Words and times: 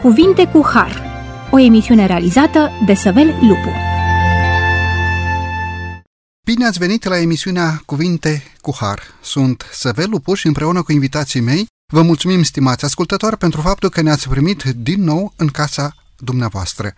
Cuvinte 0.00 0.46
cu 0.46 0.62
Har, 0.72 1.02
o 1.50 1.58
emisiune 1.58 2.06
realizată 2.06 2.70
de 2.86 2.94
Săvel 2.94 3.26
Lupu. 3.26 3.70
Bine 6.46 6.66
ați 6.66 6.78
venit 6.78 7.04
la 7.04 7.18
emisiunea 7.18 7.82
Cuvinte 7.86 8.42
cu 8.60 8.76
Har. 8.80 9.00
Sunt 9.22 9.66
Săvel 9.72 10.10
Lupu 10.10 10.34
și 10.34 10.46
împreună 10.46 10.82
cu 10.82 10.92
invitații 10.92 11.40
mei 11.40 11.66
vă 11.92 12.02
mulțumim, 12.02 12.42
stimați 12.42 12.84
ascultători, 12.84 13.36
pentru 13.36 13.60
faptul 13.60 13.88
că 13.88 14.00
ne-ați 14.00 14.28
primit 14.28 14.62
din 14.62 15.04
nou 15.04 15.32
în 15.36 15.48
casa 15.48 15.94
dumneavoastră. 16.20 16.94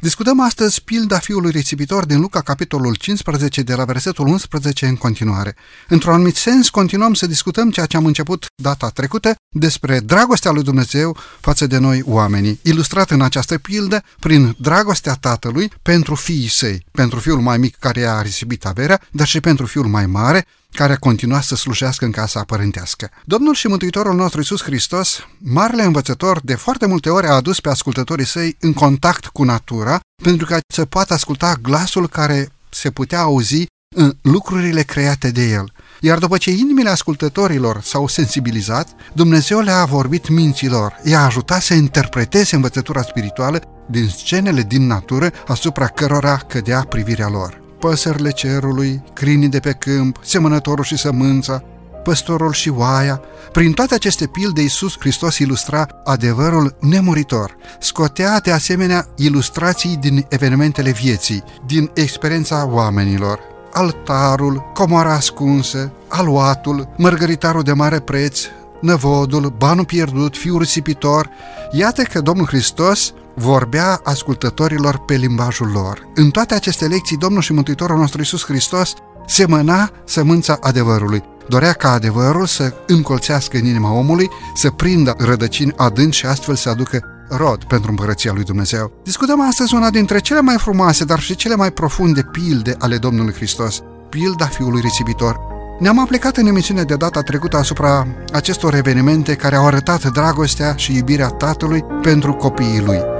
Discutăm 0.00 0.40
astăzi 0.40 0.82
pilda 0.82 1.18
fiului 1.18 1.50
recipitor 1.50 2.04
din 2.04 2.20
Luca, 2.20 2.40
capitolul 2.40 2.94
15, 2.94 3.62
de 3.62 3.74
la 3.74 3.84
versetul 3.84 4.26
11 4.26 4.86
în 4.86 4.96
continuare. 4.96 5.56
Într-un 5.88 6.12
anumit 6.12 6.36
sens, 6.36 6.68
continuăm 6.68 7.14
să 7.14 7.26
discutăm 7.26 7.70
ceea 7.70 7.86
ce 7.86 7.96
am 7.96 8.06
început 8.06 8.46
data 8.62 8.88
trecută 8.88 9.34
despre 9.54 10.00
dragostea 10.00 10.50
lui 10.50 10.62
Dumnezeu 10.62 11.16
față 11.40 11.66
de 11.66 11.78
noi 11.78 12.02
oamenii, 12.04 12.60
ilustrat 12.62 13.10
în 13.10 13.22
această 13.22 13.58
pildă 13.58 14.02
prin 14.20 14.56
dragostea 14.58 15.14
tatălui 15.14 15.72
pentru 15.82 16.14
fiii 16.14 16.48
săi, 16.48 16.86
pentru 16.92 17.18
fiul 17.18 17.40
mai 17.40 17.58
mic 17.58 17.76
care 17.76 18.04
a 18.04 18.22
risipit 18.22 18.64
averea, 18.66 19.00
dar 19.10 19.26
și 19.26 19.40
pentru 19.40 19.66
fiul 19.66 19.86
mai 19.86 20.06
mare, 20.06 20.46
care 20.72 20.92
a 20.92 20.96
continuat 20.96 21.42
să 21.42 21.54
slujească 21.54 22.04
în 22.04 22.10
casa 22.10 22.44
părintească. 22.44 23.10
Domnul 23.24 23.54
și 23.54 23.66
Mântuitorul 23.66 24.14
nostru 24.14 24.38
Iisus 24.38 24.62
Hristos, 24.62 25.26
marele 25.38 25.82
învățător, 25.82 26.40
de 26.42 26.54
foarte 26.54 26.86
multe 26.86 27.10
ori 27.10 27.26
a 27.26 27.32
adus 27.32 27.60
pe 27.60 27.68
ascultătorii 27.68 28.26
săi 28.26 28.56
în 28.60 28.72
contact 28.72 29.26
cu 29.26 29.42
natura, 29.44 30.00
pentru 30.22 30.46
ca 30.46 30.58
să 30.74 30.84
poată 30.84 31.14
asculta 31.14 31.54
glasul 31.62 32.08
care 32.08 32.48
se 32.68 32.90
putea 32.90 33.20
auzi 33.20 33.66
în 33.96 34.16
lucrurile 34.22 34.82
create 34.82 35.30
de 35.30 35.48
el. 35.48 35.72
Iar 36.00 36.18
după 36.18 36.36
ce 36.36 36.50
inimile 36.50 36.88
ascultătorilor 36.88 37.80
s-au 37.82 38.06
sensibilizat, 38.06 38.88
Dumnezeu 39.12 39.60
le-a 39.60 39.84
vorbit 39.84 40.28
minților, 40.28 41.00
i-a 41.04 41.24
ajutat 41.24 41.62
să 41.62 41.74
interpreteze 41.74 42.54
învățătura 42.54 43.02
spirituală 43.02 43.62
din 43.90 44.08
scenele 44.08 44.62
din 44.62 44.86
natură 44.86 45.32
asupra 45.46 45.86
cărora 45.86 46.36
cădea 46.36 46.82
privirea 46.88 47.28
lor 47.28 47.60
păsările 47.80 48.30
cerului, 48.30 49.02
crinii 49.12 49.48
de 49.48 49.60
pe 49.60 49.72
câmp, 49.72 50.18
semănătorul 50.22 50.84
și 50.84 50.96
sămânța, 50.96 51.62
păstorul 52.02 52.52
și 52.52 52.68
oaia. 52.68 53.20
Prin 53.52 53.72
toate 53.72 53.94
aceste 53.94 54.26
pilde, 54.26 54.60
Iisus 54.60 54.98
Hristos 54.98 55.38
ilustra 55.38 55.86
adevărul 56.04 56.76
nemuritor. 56.80 57.56
Scotea 57.80 58.40
de 58.40 58.50
asemenea 58.50 59.06
ilustrații 59.16 59.96
din 59.96 60.26
evenimentele 60.28 60.90
vieții, 60.90 61.44
din 61.66 61.90
experiența 61.94 62.68
oamenilor. 62.70 63.38
Altarul, 63.72 64.70
comoara 64.74 65.12
ascunsă, 65.12 65.92
aluatul, 66.08 66.88
mărgăritarul 66.96 67.62
de 67.62 67.72
mare 67.72 67.98
preț, 67.98 68.40
năvodul, 68.80 69.54
banul 69.58 69.84
pierdut, 69.84 70.36
fiul 70.36 70.58
risipitor. 70.58 71.30
Iată 71.70 72.02
că 72.02 72.20
Domnul 72.20 72.46
Hristos 72.46 73.12
vorbea 73.34 74.00
ascultătorilor 74.04 74.98
pe 74.98 75.14
limbajul 75.14 75.70
lor. 75.72 76.08
În 76.14 76.30
toate 76.30 76.54
aceste 76.54 76.86
lecții, 76.86 77.16
Domnul 77.16 77.42
și 77.42 77.52
Mântuitorul 77.52 77.98
nostru 77.98 78.18
Iisus 78.18 78.44
Hristos 78.44 78.94
semăna 79.30 79.90
sămânța 80.04 80.58
adevărului. 80.60 81.22
Dorea 81.48 81.72
ca 81.72 81.92
adevărul 81.92 82.46
să 82.46 82.72
încolțească 82.86 83.56
în 83.56 83.64
inima 83.64 83.92
omului, 83.92 84.30
să 84.54 84.70
prindă 84.70 85.14
rădăcini 85.18 85.72
adânci 85.76 86.14
și 86.14 86.26
astfel 86.26 86.54
să 86.54 86.68
aducă 86.68 87.04
rod 87.28 87.64
pentru 87.64 87.90
împărăția 87.90 88.32
lui 88.32 88.44
Dumnezeu. 88.44 88.92
Discutăm 89.04 89.48
astăzi 89.48 89.74
una 89.74 89.90
dintre 89.90 90.18
cele 90.18 90.40
mai 90.40 90.56
frumoase, 90.58 91.04
dar 91.04 91.20
și 91.20 91.34
cele 91.34 91.54
mai 91.54 91.70
profunde 91.70 92.22
pilde 92.32 92.74
ale 92.78 92.96
Domnului 92.96 93.34
Hristos, 93.34 93.80
pilda 94.08 94.46
Fiului 94.46 94.80
Risipitor. 94.80 95.36
Ne-am 95.78 96.00
aplicat 96.00 96.36
în 96.36 96.46
emisiunea 96.46 96.84
de 96.84 96.94
data 96.94 97.20
trecută 97.20 97.56
asupra 97.56 98.06
acestor 98.32 98.74
evenimente 98.74 99.34
care 99.34 99.56
au 99.56 99.66
arătat 99.66 100.12
dragostea 100.12 100.74
și 100.76 100.96
iubirea 100.96 101.28
Tatălui 101.28 101.84
pentru 102.02 102.32
copiii 102.32 102.82
lui. 102.84 103.19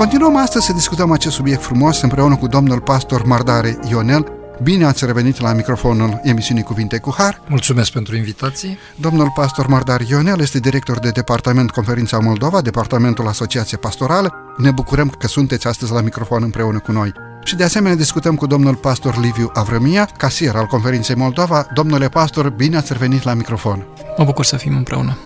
Continuăm 0.00 0.36
astăzi 0.36 0.66
să 0.66 0.72
discutăm 0.72 1.10
acest 1.10 1.34
subiect 1.34 1.62
frumos 1.62 2.00
împreună 2.00 2.36
cu 2.36 2.46
domnul 2.46 2.80
pastor 2.80 3.24
Mardare 3.24 3.78
Ionel. 3.90 4.32
Bine 4.62 4.84
ați 4.84 5.04
revenit 5.04 5.40
la 5.40 5.52
microfonul 5.52 6.20
emisiunii 6.22 6.62
Cuvinte 6.62 6.98
cu 6.98 7.14
Har. 7.16 7.42
Mulțumesc 7.48 7.92
pentru 7.92 8.16
invitație. 8.16 8.78
Domnul 8.96 9.32
pastor 9.34 9.66
Mardar 9.66 10.00
Ionel 10.00 10.40
este 10.40 10.58
director 10.58 10.98
de 10.98 11.08
Departament 11.10 11.70
Conferința 11.70 12.18
Moldova, 12.18 12.60
Departamentul 12.60 13.28
Asociație 13.28 13.76
Pastorală. 13.76 14.32
Ne 14.56 14.70
bucurăm 14.70 15.08
că 15.18 15.26
sunteți 15.26 15.66
astăzi 15.66 15.92
la 15.92 16.00
microfon 16.00 16.42
împreună 16.42 16.78
cu 16.78 16.92
noi. 16.92 17.12
Și 17.44 17.56
de 17.56 17.64
asemenea 17.64 17.96
discutăm 17.96 18.34
cu 18.34 18.46
domnul 18.46 18.74
pastor 18.74 19.18
Liviu 19.18 19.50
Avrămia, 19.54 20.08
casier 20.16 20.56
al 20.56 20.66
Conferinței 20.66 21.14
Moldova. 21.14 21.66
Domnule 21.74 22.08
pastor, 22.08 22.50
bine 22.50 22.76
ați 22.76 22.92
revenit 22.92 23.22
la 23.22 23.34
microfon. 23.34 23.86
Mă 24.16 24.24
bucur 24.24 24.44
să 24.44 24.56
fim 24.56 24.76
împreună. 24.76 25.18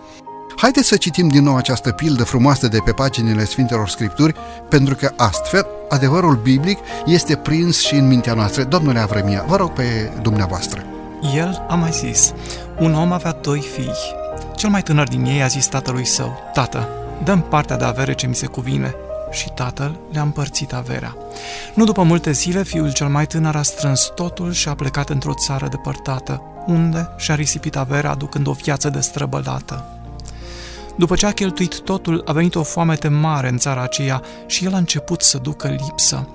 Haideți 0.56 0.88
să 0.88 0.96
citim 0.96 1.28
din 1.28 1.42
nou 1.42 1.56
această 1.56 1.90
pildă 1.90 2.24
frumoasă 2.24 2.68
de 2.68 2.78
pe 2.84 2.92
paginile 2.92 3.44
Sfintelor 3.44 3.88
Scripturi, 3.88 4.34
pentru 4.68 4.94
că 4.94 5.10
astfel 5.16 5.66
adevărul 5.88 6.36
biblic 6.36 6.78
este 7.06 7.36
prins 7.36 7.80
și 7.80 7.94
în 7.94 8.06
mintea 8.06 8.34
noastră. 8.34 8.62
Domnule 8.62 8.98
Avremia, 8.98 9.44
vă 9.46 9.56
rog 9.56 9.72
pe 9.72 10.12
dumneavoastră. 10.22 10.82
El 11.36 11.64
a 11.68 11.74
mai 11.74 11.90
zis, 11.90 12.32
un 12.78 12.94
om 12.94 13.12
avea 13.12 13.32
doi 13.32 13.60
fii. 13.60 13.92
Cel 14.56 14.70
mai 14.70 14.82
tânăr 14.82 15.08
din 15.08 15.24
ei 15.24 15.42
a 15.42 15.46
zis 15.46 15.66
tatălui 15.66 16.06
său, 16.06 16.38
Tată, 16.52 16.88
dăm 17.24 17.40
partea 17.40 17.76
de 17.76 17.84
avere 17.84 18.14
ce 18.14 18.26
mi 18.26 18.34
se 18.34 18.46
cuvine. 18.46 18.94
Și 19.30 19.50
tatăl 19.54 19.98
le-a 20.12 20.22
împărțit 20.22 20.72
averea. 20.72 21.16
Nu 21.74 21.84
după 21.84 22.02
multe 22.02 22.32
zile, 22.32 22.62
fiul 22.62 22.92
cel 22.92 23.08
mai 23.08 23.26
tânăr 23.26 23.56
a 23.56 23.62
strâns 23.62 24.12
totul 24.14 24.52
și 24.52 24.68
a 24.68 24.74
plecat 24.74 25.08
într-o 25.08 25.34
țară 25.34 25.68
depărtată, 25.68 26.42
unde 26.66 27.08
și-a 27.16 27.34
risipit 27.34 27.76
averea 27.76 28.10
aducând 28.10 28.46
o 28.46 28.52
viață 28.52 28.88
destrăbălată. 28.88 29.84
După 30.96 31.14
ce 31.14 31.26
a 31.26 31.32
cheltuit 31.32 31.80
totul, 31.80 32.22
a 32.26 32.32
venit 32.32 32.54
o 32.54 32.62
foamete 32.62 33.08
mare 33.08 33.48
în 33.48 33.58
țara 33.58 33.82
aceea 33.82 34.22
și 34.46 34.64
el 34.64 34.74
a 34.74 34.78
început 34.78 35.22
să 35.22 35.38
ducă 35.38 35.68
lipsă. 35.68 36.28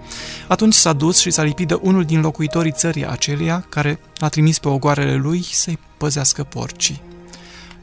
Atunci 0.47 0.74
s-a 0.74 0.94
dus 0.94 1.18
și 1.18 1.31
s-a 1.31 1.44
lipit 1.44 1.68
de 1.68 1.74
unul 1.81 2.06
din 2.06 2.22
locuitorii 2.22 2.72
țării 2.72 3.08
aceleia, 3.08 3.66
care 3.69 4.00
l-a 4.18 4.28
trimis 4.28 4.59
pe 4.59 4.68
ogoarele 4.68 5.16
lui 5.16 5.44
să-i 5.52 5.80
păzească 5.98 6.44
porcii. 6.44 7.02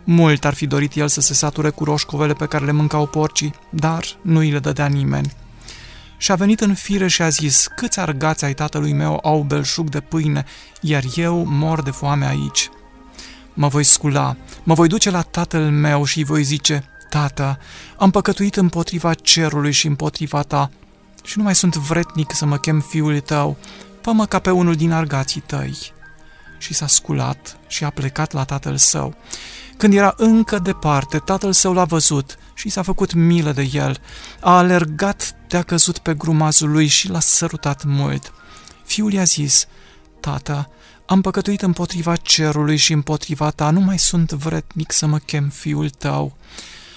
Mult 0.04 0.44
ar 0.44 0.54
fi 0.54 0.66
dorit 0.66 0.94
el 0.94 1.08
să 1.08 1.20
se 1.20 1.34
sature 1.34 1.70
cu 1.70 1.84
roșcovele 1.84 2.32
pe 2.32 2.46
care 2.46 2.64
le 2.64 2.72
mâncau 2.72 3.06
porcii, 3.06 3.54
dar 3.70 4.04
nu 4.22 4.38
îi 4.38 4.50
le 4.50 4.58
dădea 4.58 4.86
nimeni. 4.86 5.32
Și 6.16 6.32
a 6.32 6.34
venit 6.34 6.60
în 6.60 6.74
fire 6.74 7.08
și 7.08 7.22
a 7.22 7.28
zis, 7.28 7.66
câți 7.76 8.00
argați 8.00 8.44
ai 8.44 8.54
tatălui 8.54 8.92
meu 8.92 9.20
au 9.22 9.40
belșug 9.40 9.88
de 9.88 10.00
pâine, 10.00 10.44
iar 10.80 11.02
eu 11.14 11.44
mor 11.44 11.82
de 11.82 11.90
foame 11.90 12.26
aici. 12.26 12.70
Mă 13.54 13.68
voi 13.68 13.84
scula, 13.84 14.36
mă 14.66 14.74
voi 14.74 14.88
duce 14.88 15.10
la 15.10 15.22
tatăl 15.22 15.70
meu 15.70 16.04
și 16.04 16.18
îi 16.18 16.24
voi 16.24 16.42
zice, 16.42 16.84
Tată, 17.08 17.58
am 17.96 18.10
păcătuit 18.10 18.56
împotriva 18.56 19.14
cerului 19.14 19.72
și 19.72 19.86
împotriva 19.86 20.42
ta 20.42 20.70
și 21.24 21.38
nu 21.38 21.44
mai 21.44 21.54
sunt 21.54 21.76
vretnic 21.76 22.32
să 22.34 22.46
mă 22.46 22.56
chem 22.56 22.80
fiul 22.80 23.20
tău, 23.20 23.56
fă 24.00 24.26
ca 24.28 24.38
pe 24.38 24.50
unul 24.50 24.74
din 24.74 24.92
argații 24.92 25.40
tăi. 25.40 25.92
Și 26.58 26.74
s-a 26.74 26.86
sculat 26.86 27.58
și 27.66 27.84
a 27.84 27.90
plecat 27.90 28.32
la 28.32 28.44
tatăl 28.44 28.76
său. 28.76 29.14
Când 29.76 29.94
era 29.94 30.14
încă 30.16 30.58
departe, 30.58 31.18
tatăl 31.18 31.52
său 31.52 31.72
l-a 31.72 31.84
văzut 31.84 32.38
și 32.54 32.68
s-a 32.68 32.82
făcut 32.82 33.12
milă 33.12 33.52
de 33.52 33.68
el. 33.72 34.00
A 34.40 34.56
alergat 34.56 35.34
de-a 35.48 35.62
căzut 35.62 35.98
pe 35.98 36.14
grumazul 36.14 36.70
lui 36.70 36.86
și 36.86 37.08
l-a 37.08 37.20
sărutat 37.20 37.84
mult. 37.84 38.32
Fiul 38.84 39.12
i-a 39.12 39.24
zis, 39.24 39.66
Tată, 40.20 40.70
am 41.06 41.20
păcătuit 41.20 41.62
împotriva 41.62 42.16
cerului 42.16 42.76
și 42.76 42.92
împotriva 42.92 43.50
ta, 43.50 43.70
nu 43.70 43.80
mai 43.80 43.98
sunt 43.98 44.30
vretnic 44.30 44.92
să 44.92 45.06
mă 45.06 45.18
chem 45.18 45.48
fiul 45.48 45.90
tău. 45.90 46.36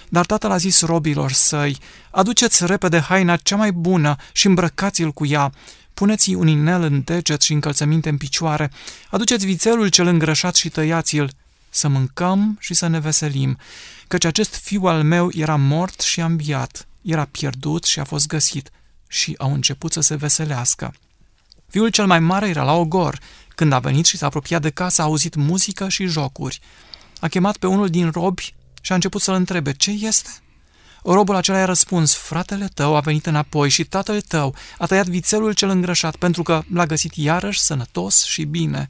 Dar 0.09 0.25
tatăl 0.25 0.51
a 0.51 0.57
zis 0.57 0.81
robilor 0.81 1.31
săi, 1.31 1.77
aduceți 2.11 2.65
repede 2.65 2.99
haina 2.99 3.35
cea 3.35 3.55
mai 3.55 3.71
bună 3.71 4.15
și 4.31 4.47
îmbrăcați-l 4.47 5.11
cu 5.11 5.25
ea, 5.25 5.51
puneți-i 5.93 6.33
un 6.33 6.47
inel 6.47 6.81
în 6.81 7.01
deget 7.05 7.41
și 7.41 7.53
încălțăminte 7.53 8.09
în 8.09 8.17
picioare, 8.17 8.71
aduceți 9.09 9.45
vițelul 9.45 9.87
cel 9.87 10.07
îngrășat 10.07 10.55
și 10.55 10.69
tăiați-l, 10.69 11.31
să 11.69 11.87
mâncăm 11.87 12.57
și 12.59 12.73
să 12.73 12.87
ne 12.87 12.99
veselim, 12.99 13.57
căci 14.07 14.25
acest 14.25 14.55
fiu 14.55 14.83
al 14.83 15.03
meu 15.03 15.29
era 15.33 15.55
mort 15.55 16.01
și 16.01 16.21
a 16.21 16.25
înviat, 16.25 16.87
era 17.01 17.25
pierdut 17.31 17.83
și 17.83 17.99
a 17.99 18.03
fost 18.03 18.27
găsit, 18.27 18.69
și 19.07 19.35
au 19.37 19.53
început 19.53 19.91
să 19.91 20.01
se 20.01 20.15
veselească. 20.15 20.93
Fiul 21.69 21.89
cel 21.89 22.05
mai 22.05 22.19
mare 22.19 22.47
era 22.47 22.63
la 22.63 22.73
ogor 22.73 23.19
când 23.59 23.73
a 23.73 23.79
venit 23.79 24.05
și 24.05 24.17
s-a 24.17 24.25
apropiat 24.25 24.61
de 24.61 24.69
casă, 24.69 25.01
a 25.01 25.05
auzit 25.05 25.35
muzică 25.35 25.89
și 25.89 26.05
jocuri. 26.05 26.59
A 27.19 27.27
chemat 27.27 27.57
pe 27.57 27.67
unul 27.67 27.89
din 27.89 28.09
robi 28.09 28.53
și 28.81 28.91
a 28.91 28.95
început 28.95 29.21
să-l 29.21 29.35
întrebe, 29.35 29.73
ce 29.73 29.91
este? 29.91 30.29
Robul 31.03 31.35
acela 31.35 31.57
i-a 31.57 31.65
răspuns, 31.65 32.13
fratele 32.13 32.69
tău 32.73 32.95
a 32.95 32.99
venit 32.99 33.25
înapoi 33.25 33.69
și 33.69 33.83
tatăl 33.83 34.21
tău 34.21 34.55
a 34.77 34.85
tăiat 34.85 35.07
vițelul 35.07 35.53
cel 35.53 35.69
îngrășat 35.69 36.15
pentru 36.15 36.43
că 36.43 36.63
l-a 36.73 36.85
găsit 36.85 37.15
iarăși 37.15 37.59
sănătos 37.59 38.23
și 38.23 38.43
bine. 38.43 38.89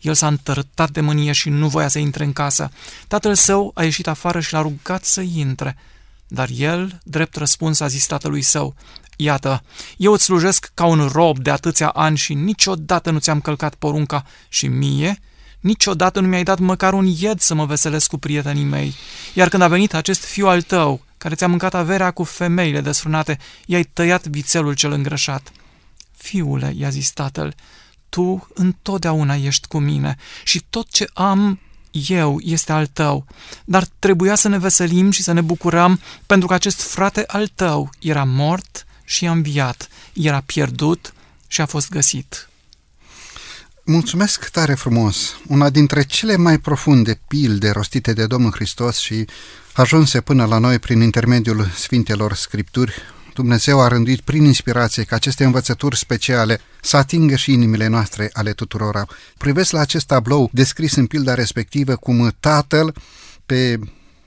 El 0.00 0.14
s-a 0.14 0.26
întărtat 0.26 0.90
de 0.90 1.00
mânie 1.00 1.32
și 1.32 1.48
nu 1.48 1.68
voia 1.68 1.88
să 1.88 1.98
intre 1.98 2.24
în 2.24 2.32
casă. 2.32 2.70
Tatăl 3.08 3.34
său 3.34 3.70
a 3.74 3.82
ieșit 3.82 4.06
afară 4.06 4.40
și 4.40 4.52
l-a 4.52 4.60
rugat 4.60 5.04
să 5.04 5.20
intre. 5.20 5.76
Dar 6.28 6.48
el, 6.56 7.00
drept 7.04 7.36
răspuns, 7.36 7.80
a 7.80 7.86
zis 7.86 8.06
tatălui 8.06 8.42
său, 8.42 8.74
Iată, 9.16 9.62
eu 9.96 10.12
îți 10.12 10.24
slujesc 10.24 10.70
ca 10.74 10.84
un 10.84 11.08
rob 11.12 11.38
de 11.38 11.50
atâția 11.50 11.88
ani 11.88 12.16
și 12.16 12.34
niciodată 12.34 13.10
nu 13.10 13.18
ți-am 13.18 13.40
călcat 13.40 13.74
porunca 13.74 14.24
și 14.48 14.66
mie, 14.66 15.18
niciodată 15.60 16.20
nu 16.20 16.26
mi-ai 16.26 16.42
dat 16.42 16.58
măcar 16.58 16.92
un 16.92 17.06
ied 17.06 17.40
să 17.40 17.54
mă 17.54 17.64
veselesc 17.64 18.08
cu 18.08 18.18
prietenii 18.18 18.64
mei. 18.64 18.94
Iar 19.34 19.48
când 19.48 19.62
a 19.62 19.68
venit 19.68 19.94
acest 19.94 20.24
fiu 20.24 20.46
al 20.46 20.62
tău, 20.62 21.04
care 21.18 21.34
ți-a 21.34 21.48
mâncat 21.48 21.74
averea 21.74 22.10
cu 22.10 22.24
femeile 22.24 22.80
desfrânate, 22.80 23.38
i-ai 23.66 23.84
tăiat 23.84 24.26
vițelul 24.26 24.74
cel 24.74 24.92
îngrășat. 24.92 25.52
Fiule, 26.16 26.72
i-a 26.76 26.88
zis 26.88 27.10
tatăl, 27.10 27.54
tu 28.08 28.48
întotdeauna 28.54 29.34
ești 29.34 29.68
cu 29.68 29.78
mine 29.78 30.16
și 30.44 30.64
tot 30.70 30.90
ce 30.90 31.06
am 31.14 31.60
eu 32.08 32.38
este 32.42 32.72
al 32.72 32.86
tău, 32.86 33.26
dar 33.64 33.86
trebuia 33.98 34.34
să 34.34 34.48
ne 34.48 34.58
veselim 34.58 35.10
și 35.10 35.22
să 35.22 35.32
ne 35.32 35.40
bucurăm 35.40 36.00
pentru 36.26 36.48
că 36.48 36.54
acest 36.54 36.80
frate 36.80 37.24
al 37.26 37.48
tău 37.54 37.90
era 37.98 38.24
mort 38.24 38.86
și 39.04 39.26
a 39.26 39.30
înviat, 39.30 39.88
era 40.12 40.42
pierdut 40.46 41.14
și 41.46 41.60
a 41.60 41.66
fost 41.66 41.90
găsit. 41.90 42.48
Mulțumesc 43.84 44.48
tare 44.48 44.74
frumos! 44.74 45.36
Una 45.48 45.70
dintre 45.70 46.02
cele 46.02 46.36
mai 46.36 46.58
profunde 46.58 47.20
pilde 47.28 47.70
rostite 47.70 48.12
de 48.12 48.26
Domnul 48.26 48.52
Hristos 48.52 48.98
și 48.98 49.24
ajunse 49.72 50.20
până 50.20 50.44
la 50.44 50.58
noi 50.58 50.78
prin 50.78 51.00
intermediul 51.00 51.70
Sfintelor 51.74 52.34
Scripturi, 52.34 52.94
Dumnezeu 53.34 53.80
a 53.80 53.88
rânduit 53.88 54.20
prin 54.20 54.44
inspirație 54.44 55.04
ca 55.04 55.16
aceste 55.16 55.44
învățături 55.44 55.96
speciale 55.96 56.60
să 56.86 56.96
atingă 56.96 57.36
și 57.36 57.52
inimile 57.52 57.86
noastre 57.86 58.30
ale 58.32 58.52
tuturora. 58.52 59.06
Privesc 59.38 59.72
la 59.72 59.80
acest 59.80 60.06
tablou 60.06 60.50
descris 60.52 60.94
în 60.96 61.06
pilda 61.06 61.34
respectivă 61.34 61.96
cum 61.96 62.34
tatăl 62.40 62.94
pe 63.46 63.78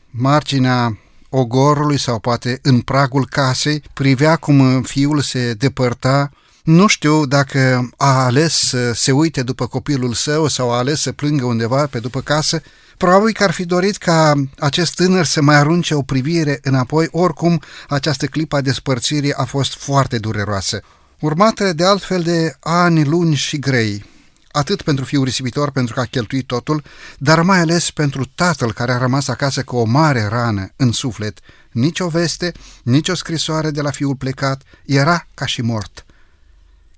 marginea 0.09 0.97
ogorului 1.29 1.97
sau 1.97 2.19
poate 2.19 2.59
în 2.61 2.81
pragul 2.81 3.27
casei 3.29 3.83
privea 3.93 4.35
cum 4.35 4.81
fiul 4.81 5.21
se 5.21 5.53
depărta. 5.53 6.31
Nu 6.63 6.87
știu 6.87 7.25
dacă 7.25 7.89
a 7.97 8.23
ales 8.23 8.53
să 8.53 8.91
se 8.93 9.11
uite 9.11 9.43
după 9.43 9.67
copilul 9.67 10.13
său 10.13 10.47
sau 10.47 10.71
a 10.71 10.77
ales 10.77 11.01
să 11.01 11.11
plângă 11.11 11.45
undeva 11.45 11.85
pe 11.85 11.99
după 11.99 12.21
casă, 12.21 12.61
Probabil 12.97 13.33
că 13.33 13.43
ar 13.43 13.51
fi 13.51 13.65
dorit 13.65 13.97
ca 13.97 14.33
acest 14.57 14.95
tânăr 14.95 15.25
să 15.25 15.41
mai 15.41 15.55
arunce 15.55 15.93
o 15.93 16.01
privire 16.01 16.59
înapoi, 16.63 17.07
oricum 17.11 17.61
această 17.87 18.25
clipă 18.25 18.55
a 18.55 18.61
despărțirii 18.61 19.33
a 19.33 19.43
fost 19.43 19.75
foarte 19.75 20.17
dureroasă, 20.17 20.81
urmată 21.19 21.73
de 21.73 21.85
altfel 21.85 22.21
de 22.21 22.55
ani 22.59 23.03
lungi 23.03 23.37
și 23.37 23.59
grei, 23.59 24.05
atât 24.51 24.81
pentru 24.81 25.05
fiul 25.05 25.23
risipitor 25.23 25.71
pentru 25.71 25.93
că 25.93 25.99
a 25.99 26.05
cheltuit 26.05 26.47
totul, 26.47 26.83
dar 27.17 27.41
mai 27.41 27.59
ales 27.59 27.91
pentru 27.91 28.25
tatăl 28.25 28.73
care 28.73 28.91
a 28.91 28.97
rămas 28.97 29.27
acasă 29.27 29.63
cu 29.63 29.75
o 29.75 29.83
mare 29.83 30.27
rană 30.27 30.69
în 30.75 30.91
suflet. 30.91 31.39
Nici 31.71 31.99
o 31.99 32.07
veste, 32.07 32.51
nici 32.83 33.09
o 33.09 33.15
scrisoare 33.15 33.71
de 33.71 33.81
la 33.81 33.91
fiul 33.91 34.15
plecat, 34.15 34.61
era 34.85 35.27
ca 35.33 35.45
și 35.45 35.61
mort. 35.61 36.05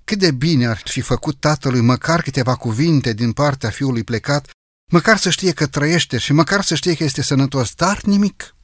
Cât 0.04 0.18
de 0.18 0.30
bine 0.30 0.66
ar 0.66 0.80
fi 0.84 1.00
făcut 1.00 1.36
tatălui 1.40 1.80
măcar 1.80 2.22
câteva 2.22 2.54
cuvinte 2.54 3.12
din 3.12 3.32
partea 3.32 3.70
fiului 3.70 4.04
plecat 4.04 4.50
Măcar 4.92 5.16
să 5.16 5.30
știe 5.30 5.52
că 5.52 5.66
trăiește 5.66 6.18
și 6.18 6.32
măcar 6.32 6.62
să 6.62 6.74
știe 6.74 6.94
că 6.94 7.04
este 7.04 7.22
sănătos, 7.22 7.74
dar 7.74 8.00
nimic. 8.02 8.54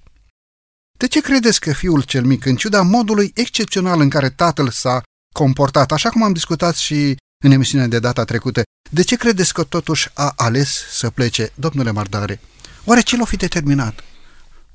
De 0.96 1.06
ce 1.06 1.20
credeți 1.20 1.60
că 1.60 1.72
fiul 1.72 2.02
cel 2.02 2.24
mic, 2.24 2.44
în 2.44 2.56
ciuda 2.56 2.82
modului 2.82 3.32
excepțional 3.34 4.00
în 4.00 4.08
care 4.08 4.30
tatăl 4.30 4.70
s-a 4.70 5.02
comportat, 5.38 5.92
așa 5.92 6.08
cum 6.08 6.22
am 6.22 6.32
discutat 6.32 6.76
și 6.76 7.16
în 7.44 7.50
emisiunea 7.50 7.86
de 7.86 7.98
data 7.98 8.24
trecută, 8.24 8.62
de 8.90 9.02
ce 9.02 9.16
credeți 9.16 9.52
că 9.52 9.62
totuși 9.64 10.10
a 10.14 10.32
ales 10.36 10.84
să 10.90 11.10
plece, 11.10 11.52
domnule 11.54 11.90
Mardare? 11.90 12.40
Oare 12.84 13.00
ce 13.00 13.16
l-a 13.16 13.24
fi 13.24 13.36
determinat? 13.36 14.04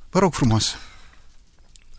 Vă 0.09 0.19
rog 0.19 0.33
frumos. 0.33 0.75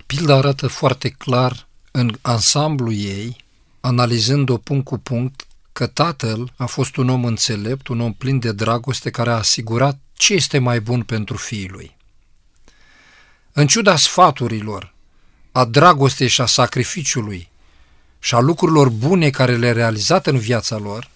Pilda 0.06 0.34
arată 0.37 0.66
foarte 0.66 1.08
clar 1.08 1.69
în 1.90 2.19
ansamblu 2.20 2.93
ei, 2.93 3.37
analizând-o 3.81 4.56
punct 4.56 4.84
cu 4.84 4.99
punct, 4.99 5.46
că 5.72 5.87
tatăl 5.87 6.52
a 6.56 6.66
fost 6.66 6.96
un 6.96 7.08
om 7.08 7.25
înțelept, 7.25 7.88
un 7.88 8.00
om 8.00 8.12
plin 8.12 8.38
de 8.38 8.52
dragoste 8.52 9.11
care 9.11 9.31
a 9.31 9.37
asigurat 9.37 9.99
ce 10.12 10.34
este 10.34 10.58
mai 10.58 10.81
bun 10.81 11.02
pentru 11.02 11.37
fiii 11.37 11.69
lui. 11.69 11.96
În 13.52 13.66
ciuda 13.66 13.96
sfaturilor, 13.96 14.94
a 15.52 15.64
dragostei 15.64 16.28
și 16.28 16.40
a 16.40 16.46
sacrificiului 16.46 17.52
și 18.25 18.35
a 18.35 18.38
lucrurilor 18.38 18.88
bune 18.88 19.31
care 19.31 19.56
le-a 19.56 19.73
realizat 19.73 20.26
în 20.26 20.38
viața 20.38 20.76
lor, 20.76 21.11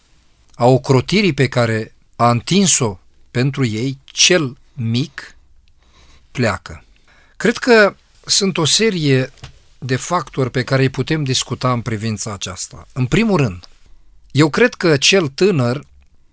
a 0.54 0.66
ocrotirii 0.66 1.32
pe 1.32 1.48
care 1.48 1.94
a 2.16 2.30
întins-o 2.30 2.98
pentru 3.30 3.64
ei, 3.66 3.98
cel 4.04 4.56
mic 4.72 5.36
pleacă. 6.30 6.84
Cred 7.36 7.56
că 7.56 7.94
sunt 8.24 8.58
o 8.58 8.64
serie 8.64 9.32
de 9.78 9.96
factori 9.96 10.50
pe 10.50 10.64
care 10.64 10.82
îi 10.82 10.88
putem 10.88 11.24
discuta 11.24 11.72
în 11.72 11.80
privința 11.80 12.32
aceasta. 12.32 12.86
În 12.92 13.06
primul 13.06 13.36
rând, 13.36 13.68
eu 14.30 14.50
cred 14.50 14.74
că 14.74 14.96
cel 14.96 15.28
tânăr, 15.28 15.84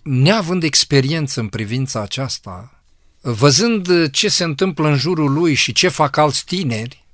neavând 0.03 0.63
experiență 0.63 1.39
în 1.39 1.47
privința 1.47 2.01
aceasta, 2.01 2.73
văzând 3.21 4.09
ce 4.11 4.29
se 4.29 4.43
întâmplă 4.43 4.87
în 4.87 4.97
jurul 4.97 5.33
lui 5.33 5.53
și 5.53 5.73
ce 5.73 5.87
fac 5.87 6.17
alți 6.17 6.45
tineri, 6.45 7.04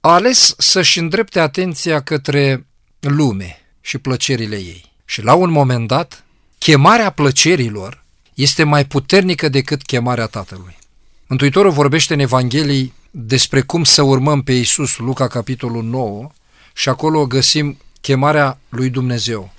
a 0.00 0.12
ales 0.12 0.54
să-și 0.58 0.98
îndrepte 0.98 1.40
atenția 1.40 2.00
către 2.02 2.66
lume 3.00 3.60
și 3.80 3.98
plăcerile 3.98 4.56
ei. 4.56 4.92
Și 5.04 5.22
la 5.22 5.34
un 5.34 5.50
moment 5.50 5.86
dat, 5.86 6.24
chemarea 6.58 7.10
plăcerilor 7.10 8.04
este 8.34 8.62
mai 8.62 8.84
puternică 8.84 9.48
decât 9.48 9.82
chemarea 9.82 10.26
Tatălui. 10.26 10.78
Mântuitorul 11.26 11.70
vorbește 11.70 12.14
în 12.14 12.18
Evanghelii 12.18 12.92
despre 13.10 13.60
cum 13.60 13.84
să 13.84 14.02
urmăm 14.02 14.42
pe 14.42 14.52
Iisus, 14.52 14.96
Luca 14.96 15.28
capitolul 15.28 15.82
9, 15.82 16.30
și 16.74 16.88
acolo 16.88 17.26
găsim 17.26 17.78
chemarea 18.00 18.58
lui 18.68 18.90
Dumnezeu, 18.90 19.52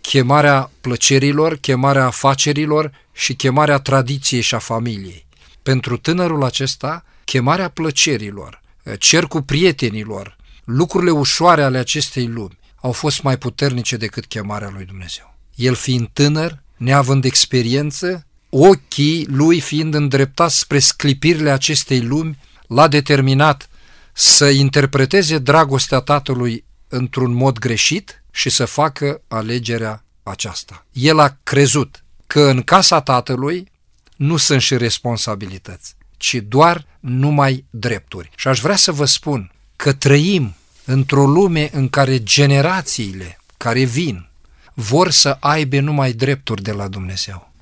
chemarea 0.00 0.70
plăcerilor, 0.80 1.56
chemarea 1.56 2.04
afacerilor 2.04 2.92
și 3.12 3.34
chemarea 3.34 3.78
tradiției 3.78 4.40
și 4.40 4.54
a 4.54 4.58
familiei. 4.58 5.26
Pentru 5.62 5.96
tânărul 5.96 6.44
acesta, 6.44 7.04
chemarea 7.24 7.68
plăcerilor, 7.68 8.62
cercul 8.96 9.42
prietenilor, 9.42 10.36
lucrurile 10.64 11.10
ușoare 11.10 11.62
ale 11.62 11.78
acestei 11.78 12.26
lumi 12.26 12.58
au 12.80 12.92
fost 12.92 13.22
mai 13.22 13.38
puternice 13.38 13.96
decât 13.96 14.26
chemarea 14.26 14.70
lui 14.74 14.84
Dumnezeu. 14.84 15.36
El 15.54 15.74
fiind 15.74 16.08
tânăr, 16.12 16.62
neavând 16.76 17.24
experiență, 17.24 18.26
ochii 18.48 19.26
lui 19.26 19.60
fiind 19.60 19.94
îndreptați 19.94 20.58
spre 20.58 20.78
sclipirile 20.78 21.50
acestei 21.50 22.00
lumi, 22.00 22.38
l-a 22.66 22.88
determinat 22.88 23.68
să 24.12 24.48
interpreteze 24.48 25.38
dragostea 25.38 25.98
tatălui 25.98 26.64
într-un 26.88 27.32
mod 27.32 27.58
greșit 27.58 28.22
și 28.30 28.50
să 28.50 28.64
facă 28.64 29.22
alegerea 29.28 30.04
aceasta. 30.22 30.86
El 30.92 31.18
a 31.18 31.36
crezut 31.42 32.04
că 32.26 32.40
în 32.40 32.62
casa 32.62 33.00
tatălui 33.00 33.70
nu 34.16 34.36
sunt 34.36 34.60
și 34.60 34.76
responsabilități, 34.76 35.94
ci 36.18 36.34
doar 36.34 36.86
numai 37.00 37.64
drepturi. 37.70 38.30
Și 38.36 38.48
aș 38.48 38.60
vrea 38.60 38.76
să 38.76 38.92
vă 38.92 39.04
spun 39.04 39.52
că 39.76 39.92
trăim 39.92 40.54
într-o 40.84 41.26
lume 41.26 41.70
în 41.72 41.88
care 41.88 42.22
generațiile 42.22 43.38
care 43.56 43.84
vin 43.84 44.28
vor 44.74 45.10
să 45.10 45.36
aibă 45.40 45.80
numai 45.80 46.12
drepturi 46.12 46.62
de 46.62 46.72
la 46.72 46.88
Dumnezeu 46.88 47.52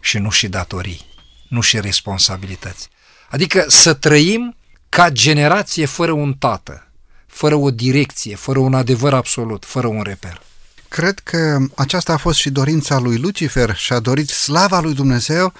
și 0.00 0.18
nu 0.18 0.30
și 0.30 0.48
datorii, 0.48 1.06
nu 1.48 1.60
și 1.60 1.80
responsabilități. 1.80 2.88
Adică 3.30 3.64
să 3.68 3.94
trăim 3.94 4.56
ca 4.88 5.10
generație 5.10 5.86
fără 5.86 6.12
un 6.12 6.34
tată, 6.34 6.86
fără 7.26 7.54
o 7.54 7.70
direcție, 7.70 8.36
fără 8.36 8.58
un 8.58 8.74
adevăr 8.74 9.14
absolut, 9.14 9.64
fără 9.64 9.86
un 9.86 10.02
reper. 10.02 10.42
Cred 10.88 11.18
că 11.18 11.58
aceasta 11.76 12.12
a 12.12 12.16
fost 12.16 12.38
și 12.38 12.50
dorința 12.50 12.98
lui 12.98 13.16
Lucifer 13.16 13.76
și 13.76 13.92
a 13.92 13.98
dorit 13.98 14.28
slava 14.28 14.80
lui 14.80 14.94
Dumnezeu, 14.94 15.52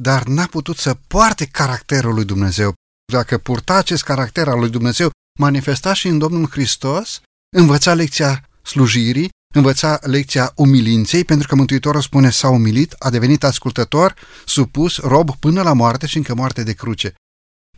dar 0.00 0.22
n-a 0.22 0.46
putut 0.46 0.76
să 0.76 0.96
poarte 1.06 1.44
caracterul 1.44 2.14
lui 2.14 2.24
Dumnezeu. 2.24 2.74
Dacă 3.12 3.38
purta 3.38 3.74
acest 3.74 4.02
caracter 4.02 4.48
al 4.48 4.58
lui 4.58 4.70
Dumnezeu, 4.70 5.10
manifesta 5.38 5.92
și 5.92 6.08
în 6.08 6.18
Domnul 6.18 6.48
Hristos, 6.50 7.20
învăța 7.56 7.94
lecția 7.94 8.48
slujirii, 8.62 9.28
învăța 9.54 9.98
lecția 10.02 10.52
umilinței, 10.54 11.24
pentru 11.24 11.48
că 11.48 11.54
Mântuitorul 11.54 12.00
spune 12.00 12.30
s-a 12.30 12.48
umilit, 12.48 12.94
a 12.98 13.10
devenit 13.10 13.44
ascultător, 13.44 14.14
supus, 14.44 14.96
rob 14.96 15.36
până 15.36 15.62
la 15.62 15.72
moarte 15.72 16.06
și 16.06 16.16
încă 16.16 16.34
moarte 16.34 16.62
de 16.62 16.72
cruce. 16.72 17.14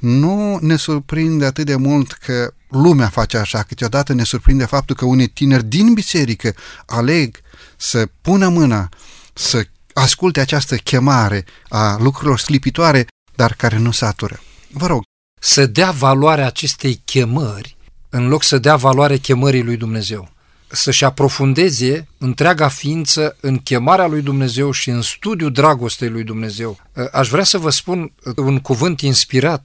Nu 0.00 0.58
ne 0.58 0.76
surprinde 0.76 1.44
atât 1.44 1.66
de 1.66 1.76
mult 1.76 2.12
că 2.12 2.54
lumea 2.68 3.08
face 3.08 3.36
așa, 3.36 3.62
câteodată 3.62 4.12
ne 4.12 4.24
surprinde 4.24 4.64
faptul 4.64 4.96
că 4.96 5.04
unii 5.04 5.28
tineri 5.28 5.64
din 5.64 5.92
biserică 5.92 6.54
aleg 6.86 7.40
să 7.76 8.08
pună 8.20 8.48
mâna, 8.48 8.88
să 9.34 9.66
asculte 9.94 10.40
această 10.40 10.76
chemare 10.76 11.44
a 11.68 11.96
lucrurilor 12.00 12.38
slipitoare, 12.38 13.06
dar 13.34 13.54
care 13.54 13.78
nu 13.78 13.90
satură. 13.90 14.40
Vă 14.70 14.86
rog. 14.86 15.02
Să 15.40 15.66
dea 15.66 15.90
valoare 15.90 16.42
acestei 16.42 17.02
chemări 17.04 17.76
în 18.08 18.28
loc 18.28 18.42
să 18.42 18.58
dea 18.58 18.76
valoare 18.76 19.16
chemării 19.16 19.62
lui 19.62 19.76
Dumnezeu. 19.76 20.30
Să-și 20.68 21.04
aprofundeze 21.04 22.08
întreaga 22.18 22.68
ființă 22.68 23.36
în 23.40 23.58
chemarea 23.58 24.06
lui 24.06 24.22
Dumnezeu 24.22 24.70
și 24.70 24.90
în 24.90 25.02
studiul 25.02 25.52
dragostei 25.52 26.08
lui 26.08 26.24
Dumnezeu. 26.24 26.80
Aș 27.12 27.28
vrea 27.28 27.44
să 27.44 27.58
vă 27.58 27.70
spun 27.70 28.12
un 28.36 28.58
cuvânt 28.58 29.00
inspirat 29.00 29.64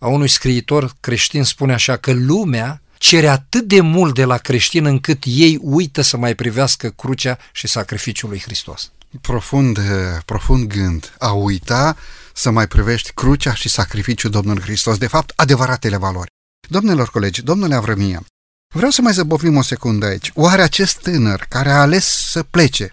a 0.00 0.06
unui 0.06 0.28
scriitor 0.28 0.92
creștin 1.00 1.42
spune 1.42 1.72
așa 1.72 1.96
că 1.96 2.12
lumea 2.12 2.82
cere 2.98 3.28
atât 3.28 3.64
de 3.64 3.80
mult 3.80 4.14
de 4.14 4.24
la 4.24 4.36
creștin 4.36 4.84
încât 4.84 5.22
ei 5.26 5.58
uită 5.60 6.00
să 6.00 6.16
mai 6.16 6.34
privească 6.34 6.88
crucea 6.88 7.38
și 7.52 7.66
sacrificiul 7.66 8.28
lui 8.28 8.40
Hristos. 8.40 8.92
Profund, 9.20 9.78
profund 10.24 10.66
gând. 10.72 11.14
A 11.18 11.32
uita 11.32 11.96
să 12.34 12.50
mai 12.50 12.66
privești 12.66 13.12
crucea 13.12 13.54
și 13.54 13.68
sacrificiul 13.68 14.30
Domnului 14.30 14.62
Hristos. 14.62 14.98
De 14.98 15.06
fapt, 15.06 15.32
adevăratele 15.36 15.96
valori. 15.96 16.30
Domnilor 16.68 17.10
colegi, 17.10 17.42
domnule 17.42 17.74
Avrămia, 17.74 18.22
vreau 18.74 18.90
să 18.90 19.02
mai 19.02 19.12
zăbovim 19.12 19.56
o 19.56 19.62
secundă 19.62 20.06
aici. 20.06 20.30
Oare 20.34 20.62
acest 20.62 20.98
tânăr 20.98 21.46
care 21.48 21.70
a 21.70 21.80
ales 21.80 22.06
să 22.30 22.42
plece 22.42 22.92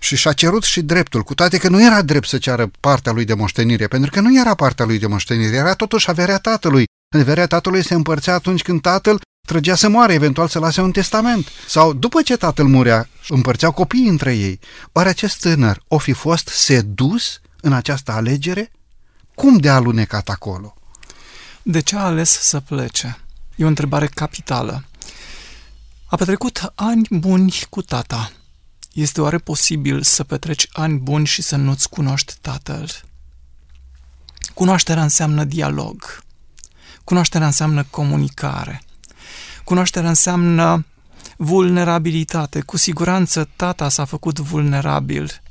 și 0.00 0.16
și-a 0.16 0.32
cerut 0.32 0.62
și 0.62 0.82
dreptul, 0.82 1.22
cu 1.22 1.34
toate 1.34 1.58
că 1.58 1.68
nu 1.68 1.84
era 1.84 2.02
drept 2.02 2.28
să 2.28 2.38
ceară 2.38 2.70
partea 2.80 3.12
lui 3.12 3.24
de 3.24 3.34
moștenire, 3.34 3.86
pentru 3.86 4.10
că 4.10 4.20
nu 4.20 4.38
era 4.38 4.54
partea 4.54 4.84
lui 4.84 4.98
de 4.98 5.06
moștenire, 5.06 5.56
era 5.56 5.74
totuși 5.74 6.10
averea 6.10 6.38
tatălui. 6.38 6.84
Averea 7.16 7.46
tatălui 7.46 7.84
se 7.84 7.94
împărțea 7.94 8.34
atunci 8.34 8.62
când 8.62 8.80
tatăl 8.80 9.20
trăgea 9.44 9.74
să 9.74 9.88
moare, 9.88 10.12
eventual 10.12 10.48
să 10.48 10.58
lase 10.58 10.80
un 10.80 10.90
testament. 10.90 11.48
Sau 11.68 11.92
după 11.92 12.22
ce 12.22 12.36
tatăl 12.36 12.66
murea, 12.66 13.08
împărțeau 13.28 13.72
copiii 13.72 14.08
între 14.08 14.34
ei. 14.34 14.60
Oare 14.92 15.08
acest 15.08 15.40
tânăr 15.40 15.82
o 15.88 15.98
fi 15.98 16.12
fost 16.12 16.48
sedus 16.48 17.40
în 17.60 17.72
această 17.72 18.12
alegere? 18.12 18.72
Cum 19.34 19.56
de 19.56 19.68
a 19.68 19.74
alunecat 19.74 20.28
acolo? 20.28 20.74
De 21.62 21.80
ce 21.80 21.96
a 21.96 22.00
ales 22.00 22.30
să 22.30 22.60
plece? 22.60 23.18
E 23.56 23.64
o 23.64 23.68
întrebare 23.68 24.06
capitală. 24.06 24.84
A 26.06 26.16
petrecut 26.16 26.72
ani 26.74 27.06
buni 27.10 27.62
cu 27.70 27.82
tata. 27.82 28.32
Este 28.92 29.20
oare 29.20 29.38
posibil 29.38 30.02
să 30.02 30.24
petreci 30.24 30.68
ani 30.72 30.98
buni 30.98 31.26
și 31.26 31.42
să 31.42 31.56
nu-ți 31.56 31.88
cunoști 31.88 32.34
tatăl? 32.40 32.90
Cunoașterea 34.54 35.02
înseamnă 35.02 35.44
dialog. 35.44 36.22
Cunoașterea 37.04 37.46
înseamnă 37.46 37.84
comunicare. 37.90 38.82
Cunoașterea 39.64 40.08
înseamnă 40.08 40.86
vulnerabilitate. 41.36 42.60
Cu 42.60 42.76
siguranță 42.76 43.48
tata 43.56 43.88
s-a 43.88 44.04
făcut 44.04 44.38
vulnerabil 44.38 45.42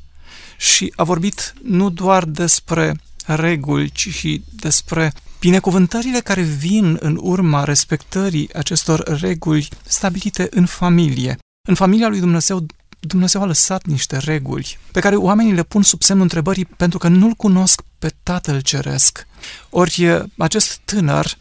și 0.58 0.93
a 0.96 1.03
vorbit 1.03 1.53
nu 1.63 1.89
doar 1.89 2.25
despre 2.25 2.96
reguli, 3.25 3.91
ci 3.91 4.10
și 4.10 4.43
despre 4.51 5.13
binecuvântările 5.39 6.20
care 6.20 6.41
vin 6.41 6.98
în 7.00 7.17
urma 7.22 7.63
respectării 7.63 8.53
acestor 8.53 9.20
reguli 9.20 9.70
stabilite 9.84 10.48
în 10.51 10.65
familie. 10.65 11.38
În 11.67 11.75
familia 11.75 12.08
lui 12.08 12.20
Dumnezeu, 12.20 12.65
Dumnezeu 13.00 13.41
a 13.41 13.46
lăsat 13.46 13.86
niște 13.86 14.17
reguli 14.17 14.77
pe 14.91 15.00
care 15.00 15.15
oamenii 15.15 15.53
le 15.53 15.63
pun 15.63 15.82
sub 15.82 16.01
semnul 16.01 16.24
întrebării 16.24 16.65
pentru 16.65 16.98
că 16.98 17.08
nu-L 17.08 17.34
cunosc 17.34 17.82
pe 18.00 18.13
Tatăl 18.24 18.62
Ceresc. 18.62 19.27
Ori 19.70 20.27
acest 20.38 20.79
tânăr, 20.86 21.38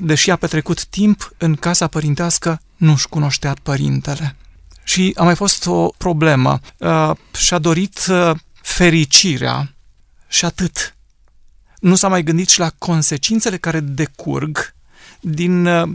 deși 0.00 0.30
a 0.30 0.36
petrecut 0.36 0.84
timp 0.84 1.32
în 1.38 1.54
casa 1.54 1.86
părintească, 1.86 2.60
nu-și 2.76 3.08
cunoștea 3.08 3.56
părintele. 3.62 4.36
Și 4.82 5.12
a 5.16 5.22
mai 5.22 5.34
fost 5.34 5.66
o 5.66 5.88
problemă. 5.88 6.60
Uh, 6.78 7.10
și-a 7.36 7.58
dorit 7.58 8.06
uh, 8.10 8.30
fericirea 8.62 9.74
și 10.28 10.44
atât 10.44 10.96
nu 11.80 11.94
s-a 11.94 12.08
mai 12.08 12.22
gândit 12.22 12.48
și 12.48 12.58
la 12.58 12.70
consecințele 12.78 13.56
care 13.56 13.80
decurg 13.80 14.74
din 15.20 15.66
uh, 15.66 15.88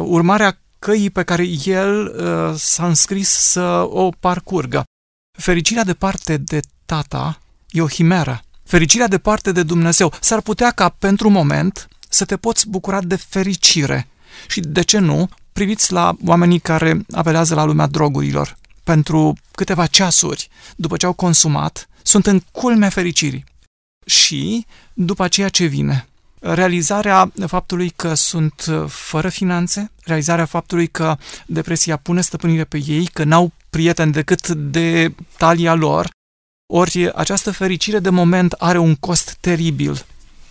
urmarea 0.00 0.58
căii 0.78 1.10
pe 1.10 1.22
care 1.22 1.46
el 1.64 2.06
uh, 2.06 2.54
s-a 2.58 2.86
înscris 2.86 3.28
să 3.28 3.86
o 3.88 4.10
parcurgă. 4.20 4.84
Fericirea 5.38 5.84
departe 5.84 6.36
de 6.36 6.60
tata 6.86 7.38
e 7.70 7.80
o 7.80 7.88
himeră. 7.88 8.42
Fericirea 8.64 9.08
departe 9.08 9.52
de 9.52 9.62
Dumnezeu. 9.62 10.12
S-ar 10.20 10.40
putea 10.40 10.70
ca 10.70 10.88
pentru 10.88 11.28
moment 11.28 11.88
să 12.08 12.24
te 12.24 12.36
poți 12.36 12.68
bucura 12.68 13.00
de 13.00 13.16
fericire. 13.16 14.08
Și 14.48 14.60
de 14.60 14.82
ce 14.82 14.98
nu? 14.98 15.28
Priviți 15.52 15.92
la 15.92 16.16
oamenii 16.26 16.58
care 16.58 17.04
apelează 17.10 17.54
la 17.54 17.64
lumea 17.64 17.86
drogurilor. 17.86 18.56
Pentru 18.84 19.36
câteva 19.50 19.86
ceasuri, 19.86 20.48
după 20.76 20.96
ce 20.96 21.06
au 21.06 21.12
consumat, 21.12 21.88
sunt 22.02 22.26
în 22.26 22.40
culmea 22.52 22.88
fericirii 22.88 23.44
și 24.06 24.66
după 24.94 25.28
ceea 25.28 25.48
ce 25.48 25.64
vine. 25.64 26.08
Realizarea 26.40 27.32
faptului 27.46 27.90
că 27.96 28.14
sunt 28.14 28.64
uh, 28.68 28.84
fără 28.88 29.28
finanțe, 29.28 29.90
realizarea 30.04 30.44
faptului 30.44 30.86
că 30.86 31.16
depresia 31.46 31.96
pune 31.96 32.20
stăpânire 32.20 32.64
pe 32.64 32.82
ei, 32.86 33.06
că 33.06 33.24
n-au 33.24 33.52
prieteni 33.70 34.12
decât 34.12 34.48
de 34.48 35.14
talia 35.36 35.74
lor, 35.74 36.10
ori 36.72 37.12
această 37.14 37.50
fericire 37.50 37.98
de 37.98 38.10
moment 38.10 38.52
are 38.52 38.78
un 38.78 38.94
cost 38.94 39.36
teribil. 39.40 40.06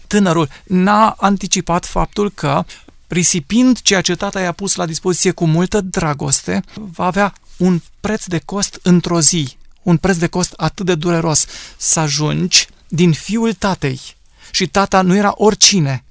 Tânărul 0.07 0.49
n-a 0.63 1.09
anticipat 1.09 1.85
faptul 1.85 2.31
că, 2.31 2.65
risipind 3.07 3.81
ceea 3.81 4.01
ce 4.01 4.15
tata 4.15 4.41
i-a 4.41 4.51
pus 4.51 4.75
la 4.75 4.85
dispoziție 4.85 5.31
cu 5.31 5.45
multă 5.45 5.81
dragoste, 5.81 6.63
va 6.73 7.05
avea 7.05 7.33
un 7.57 7.81
preț 7.99 8.25
de 8.25 8.41
cost 8.45 8.79
într-o 8.83 9.21
zi, 9.21 9.57
un 9.81 9.97
preț 9.97 10.17
de 10.17 10.27
cost 10.27 10.53
atât 10.57 10.85
de 10.85 10.95
dureros, 10.95 11.45
să 11.77 11.99
ajungi 11.99 12.67
din 12.87 13.13
fiul 13.13 13.53
tatei. 13.53 13.99
Și 14.51 14.67
tata 14.67 15.01
nu 15.01 15.15
era 15.15 15.33
oricine. 15.35 16.03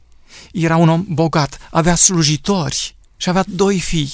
Era 0.53 0.77
un 0.77 0.89
om 0.89 1.05
bogat, 1.09 1.59
avea 1.71 1.95
slujitori 1.95 2.95
și 3.17 3.29
avea 3.29 3.45
doi 3.47 3.81
fii. 3.81 4.13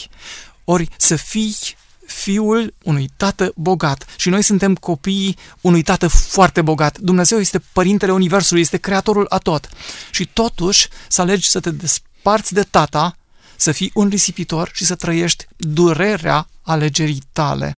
Ori 0.64 0.88
să 0.96 1.16
fii 1.16 1.56
fiul 2.06 2.74
unui 2.82 3.10
tată 3.16 3.52
bogat 3.56 4.06
și 4.16 4.28
noi 4.28 4.42
suntem 4.42 4.74
copiii 4.74 5.36
unui 5.60 5.82
tată 5.82 6.08
foarte 6.08 6.62
bogat. 6.62 6.98
Dumnezeu 6.98 7.38
este 7.38 7.62
părintele 7.72 8.12
Universului, 8.12 8.62
este 8.62 8.76
creatorul 8.76 9.26
a 9.28 9.38
tot. 9.38 9.68
Și 10.10 10.26
totuși 10.26 10.88
să 11.08 11.20
alegi 11.20 11.48
să 11.48 11.60
te 11.60 11.70
desparți 11.70 12.52
de 12.52 12.62
tata, 12.62 13.16
să 13.56 13.72
fii 13.72 13.90
un 13.94 14.08
risipitor 14.08 14.70
și 14.72 14.84
să 14.84 14.94
trăiești 14.94 15.46
durerea 15.56 16.48
alegerii 16.62 17.22
tale. 17.32 17.72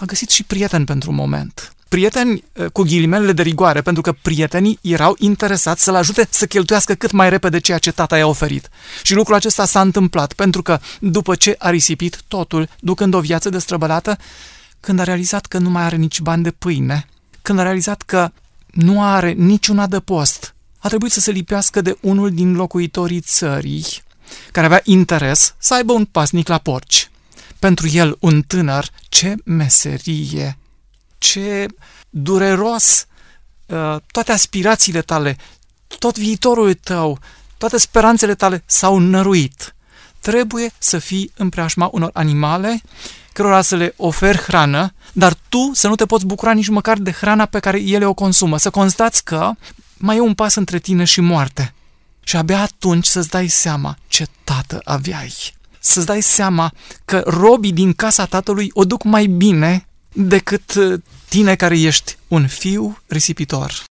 A 0.00 0.04
găsit 0.04 0.30
și 0.30 0.44
prieten 0.44 0.84
pentru 0.84 1.10
un 1.10 1.16
moment 1.16 1.75
prieteni 1.88 2.44
eh, 2.52 2.66
cu 2.72 2.82
ghilimelele 2.82 3.32
de 3.32 3.42
rigoare, 3.42 3.80
pentru 3.80 4.02
că 4.02 4.12
prietenii 4.22 4.78
erau 4.82 5.16
interesați 5.18 5.82
să-l 5.82 5.94
ajute 5.94 6.26
să 6.30 6.46
cheltuiască 6.46 6.94
cât 6.94 7.10
mai 7.10 7.30
repede 7.30 7.58
ceea 7.60 7.78
ce 7.78 7.92
tata 7.92 8.16
i-a 8.16 8.26
oferit. 8.26 8.68
Și 9.02 9.14
lucrul 9.14 9.34
acesta 9.34 9.64
s-a 9.64 9.80
întâmplat, 9.80 10.32
pentru 10.32 10.62
că 10.62 10.78
după 11.00 11.34
ce 11.34 11.54
a 11.58 11.70
risipit 11.70 12.22
totul, 12.28 12.68
ducând 12.80 13.14
o 13.14 13.20
viață 13.20 13.48
destrăbălată, 13.48 14.18
când 14.80 14.98
a 14.98 15.02
realizat 15.02 15.46
că 15.46 15.58
nu 15.58 15.70
mai 15.70 15.82
are 15.82 15.96
nici 15.96 16.20
bani 16.20 16.42
de 16.42 16.50
pâine, 16.50 17.06
când 17.42 17.58
a 17.58 17.62
realizat 17.62 18.02
că 18.02 18.30
nu 18.70 19.04
are 19.04 19.32
niciun 19.32 19.78
adăpost, 19.78 20.54
a 20.78 20.88
trebuit 20.88 21.12
să 21.12 21.20
se 21.20 21.30
lipească 21.30 21.80
de 21.80 21.96
unul 22.00 22.34
din 22.34 22.54
locuitorii 22.54 23.20
țării, 23.20 23.84
care 24.52 24.66
avea 24.66 24.80
interes 24.84 25.54
să 25.58 25.74
aibă 25.74 25.92
un 25.92 26.04
pasnic 26.04 26.48
la 26.48 26.58
porci. 26.58 27.10
Pentru 27.58 27.88
el, 27.88 28.16
un 28.20 28.42
tânăr, 28.42 28.88
ce 29.08 29.34
meserie! 29.44 30.58
Ce 31.30 31.66
dureros 32.10 33.06
uh, 33.66 33.96
toate 34.10 34.32
aspirațiile 34.32 35.00
tale, 35.00 35.36
tot 35.98 36.18
viitorul 36.18 36.74
tău, 36.74 37.18
toate 37.58 37.78
speranțele 37.78 38.34
tale 38.34 38.62
s-au 38.66 38.98
năruit. 38.98 39.74
Trebuie 40.20 40.72
să 40.78 40.98
fii 40.98 41.30
în 41.36 41.48
preajma 41.48 41.88
unor 41.92 42.10
animale 42.12 42.82
cărora 43.32 43.62
să 43.62 43.76
le 43.76 43.94
oferi 43.96 44.38
hrană, 44.38 44.92
dar 45.12 45.34
tu 45.48 45.70
să 45.74 45.88
nu 45.88 45.94
te 45.94 46.06
poți 46.06 46.26
bucura 46.26 46.52
nici 46.52 46.68
măcar 46.68 46.98
de 46.98 47.10
hrana 47.10 47.46
pe 47.46 47.58
care 47.58 47.80
ele 47.80 48.06
o 48.06 48.14
consumă. 48.14 48.58
Să 48.58 48.70
constați 48.70 49.24
că 49.24 49.50
mai 49.96 50.16
e 50.16 50.20
un 50.20 50.34
pas 50.34 50.54
între 50.54 50.78
tine 50.78 51.04
și 51.04 51.20
moarte. 51.20 51.74
Și 52.20 52.36
abia 52.36 52.60
atunci 52.60 53.06
să-ți 53.06 53.28
dai 53.28 53.48
seama 53.48 53.96
ce 54.06 54.26
tată 54.44 54.80
aveai. 54.84 55.34
Să-ți 55.78 56.06
dai 56.06 56.20
seama 56.20 56.72
că 57.04 57.22
robii 57.26 57.72
din 57.72 57.92
casa 57.92 58.24
tatălui 58.24 58.70
o 58.72 58.84
duc 58.84 59.02
mai 59.02 59.26
bine 59.26 59.86
decât 60.16 60.74
uh, 60.74 61.00
tine 61.28 61.54
care 61.54 61.78
ești 61.78 62.16
un 62.28 62.46
fiu 62.46 62.98
risipitor. 63.06 63.84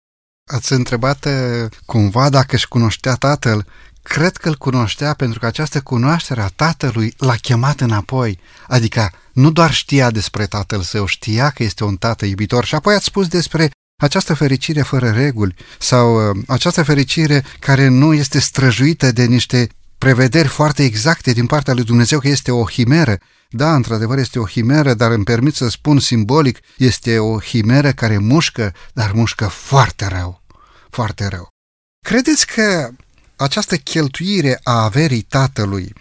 Ați 0.51 0.73
întrebat 0.73 1.25
uh, 1.25 1.69
cumva 1.85 2.29
dacă 2.29 2.55
își 2.55 2.67
cunoștea 2.67 3.13
tatăl. 3.13 3.65
Cred 4.01 4.37
că 4.37 4.49
îl 4.49 4.55
cunoștea 4.55 5.13
pentru 5.13 5.39
că 5.39 5.45
această 5.45 5.81
cunoaștere 5.81 6.41
a 6.41 6.47
tatălui 6.47 7.13
l-a 7.17 7.35
chemat 7.35 7.79
înapoi. 7.79 8.39
Adică 8.67 9.11
nu 9.33 9.51
doar 9.51 9.73
știa 9.73 10.11
despre 10.11 10.45
tatăl 10.45 10.81
său, 10.81 11.05
știa 11.05 11.49
că 11.49 11.63
este 11.63 11.83
un 11.83 11.95
tată 11.95 12.25
iubitor. 12.25 12.65
Și 12.65 12.75
apoi 12.75 12.95
ați 12.95 13.05
spus 13.05 13.27
despre 13.27 13.69
această 14.01 14.33
fericire 14.33 14.81
fără 14.81 15.09
reguli 15.09 15.55
sau 15.79 16.29
uh, 16.29 16.43
această 16.47 16.83
fericire 16.83 17.43
care 17.59 17.87
nu 17.87 18.13
este 18.13 18.39
străjuită 18.39 19.11
de 19.11 19.25
niște 19.25 19.69
prevederi 19.97 20.47
foarte 20.47 20.83
exacte 20.83 21.31
din 21.31 21.45
partea 21.45 21.73
lui 21.73 21.83
Dumnezeu 21.83 22.19
că 22.19 22.27
este 22.27 22.51
o 22.51 22.65
himeră. 22.69 23.17
Da, 23.55 23.75
într-adevăr 23.75 24.17
este 24.17 24.39
o 24.39 24.47
himeră, 24.47 24.93
dar 24.93 25.11
îmi 25.11 25.23
permit 25.23 25.55
să 25.55 25.67
spun 25.67 25.99
simbolic, 25.99 26.59
este 26.77 27.19
o 27.19 27.39
himeră 27.39 27.91
care 27.91 28.17
mușcă, 28.17 28.73
dar 28.93 29.11
mușcă 29.11 29.47
foarte 29.47 30.07
rău, 30.07 30.41
foarte 30.89 31.27
rău. 31.27 31.47
Credeți 32.05 32.47
că 32.47 32.89
această 33.35 33.75
cheltuire 33.77 34.59
a 34.63 34.83
averii 34.83 35.21
tatălui, 35.21 35.93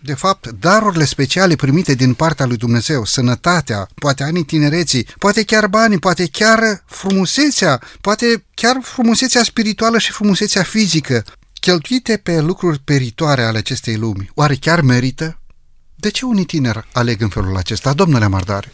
de 0.00 0.14
fapt, 0.14 0.46
darurile 0.48 1.04
speciale 1.04 1.56
primite 1.56 1.94
din 1.94 2.14
partea 2.14 2.46
lui 2.46 2.56
Dumnezeu, 2.56 3.04
sănătatea, 3.04 3.88
poate 3.94 4.22
anii 4.22 4.44
tinereții, 4.44 5.06
poate 5.18 5.44
chiar 5.44 5.66
banii, 5.66 5.98
poate 5.98 6.26
chiar 6.26 6.82
frumusețea, 6.86 7.80
poate 8.00 8.44
chiar 8.54 8.78
frumusețea 8.82 9.42
spirituală 9.42 9.98
și 9.98 10.12
frumusețea 10.12 10.62
fizică, 10.62 11.24
cheltuite 11.60 12.16
pe 12.16 12.40
lucruri 12.40 12.78
peritoare 12.78 13.42
ale 13.42 13.58
acestei 13.58 13.96
lumi, 13.96 14.30
oare 14.34 14.54
chiar 14.54 14.80
merită? 14.80 15.40
De 15.98 16.10
ce 16.10 16.24
unii 16.24 16.44
tineri 16.44 16.88
aleg 16.92 17.20
în 17.20 17.28
felul 17.28 17.56
acesta, 17.56 17.92
domnule 17.92 18.26
Mardare? 18.26 18.72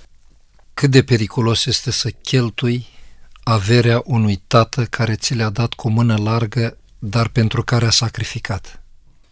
Cât 0.75 0.91
de 0.91 1.03
periculos 1.03 1.67
este 1.67 1.91
să 1.91 2.11
cheltui 2.11 2.87
averea 3.43 4.03
unui 4.05 4.43
tată 4.47 4.85
care 4.85 5.15
ți 5.15 5.35
le-a 5.35 5.51
dat 5.51 5.73
cu 5.73 5.89
mână 5.91 6.17
largă, 6.17 6.77
dar 6.99 7.29
pentru 7.29 7.63
care 7.63 7.87
a 7.87 7.91
sacrificat. 7.91 8.83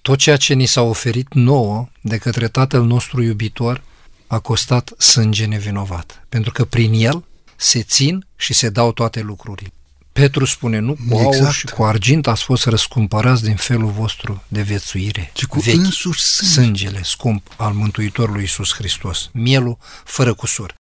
Tot 0.02 0.18
ceea 0.18 0.36
ce 0.36 0.54
ni 0.54 0.66
s-a 0.66 0.82
oferit 0.82 1.34
nouă 1.34 1.88
de 2.00 2.18
către 2.18 2.48
Tatăl 2.48 2.84
nostru 2.84 3.22
iubitor 3.22 3.82
a 4.26 4.38
costat 4.38 4.92
sânge 4.98 5.46
nevinovat, 5.46 6.26
pentru 6.28 6.52
că 6.52 6.64
prin 6.64 6.92
el 6.92 7.24
se 7.56 7.82
țin 7.82 8.26
și 8.36 8.52
se 8.52 8.68
dau 8.68 8.92
toate 8.92 9.20
lucrurile. 9.20 9.72
Petru 10.20 10.44
spune, 10.44 10.78
nu 10.78 10.96
cu 11.08 11.20
exact. 11.20 11.44
aur 11.44 11.52
și 11.52 11.66
cu 11.66 11.82
argint 11.82 12.26
ați 12.26 12.42
fost 12.42 12.64
răscumpărați 12.64 13.42
din 13.42 13.56
felul 13.56 13.90
vostru 13.90 14.42
de 14.48 14.62
viețuire. 14.62 15.30
Ci 15.34 15.44
cu 15.44 15.60
vechi, 15.60 15.74
însuși 15.74 16.20
sânge. 16.20 16.52
sângele 16.52 17.00
scump 17.02 17.54
al 17.56 17.72
Mântuitorului 17.72 18.40
Iisus 18.40 18.74
Hristos, 18.74 19.30
mielul 19.32 19.78
fără 20.04 20.34
cusur. 20.34 20.74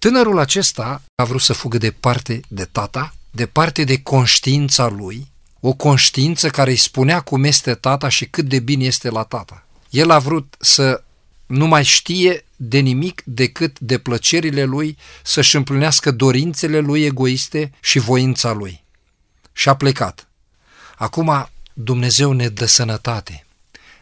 Tânărul 0.00 0.38
acesta 0.38 1.02
a 1.14 1.24
vrut 1.24 1.40
să 1.40 1.52
fugă 1.52 1.78
departe 1.78 2.40
de 2.48 2.64
tata, 2.64 3.14
departe 3.30 3.84
de 3.84 4.02
conștiința 4.02 4.88
lui, 4.88 5.26
o 5.60 5.72
conștiință 5.72 6.48
care 6.48 6.70
îi 6.70 6.76
spunea 6.76 7.20
cum 7.20 7.44
este 7.44 7.74
tata 7.74 8.08
și 8.08 8.24
cât 8.24 8.44
de 8.44 8.58
bine 8.58 8.84
este 8.84 9.10
la 9.10 9.22
tata. 9.22 9.66
El 9.90 10.10
a 10.10 10.18
vrut 10.18 10.56
să 10.58 11.02
nu 11.46 11.66
mai 11.66 11.84
știe 11.84 12.44
de 12.60 12.78
nimic 12.78 13.22
decât 13.24 13.78
de 13.78 13.98
plăcerile 13.98 14.64
lui, 14.64 14.96
să-și 15.22 15.56
împlinească 15.56 16.10
dorințele 16.10 16.78
lui 16.78 17.04
egoiste 17.04 17.72
și 17.80 17.98
voința 17.98 18.52
lui. 18.52 18.84
Și 19.52 19.68
a 19.68 19.74
plecat. 19.74 20.28
Acum 20.96 21.48
Dumnezeu 21.72 22.32
ne 22.32 22.48
dă 22.48 22.64
sănătate, 22.64 23.46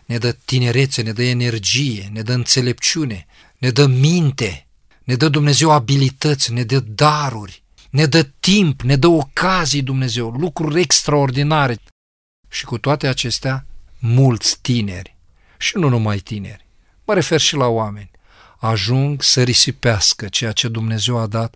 ne 0.04 0.18
dă 0.18 0.32
tinerețe, 0.44 1.02
ne 1.02 1.12
dă 1.12 1.22
energie, 1.22 2.08
ne 2.12 2.22
dă 2.22 2.32
înțelepciune, 2.32 3.26
ne 3.58 3.70
dă 3.70 3.86
minte, 3.86 4.66
ne 5.04 5.14
dă 5.14 5.28
Dumnezeu 5.28 5.70
abilități, 5.70 6.52
ne 6.52 6.64
dă 6.64 6.78
daruri, 6.78 7.62
ne 7.90 8.06
dă 8.06 8.22
timp, 8.22 8.80
ne 8.82 8.96
dă 8.96 9.06
ocazii 9.06 9.82
Dumnezeu, 9.82 10.30
lucruri 10.30 10.80
extraordinare. 10.80 11.78
Și 12.48 12.64
cu 12.64 12.78
toate 12.78 13.06
acestea, 13.06 13.66
mulți 13.98 14.58
tineri, 14.60 15.16
și 15.58 15.76
nu 15.76 15.88
numai 15.88 16.18
tineri, 16.18 16.66
mă 17.04 17.14
refer 17.14 17.40
și 17.40 17.54
la 17.54 17.66
oameni, 17.66 18.10
ajung 18.56 19.22
să 19.22 19.42
risipească 19.42 20.28
ceea 20.28 20.52
ce 20.52 20.68
Dumnezeu 20.68 21.18
a 21.18 21.26
dat 21.26 21.54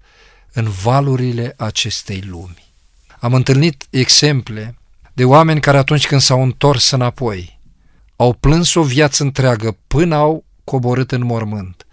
în 0.52 0.69
valurile 0.69 1.54
acestei 1.57 2.23
lumi. 2.26 2.73
Am 3.19 3.35
întâlnit 3.35 3.87
exemple 3.90 4.75
de 5.12 5.25
oameni 5.25 5.61
care 5.61 5.76
atunci 5.76 6.07
când 6.07 6.21
s-au 6.21 6.42
întors 6.42 6.90
înapoi, 6.90 7.59
au 8.16 8.33
plâns 8.33 8.75
o 8.75 8.83
viață 8.83 9.23
întreagă 9.23 9.76
până 9.87 10.14
au 10.14 10.45
coborât 10.64 11.12
în 11.12 11.25
mormânt, 11.25 11.87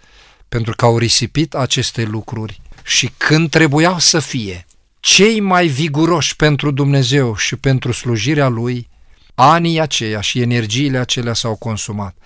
pentru 0.48 0.74
că 0.76 0.84
au 0.84 0.98
risipit 0.98 1.54
aceste 1.54 2.02
lucruri 2.02 2.60
și 2.84 3.10
când 3.16 3.50
trebuiau 3.50 3.98
să 3.98 4.18
fie 4.18 4.66
cei 5.00 5.40
mai 5.40 5.66
viguroși 5.66 6.36
pentru 6.36 6.70
Dumnezeu 6.70 7.36
și 7.36 7.56
pentru 7.56 7.92
slujirea 7.92 8.48
Lui, 8.48 8.88
anii 9.34 9.80
aceia 9.80 10.20
și 10.20 10.40
energiile 10.40 10.98
acelea 10.98 11.32
s-au 11.32 11.56
consumat. 11.56 12.16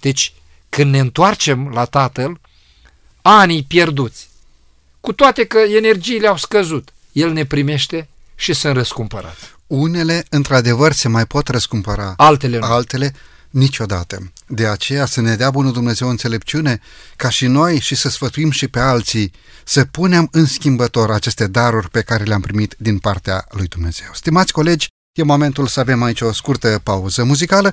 Deci, 0.00 0.32
când 0.68 0.90
ne 0.90 0.98
întoarcem 0.98 1.68
la 1.68 1.84
Tatăl, 1.84 2.40
anii 3.22 3.62
pierduți, 3.62 4.28
cu 5.00 5.12
toate 5.12 5.44
că 5.44 5.58
energiile 5.58 6.28
au 6.28 6.36
scăzut, 6.36 6.92
El 7.12 7.32
ne 7.32 7.44
primește 7.44 8.08
și 8.34 8.52
sunt 8.52 8.76
răscumpărați. 8.76 9.54
Unele, 9.66 10.24
într-adevăr, 10.30 10.92
se 10.92 11.08
mai 11.08 11.26
pot 11.26 11.48
răscumpăra. 11.48 12.14
Altele 12.16 12.58
nu. 12.58 12.66
Altele, 12.66 13.14
niciodată. 13.50 14.32
De 14.46 14.66
aceea 14.66 15.06
să 15.06 15.20
ne 15.20 15.36
dea 15.36 15.50
Bunul 15.50 15.72
Dumnezeu 15.72 16.08
înțelepciune 16.08 16.80
ca 17.16 17.28
și 17.28 17.46
noi 17.46 17.80
și 17.80 17.94
să 17.94 18.08
sfătuim 18.08 18.50
și 18.50 18.68
pe 18.68 18.78
alții 18.78 19.32
să 19.64 19.84
punem 19.84 20.28
în 20.30 20.46
schimbător 20.46 21.10
aceste 21.10 21.46
daruri 21.46 21.90
pe 21.90 22.02
care 22.02 22.24
le-am 22.24 22.40
primit 22.40 22.74
din 22.78 22.98
partea 22.98 23.46
lui 23.50 23.66
Dumnezeu. 23.66 24.08
Stimați 24.12 24.52
colegi, 24.52 24.88
e 25.18 25.22
momentul 25.22 25.66
să 25.66 25.80
avem 25.80 26.02
aici 26.02 26.20
o 26.20 26.32
scurtă 26.32 26.80
pauză 26.82 27.24
muzicală, 27.24 27.72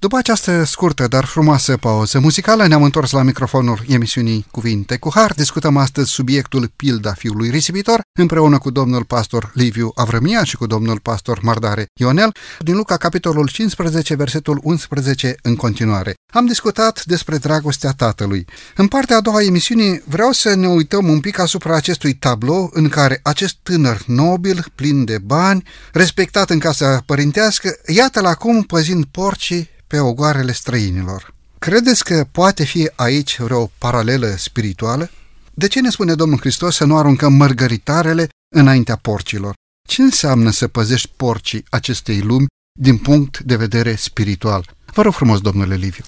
După 0.00 0.16
această 0.16 0.64
scurtă, 0.64 1.06
dar 1.06 1.24
frumoasă 1.24 1.76
pauză 1.76 2.18
muzicală, 2.18 2.66
ne-am 2.66 2.82
întors 2.82 3.10
la 3.10 3.22
microfonul 3.22 3.80
emisiunii 3.88 4.46
Cuvinte 4.50 4.96
cu 4.96 5.10
Har. 5.14 5.32
Discutăm 5.32 5.76
astăzi 5.76 6.10
subiectul 6.10 6.72
Pilda 6.76 7.12
Fiului 7.12 7.50
Risipitor, 7.50 8.00
împreună 8.18 8.58
cu 8.58 8.70
domnul 8.70 9.04
pastor 9.04 9.50
Liviu 9.54 9.92
Avrămia 9.94 10.44
și 10.44 10.56
cu 10.56 10.66
domnul 10.66 11.00
pastor 11.00 11.38
Mardare 11.42 11.86
Ionel, 12.00 12.34
din 12.58 12.76
Luca, 12.76 12.96
capitolul 12.96 13.48
15, 13.48 14.14
versetul 14.14 14.60
11 14.62 15.34
în 15.42 15.56
continuare. 15.56 16.14
Am 16.32 16.46
discutat 16.46 17.04
despre 17.04 17.36
dragostea 17.36 17.90
tatălui. 17.90 18.44
În 18.76 18.88
partea 18.88 19.16
a 19.16 19.20
doua 19.20 19.42
emisiunii 19.42 20.02
vreau 20.06 20.32
să 20.32 20.54
ne 20.54 20.68
uităm 20.68 21.08
un 21.08 21.20
pic 21.20 21.38
asupra 21.38 21.74
acestui 21.74 22.14
tablou 22.14 22.70
în 22.72 22.88
care 22.88 23.20
acest 23.22 23.54
tânăr 23.62 24.02
nobil, 24.06 24.64
plin 24.74 25.04
de 25.04 25.18
bani, 25.18 25.62
respectat 25.92 26.50
în 26.50 26.58
casa 26.58 27.02
părintească, 27.06 27.76
iată-l 27.86 28.24
acum 28.24 28.62
păzind 28.62 29.04
porcii 29.04 29.78
pe 29.90 29.98
ogoarele 29.98 30.52
străinilor. 30.52 31.34
Credeți 31.58 32.04
că 32.04 32.26
poate 32.32 32.64
fi 32.64 32.90
aici 32.94 33.38
vreo 33.38 33.70
paralelă 33.78 34.34
spirituală? 34.36 35.10
De 35.54 35.68
ce 35.68 35.80
ne 35.80 35.90
spune 35.90 36.14
Domnul 36.14 36.38
Hristos 36.38 36.74
să 36.74 36.84
nu 36.84 36.96
aruncăm 36.96 37.32
mărgăritarele 37.32 38.28
înaintea 38.54 38.96
porcilor? 38.96 39.54
Ce 39.88 40.02
înseamnă 40.02 40.50
să 40.50 40.68
păzești 40.68 41.10
porcii 41.16 41.64
acestei 41.70 42.20
lumi 42.20 42.46
din 42.78 42.98
punct 42.98 43.40
de 43.40 43.56
vedere 43.56 43.94
spiritual? 43.94 44.70
Vă 44.94 45.02
rog 45.02 45.12
frumos, 45.12 45.40
domnule 45.40 45.74
Liviu. 45.74 46.04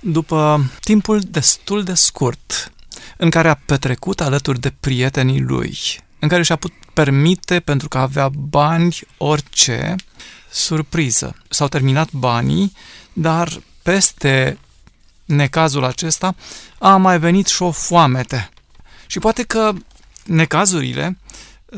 După 0.00 0.64
timpul 0.80 1.20
destul 1.20 1.82
de 1.82 1.94
scurt 1.94 2.72
în 3.16 3.30
care 3.30 3.48
a 3.48 3.54
petrecut 3.54 4.20
alături 4.20 4.60
de 4.60 4.72
prietenii 4.80 5.40
lui, 5.40 5.78
în 6.18 6.28
care 6.28 6.42
și-a 6.42 6.56
putut 6.56 6.78
permite, 6.92 7.60
pentru 7.60 7.88
că 7.88 7.98
avea 7.98 8.28
bani, 8.28 8.98
orice, 9.16 9.94
surpriză. 10.50 11.34
S-au 11.48 11.68
terminat 11.68 12.12
banii, 12.12 12.72
dar 13.12 13.62
peste 13.82 14.58
necazul 15.24 15.84
acesta 15.84 16.34
a 16.78 16.96
mai 16.96 17.18
venit 17.18 17.46
și 17.46 17.62
o 17.62 17.70
foamete. 17.70 18.50
Și 19.06 19.18
poate 19.18 19.42
că 19.42 19.72
necazurile 20.24 21.18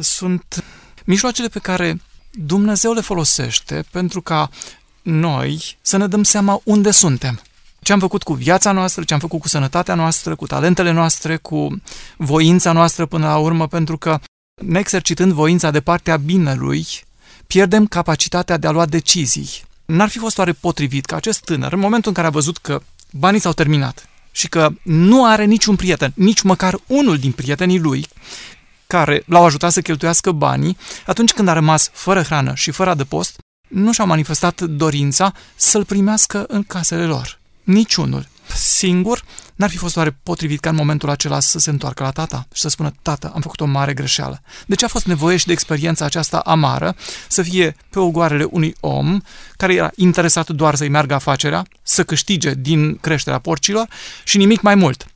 sunt 0.00 0.64
mijloacele 1.04 1.48
pe 1.48 1.58
care 1.58 2.00
Dumnezeu 2.30 2.92
le 2.92 3.00
folosește 3.00 3.84
pentru 3.90 4.20
ca 4.22 4.50
noi 5.02 5.76
să 5.80 5.96
ne 5.96 6.06
dăm 6.06 6.22
seama 6.22 6.60
unde 6.64 6.90
suntem. 6.90 7.40
Ce 7.80 7.92
am 7.92 7.98
făcut 7.98 8.22
cu 8.22 8.32
viața 8.32 8.72
noastră, 8.72 9.04
ce 9.04 9.14
am 9.14 9.20
făcut 9.20 9.40
cu 9.40 9.48
sănătatea 9.48 9.94
noastră, 9.94 10.34
cu 10.34 10.46
talentele 10.46 10.90
noastre, 10.90 11.36
cu 11.36 11.82
voința 12.16 12.72
noastră 12.72 13.06
până 13.06 13.26
la 13.26 13.36
urmă, 13.36 13.66
pentru 13.66 13.98
că 13.98 14.20
ne 14.62 14.78
exercitând 14.78 15.32
voința 15.32 15.70
de 15.70 15.80
partea 15.80 16.16
binelui, 16.16 16.86
pierdem 17.46 17.86
capacitatea 17.86 18.56
de 18.56 18.66
a 18.66 18.70
lua 18.70 18.86
decizii. 18.86 19.50
N-ar 19.84 20.08
fi 20.08 20.18
fost 20.18 20.38
oare 20.38 20.52
potrivit 20.52 21.04
ca 21.04 21.16
acest 21.16 21.40
tânăr, 21.40 21.72
în 21.72 21.78
momentul 21.78 22.08
în 22.08 22.14
care 22.14 22.26
a 22.26 22.30
văzut 22.30 22.58
că 22.58 22.82
banii 23.10 23.40
s-au 23.40 23.52
terminat 23.52 24.08
și 24.30 24.48
că 24.48 24.70
nu 24.82 25.24
are 25.26 25.44
niciun 25.44 25.76
prieten, 25.76 26.12
nici 26.14 26.42
măcar 26.42 26.78
unul 26.86 27.18
din 27.18 27.32
prietenii 27.32 27.78
lui, 27.78 28.06
care 28.86 29.22
l-au 29.26 29.44
ajutat 29.44 29.72
să 29.72 29.80
cheltuiască 29.80 30.32
banii, 30.32 30.76
atunci 31.06 31.32
când 31.32 31.48
a 31.48 31.52
rămas 31.52 31.90
fără 31.92 32.22
hrană 32.22 32.54
și 32.54 32.70
fără 32.70 32.90
adăpost, 32.90 33.38
nu 33.68 33.92
și-au 33.92 34.06
manifestat 34.06 34.60
dorința 34.60 35.32
să-l 35.56 35.84
primească 35.84 36.44
în 36.48 36.62
casele 36.62 37.06
lor. 37.06 37.38
Niciunul 37.62 38.26
singur, 38.54 39.24
n-ar 39.54 39.70
fi 39.70 39.76
fost 39.76 39.96
oare 39.96 40.18
potrivit 40.22 40.60
ca 40.60 40.70
în 40.70 40.76
momentul 40.76 41.10
acela 41.10 41.40
să 41.40 41.58
se 41.58 41.70
întoarcă 41.70 42.02
la 42.02 42.10
tata 42.10 42.46
și 42.52 42.60
să 42.60 42.68
spună, 42.68 42.92
tată, 43.02 43.32
am 43.34 43.40
făcut 43.40 43.60
o 43.60 43.64
mare 43.64 43.94
greșeală. 43.94 44.42
De 44.66 44.74
ce 44.74 44.84
a 44.84 44.88
fost 44.88 45.06
nevoie 45.06 45.36
și 45.36 45.46
de 45.46 45.52
experiența 45.52 46.04
aceasta 46.04 46.38
amară 46.38 46.96
să 47.28 47.42
fie 47.42 47.76
pe 47.90 47.98
ogoarele 47.98 48.44
unui 48.44 48.74
om 48.80 49.20
care 49.56 49.74
era 49.74 49.90
interesat 49.96 50.50
doar 50.50 50.74
să-i 50.74 50.88
meargă 50.88 51.14
afacerea, 51.14 51.66
să 51.82 52.04
câștige 52.04 52.54
din 52.54 52.96
creșterea 52.96 53.38
porcilor 53.38 53.88
și 54.24 54.36
nimic 54.36 54.60
mai 54.60 54.74
mult? 54.74 55.06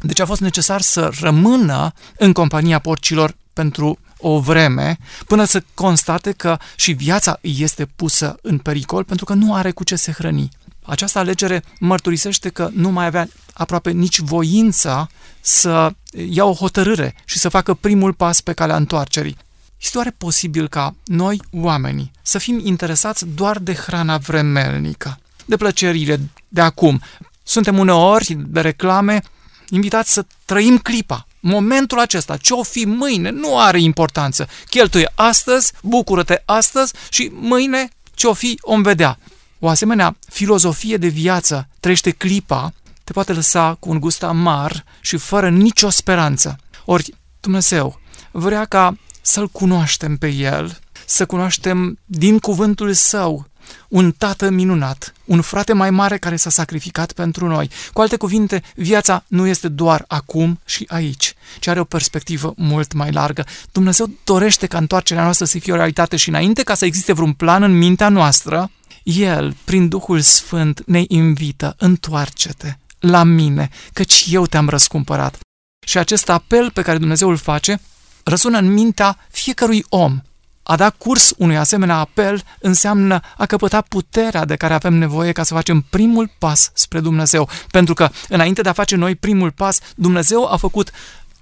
Deci 0.00 0.20
a 0.20 0.26
fost 0.26 0.40
necesar 0.40 0.80
să 0.80 1.10
rămână 1.20 1.92
în 2.16 2.32
compania 2.32 2.78
porcilor 2.78 3.34
pentru 3.52 3.98
o 4.18 4.40
vreme 4.40 4.98
până 5.26 5.44
să 5.44 5.62
constate 5.74 6.32
că 6.32 6.56
și 6.76 6.92
viața 6.92 7.38
este 7.40 7.86
pusă 7.86 8.36
în 8.42 8.58
pericol 8.58 9.04
pentru 9.04 9.24
că 9.24 9.34
nu 9.34 9.54
are 9.54 9.70
cu 9.70 9.84
ce 9.84 9.96
se 9.96 10.12
hrăni. 10.12 10.48
Această 10.82 11.18
alegere 11.18 11.62
mărturisește 11.78 12.48
că 12.48 12.70
nu 12.72 12.90
mai 12.90 13.06
avea 13.06 13.28
aproape 13.58 13.90
nici 13.90 14.18
voința 14.18 15.08
să 15.40 15.92
ia 16.30 16.44
o 16.44 16.54
hotărâre 16.54 17.14
și 17.24 17.38
să 17.38 17.48
facă 17.48 17.74
primul 17.74 18.12
pas 18.12 18.40
pe 18.40 18.52
calea 18.52 18.76
întoarcerii. 18.76 19.36
Este 19.80 19.96
oare 19.96 20.14
posibil 20.18 20.68
ca 20.68 20.94
noi, 21.04 21.40
oamenii, 21.52 22.10
să 22.22 22.38
fim 22.38 22.60
interesați 22.64 23.26
doar 23.26 23.58
de 23.58 23.74
hrana 23.74 24.16
vremelnică, 24.16 25.18
de 25.44 25.56
plăcerile 25.56 26.20
de 26.48 26.60
acum? 26.60 27.02
Suntem 27.42 27.78
uneori 27.78 28.36
de 28.46 28.60
reclame 28.60 29.22
invitați 29.68 30.12
să 30.12 30.26
trăim 30.44 30.78
clipa, 30.78 31.26
momentul 31.40 31.98
acesta, 31.98 32.36
ce 32.36 32.52
o 32.52 32.62
fi 32.62 32.84
mâine, 32.84 33.30
nu 33.30 33.58
are 33.58 33.80
importanță. 33.80 34.48
Cheltuie 34.68 35.12
astăzi, 35.14 35.72
bucură-te 35.82 36.42
astăzi 36.44 36.92
și 37.10 37.30
mâine 37.34 37.88
ce 38.14 38.26
o 38.26 38.32
fi, 38.32 38.58
om 38.60 38.82
vedea. 38.82 39.18
O 39.58 39.68
asemenea 39.68 40.16
filozofie 40.28 40.96
de 40.96 41.08
viață 41.08 41.68
trăiește 41.80 42.10
clipa, 42.10 42.72
te 43.08 43.14
poate 43.14 43.32
lăsa 43.32 43.76
cu 43.80 43.90
un 43.90 44.00
gust 44.00 44.22
amar 44.22 44.84
și 45.00 45.16
fără 45.16 45.48
nicio 45.48 45.90
speranță. 45.90 46.58
Ori 46.84 47.14
Dumnezeu 47.40 48.00
vrea 48.30 48.64
ca 48.64 48.98
să-L 49.22 49.48
cunoaștem 49.48 50.16
pe 50.16 50.28
El, 50.28 50.78
să 51.06 51.26
cunoaștem 51.26 51.98
din 52.04 52.38
cuvântul 52.38 52.92
Său 52.92 53.46
un 53.88 54.12
tată 54.12 54.50
minunat, 54.50 55.12
un 55.24 55.40
frate 55.40 55.72
mai 55.72 55.90
mare 55.90 56.18
care 56.18 56.36
s-a 56.36 56.50
sacrificat 56.50 57.12
pentru 57.12 57.46
noi. 57.46 57.70
Cu 57.92 58.00
alte 58.00 58.16
cuvinte, 58.16 58.62
viața 58.74 59.24
nu 59.28 59.46
este 59.46 59.68
doar 59.68 60.04
acum 60.08 60.60
și 60.64 60.84
aici, 60.88 61.34
ci 61.60 61.66
are 61.66 61.80
o 61.80 61.84
perspectivă 61.84 62.54
mult 62.56 62.92
mai 62.92 63.12
largă. 63.12 63.44
Dumnezeu 63.72 64.10
dorește 64.24 64.66
ca 64.66 64.78
întoarcerea 64.78 65.22
noastră 65.22 65.44
să 65.44 65.58
fie 65.58 65.72
o 65.72 65.76
realitate 65.76 66.16
și 66.16 66.28
înainte 66.28 66.62
ca 66.62 66.74
să 66.74 66.84
existe 66.84 67.12
vreun 67.12 67.32
plan 67.32 67.62
în 67.62 67.78
mintea 67.78 68.08
noastră, 68.08 68.70
el, 69.02 69.56
prin 69.64 69.88
Duhul 69.88 70.20
Sfânt, 70.20 70.82
ne 70.86 71.04
invită, 71.06 71.74
întoarce-te 71.78 72.76
la 72.98 73.22
mine, 73.22 73.68
căci 73.92 74.26
eu 74.30 74.46
te-am 74.46 74.68
răscumpărat. 74.68 75.38
Și 75.86 75.98
acest 75.98 76.28
apel 76.28 76.70
pe 76.70 76.82
care 76.82 76.98
Dumnezeu 76.98 77.28
îl 77.28 77.36
face 77.36 77.80
răsună 78.24 78.58
în 78.58 78.72
mintea 78.72 79.18
fiecărui 79.30 79.84
om. 79.88 80.20
A 80.62 80.76
da 80.76 80.90
curs 80.90 81.32
unui 81.36 81.56
asemenea 81.56 81.96
apel 81.96 82.42
înseamnă 82.60 83.20
a 83.36 83.46
căpăta 83.46 83.80
puterea 83.80 84.44
de 84.44 84.56
care 84.56 84.74
avem 84.74 84.94
nevoie 84.94 85.32
ca 85.32 85.42
să 85.42 85.54
facem 85.54 85.80
primul 85.90 86.30
pas 86.38 86.70
spre 86.74 87.00
Dumnezeu. 87.00 87.48
Pentru 87.70 87.94
că, 87.94 88.08
înainte 88.28 88.62
de 88.62 88.68
a 88.68 88.72
face 88.72 88.96
noi 88.96 89.14
primul 89.14 89.50
pas, 89.50 89.78
Dumnezeu 89.94 90.52
a 90.52 90.56
făcut 90.56 90.90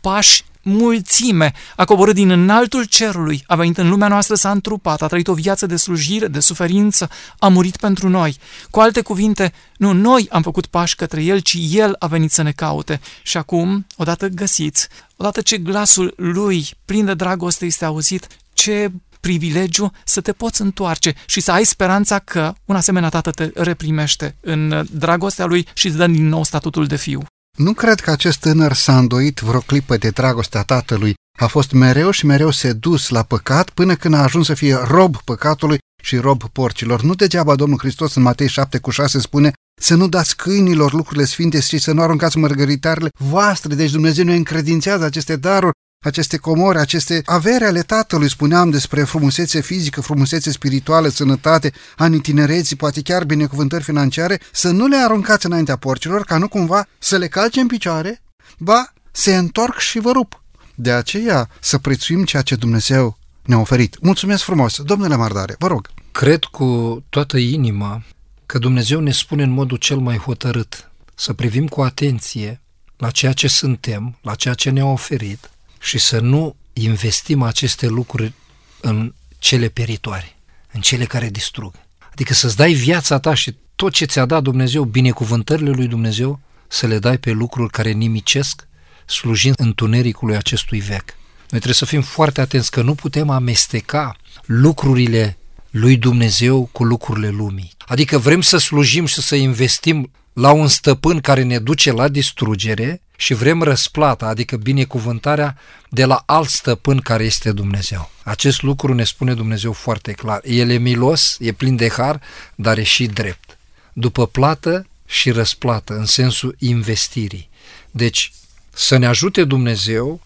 pași 0.00 0.44
mulțime, 0.66 1.52
a 1.76 1.84
coborât 1.84 2.14
din 2.14 2.30
înaltul 2.30 2.84
cerului, 2.84 3.44
a 3.46 3.56
venit 3.56 3.78
în 3.78 3.88
lumea 3.88 4.08
noastră, 4.08 4.34
s-a 4.34 4.50
întrupat, 4.50 5.02
a 5.02 5.06
trăit 5.06 5.28
o 5.28 5.34
viață 5.34 5.66
de 5.66 5.76
slujire, 5.76 6.26
de 6.26 6.40
suferință, 6.40 7.08
a 7.38 7.48
murit 7.48 7.76
pentru 7.76 8.08
noi. 8.08 8.36
Cu 8.70 8.80
alte 8.80 9.00
cuvinte, 9.00 9.52
nu 9.76 9.92
noi 9.92 10.26
am 10.30 10.42
făcut 10.42 10.66
pași 10.66 10.94
către 10.94 11.22
El, 11.22 11.38
ci 11.38 11.58
El 11.70 11.96
a 11.98 12.06
venit 12.06 12.32
să 12.32 12.42
ne 12.42 12.52
caute. 12.52 13.00
Și 13.22 13.36
acum, 13.36 13.86
odată 13.96 14.28
găsiți, 14.28 14.88
odată 15.16 15.40
ce 15.40 15.58
glasul 15.58 16.14
Lui, 16.16 16.68
plin 16.84 17.04
de 17.04 17.14
dragoste, 17.14 17.66
este 17.66 17.84
auzit, 17.84 18.26
ce 18.52 18.90
privilegiu 19.20 19.92
să 20.04 20.20
te 20.20 20.32
poți 20.32 20.60
întoarce 20.60 21.14
și 21.26 21.40
să 21.40 21.52
ai 21.52 21.64
speranța 21.64 22.18
că 22.18 22.52
un 22.64 22.76
asemenea 22.76 23.08
tată 23.08 23.30
te 23.30 23.50
reprimește 23.54 24.36
în 24.40 24.86
dragostea 24.90 25.44
lui 25.44 25.66
și 25.74 25.86
îți 25.86 25.96
dă 25.96 26.06
din 26.06 26.28
nou 26.28 26.44
statutul 26.44 26.86
de 26.86 26.96
fiu. 26.96 27.22
Nu 27.56 27.72
cred 27.72 28.00
că 28.00 28.10
acest 28.10 28.40
tânăr 28.40 28.72
s-a 28.72 28.98
îndoit 28.98 29.38
vreo 29.38 29.60
clipă 29.60 29.96
de 29.96 30.08
dragostea 30.08 30.62
tatălui. 30.62 31.14
A 31.38 31.46
fost 31.46 31.72
mereu 31.72 32.10
și 32.10 32.26
mereu 32.26 32.50
sedus 32.50 33.08
la 33.08 33.22
păcat 33.22 33.70
până 33.70 33.94
când 33.94 34.14
a 34.14 34.22
ajuns 34.22 34.46
să 34.46 34.54
fie 34.54 34.76
rob 34.84 35.16
păcatului 35.24 35.78
și 36.02 36.16
rob 36.16 36.42
porcilor. 36.42 37.02
Nu 37.02 37.14
degeaba 37.14 37.54
Domnul 37.54 37.78
Hristos 37.78 38.14
în 38.14 38.22
Matei 38.22 38.48
7 38.48 38.78
cu 38.78 38.90
6 38.90 39.18
spune 39.18 39.52
să 39.80 39.94
nu 39.94 40.08
dați 40.08 40.36
câinilor 40.36 40.92
lucrurile 40.92 41.24
sfinte 41.24 41.60
și 41.60 41.78
să 41.78 41.92
nu 41.92 42.02
aruncați 42.02 42.38
mărgăritarele 42.38 43.08
voastre. 43.18 43.74
Deci 43.74 43.90
Dumnezeu 43.90 44.24
ne 44.24 44.34
încredințează 44.34 45.04
aceste 45.04 45.36
daruri 45.36 45.76
aceste 46.06 46.36
comori, 46.36 46.78
aceste 46.78 47.22
avere 47.24 47.64
ale 47.64 47.80
tatălui, 47.80 48.30
spuneam 48.30 48.70
despre 48.70 49.02
frumusețe 49.04 49.60
fizică, 49.60 50.00
frumusețe 50.00 50.50
spirituală, 50.50 51.08
sănătate, 51.08 51.72
ani 51.96 52.20
tinereții, 52.20 52.76
poate 52.76 53.02
chiar 53.02 53.24
binecuvântări 53.24 53.84
financiare, 53.84 54.40
să 54.52 54.70
nu 54.70 54.86
le 54.86 54.96
aruncați 54.96 55.46
înaintea 55.46 55.76
porcilor, 55.76 56.24
ca 56.24 56.38
nu 56.38 56.48
cumva 56.48 56.86
să 56.98 57.16
le 57.16 57.28
calce 57.28 57.60
în 57.60 57.66
picioare, 57.66 58.22
ba, 58.58 58.92
se 59.10 59.36
întorc 59.36 59.78
și 59.78 59.98
vă 59.98 60.10
rup. 60.10 60.42
De 60.74 60.92
aceea 60.92 61.48
să 61.60 61.78
prețuim 61.78 62.24
ceea 62.24 62.42
ce 62.42 62.54
Dumnezeu 62.54 63.18
ne-a 63.44 63.58
oferit. 63.58 63.96
Mulțumesc 64.00 64.42
frumos, 64.42 64.82
domnule 64.82 65.16
Mardare, 65.16 65.54
vă 65.58 65.66
rog. 65.66 65.88
Cred 66.12 66.44
cu 66.44 67.02
toată 67.08 67.36
inima 67.36 68.02
că 68.46 68.58
Dumnezeu 68.58 69.00
ne 69.00 69.10
spune 69.10 69.42
în 69.42 69.50
modul 69.50 69.76
cel 69.76 69.98
mai 69.98 70.16
hotărât 70.16 70.90
să 71.14 71.32
privim 71.32 71.66
cu 71.66 71.80
atenție 71.82 72.60
la 72.96 73.10
ceea 73.10 73.32
ce 73.32 73.48
suntem, 73.48 74.18
la 74.22 74.34
ceea 74.34 74.54
ce 74.54 74.70
ne-a 74.70 74.86
oferit 74.86 75.50
și 75.86 75.98
să 75.98 76.18
nu 76.20 76.56
investim 76.72 77.42
aceste 77.42 77.86
lucruri 77.86 78.32
în 78.80 79.14
cele 79.38 79.68
peritoare, 79.68 80.36
în 80.72 80.80
cele 80.80 81.04
care 81.04 81.28
distrug. 81.30 81.74
Adică 82.12 82.34
să-ți 82.34 82.56
dai 82.56 82.72
viața 82.72 83.18
ta 83.18 83.34
și 83.34 83.56
tot 83.76 83.92
ce 83.92 84.04
ți-a 84.04 84.24
dat 84.24 84.42
Dumnezeu, 84.42 84.84
binecuvântările 84.84 85.70
lui 85.70 85.86
Dumnezeu, 85.86 86.40
să 86.68 86.86
le 86.86 86.98
dai 86.98 87.18
pe 87.18 87.30
lucruri 87.30 87.70
care 87.70 87.90
nimicesc, 87.90 88.68
slujind 89.06 89.54
întunericului 89.58 90.36
acestui 90.36 90.80
veac. 90.80 91.04
Noi 91.36 91.60
trebuie 91.60 91.74
să 91.74 91.84
fim 91.84 92.02
foarte 92.02 92.40
atenți 92.40 92.70
că 92.70 92.82
nu 92.82 92.94
putem 92.94 93.30
amesteca 93.30 94.16
lucrurile 94.44 95.38
lui 95.70 95.96
Dumnezeu 95.96 96.68
cu 96.72 96.84
lucrurile 96.84 97.28
lumii. 97.28 97.72
Adică 97.86 98.18
vrem 98.18 98.40
să 98.40 98.56
slujim 98.56 99.06
și 99.06 99.22
să 99.22 99.34
investim 99.34 100.10
la 100.32 100.50
un 100.50 100.68
stăpân 100.68 101.20
care 101.20 101.42
ne 101.42 101.58
duce 101.58 101.92
la 101.92 102.08
distrugere 102.08 103.00
și 103.16 103.34
vrem 103.34 103.62
răsplata, 103.62 104.26
adică 104.26 104.56
binecuvântarea 104.56 105.58
de 105.88 106.04
la 106.04 106.22
alt 106.26 106.48
stăpân 106.48 106.98
care 106.98 107.24
este 107.24 107.52
Dumnezeu. 107.52 108.10
Acest 108.22 108.62
lucru 108.62 108.94
ne 108.94 109.04
spune 109.04 109.34
Dumnezeu 109.34 109.72
foarte 109.72 110.12
clar. 110.12 110.40
El 110.44 110.70
e 110.70 110.76
milos, 110.76 111.36
e 111.40 111.52
plin 111.52 111.76
de 111.76 111.88
har, 111.88 112.20
dar 112.54 112.78
e 112.78 112.82
și 112.82 113.06
drept. 113.06 113.58
După 113.92 114.26
plată 114.26 114.86
și 115.06 115.30
răsplată, 115.30 115.96
în 115.96 116.06
sensul 116.06 116.56
investirii. 116.58 117.48
Deci, 117.90 118.32
să 118.72 118.96
ne 118.96 119.06
ajute 119.06 119.44
Dumnezeu 119.44 120.20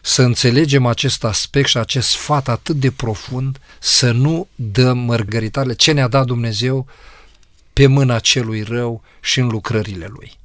să 0.00 0.22
înțelegem 0.22 0.86
acest 0.86 1.24
aspect 1.24 1.68
și 1.68 1.76
acest 1.76 2.08
sfat 2.08 2.48
atât 2.48 2.76
de 2.76 2.90
profund, 2.90 3.60
să 3.78 4.10
nu 4.10 4.48
dăm 4.54 4.98
mărgăritarele 4.98 5.74
ce 5.74 5.92
ne-a 5.92 6.08
dat 6.08 6.26
Dumnezeu 6.26 6.86
pe 7.72 7.86
mâna 7.86 8.18
celui 8.18 8.62
rău 8.62 9.02
și 9.20 9.40
în 9.40 9.48
lucrările 9.48 10.06
lui. 10.08 10.38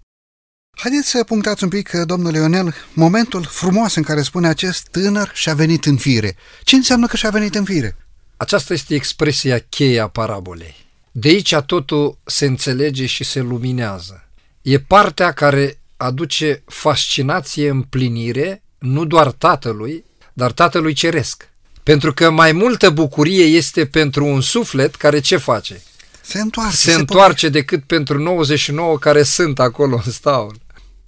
Haideți 0.75 1.09
să 1.09 1.23
punctați 1.23 1.63
un 1.63 1.69
pic, 1.69 1.89
domnule 1.89 2.37
Ionel, 2.37 2.75
momentul 2.93 3.43
frumos 3.43 3.95
în 3.95 4.03
care 4.03 4.21
spune 4.21 4.47
acest 4.47 4.87
tânăr 4.91 5.31
și-a 5.33 5.53
venit 5.53 5.85
în 5.85 5.97
fire. 5.97 6.35
Ce 6.63 6.75
înseamnă 6.75 7.07
că 7.07 7.15
și-a 7.15 7.29
venit 7.29 7.55
în 7.55 7.63
fire? 7.63 7.97
Aceasta 8.37 8.73
este 8.73 8.95
expresia 8.95 9.59
cheie 9.69 9.99
a 9.99 10.07
parabolei. 10.07 10.75
De 11.11 11.27
aici 11.27 11.55
totul 11.65 12.17
se 12.23 12.45
înțelege 12.45 13.05
și 13.05 13.23
se 13.23 13.39
luminează. 13.39 14.27
E 14.61 14.79
partea 14.79 15.31
care 15.31 15.79
aduce 15.97 16.63
fascinație, 16.65 17.69
împlinire, 17.69 18.61
nu 18.79 19.05
doar 19.05 19.31
tatălui, 19.31 20.03
dar 20.33 20.51
tatălui 20.51 20.93
ceresc. 20.93 21.49
Pentru 21.83 22.13
că 22.13 22.29
mai 22.29 22.51
multă 22.51 22.89
bucurie 22.89 23.43
este 23.43 23.85
pentru 23.85 24.25
un 24.25 24.41
suflet 24.41 24.95
care 24.95 25.19
ce 25.19 25.37
face? 25.37 25.81
Se 26.21 26.39
întoarce. 26.39 26.75
Se, 26.75 26.91
se 26.91 26.97
întoarce 26.97 27.49
decât 27.49 27.83
pentru 27.83 28.19
99 28.19 28.97
care 28.97 29.23
sunt 29.23 29.59
acolo 29.59 30.01
în 30.05 30.11
staul. 30.11 30.63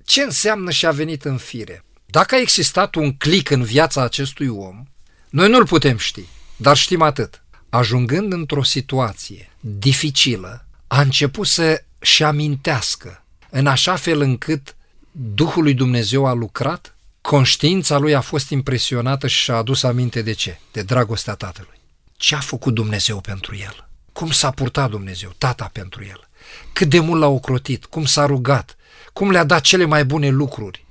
Ce 0.07 0.21
înseamnă 0.21 0.71
și 0.71 0.85
a 0.85 0.91
venit 0.91 1.25
în 1.25 1.37
fire? 1.37 1.83
Dacă 2.05 2.35
a 2.35 2.39
existat 2.39 2.95
un 2.95 3.13
clic 3.13 3.49
în 3.49 3.63
viața 3.63 4.01
acestui 4.01 4.47
om, 4.47 4.83
noi 5.29 5.49
nu-l 5.49 5.65
putem 5.65 5.97
ști, 5.97 6.25
dar 6.55 6.77
știm 6.77 7.01
atât. 7.01 7.43
Ajungând 7.69 8.33
într-o 8.33 8.63
situație 8.63 9.51
dificilă, 9.59 10.65
a 10.87 11.01
început 11.01 11.47
să-și 11.47 12.23
amintească 12.23 13.23
în 13.49 13.67
așa 13.67 13.95
fel 13.95 14.21
încât 14.21 14.75
Duhul 15.11 15.63
lui 15.63 15.73
Dumnezeu 15.73 16.25
a 16.25 16.33
lucrat, 16.33 16.95
conștiința 17.21 17.97
lui 17.97 18.15
a 18.15 18.21
fost 18.21 18.49
impresionată 18.49 19.27
și 19.27 19.41
și-a 19.41 19.55
adus 19.55 19.83
aminte 19.83 20.21
de 20.21 20.31
ce? 20.31 20.59
De 20.71 20.81
dragostea 20.81 21.33
tatălui. 21.33 21.79
Ce 22.17 22.35
a 22.35 22.39
făcut 22.39 22.73
Dumnezeu 22.73 23.21
pentru 23.21 23.55
el? 23.55 23.87
Cum 24.13 24.31
s-a 24.31 24.51
purtat 24.51 24.89
Dumnezeu, 24.89 25.33
tata 25.37 25.69
pentru 25.73 26.03
el? 26.03 26.29
Cât 26.73 26.89
de 26.89 26.99
mult 26.99 27.19
l-a 27.19 27.27
ocrotit, 27.27 27.85
cum 27.85 28.05
s-a 28.05 28.25
rugat, 28.25 28.76
cum 29.17 29.31
le-a 29.31 29.43
dat 29.43 29.61
cele 29.61 29.85
mai 29.85 30.05
bune 30.05 30.29
lucruri, 30.29 30.85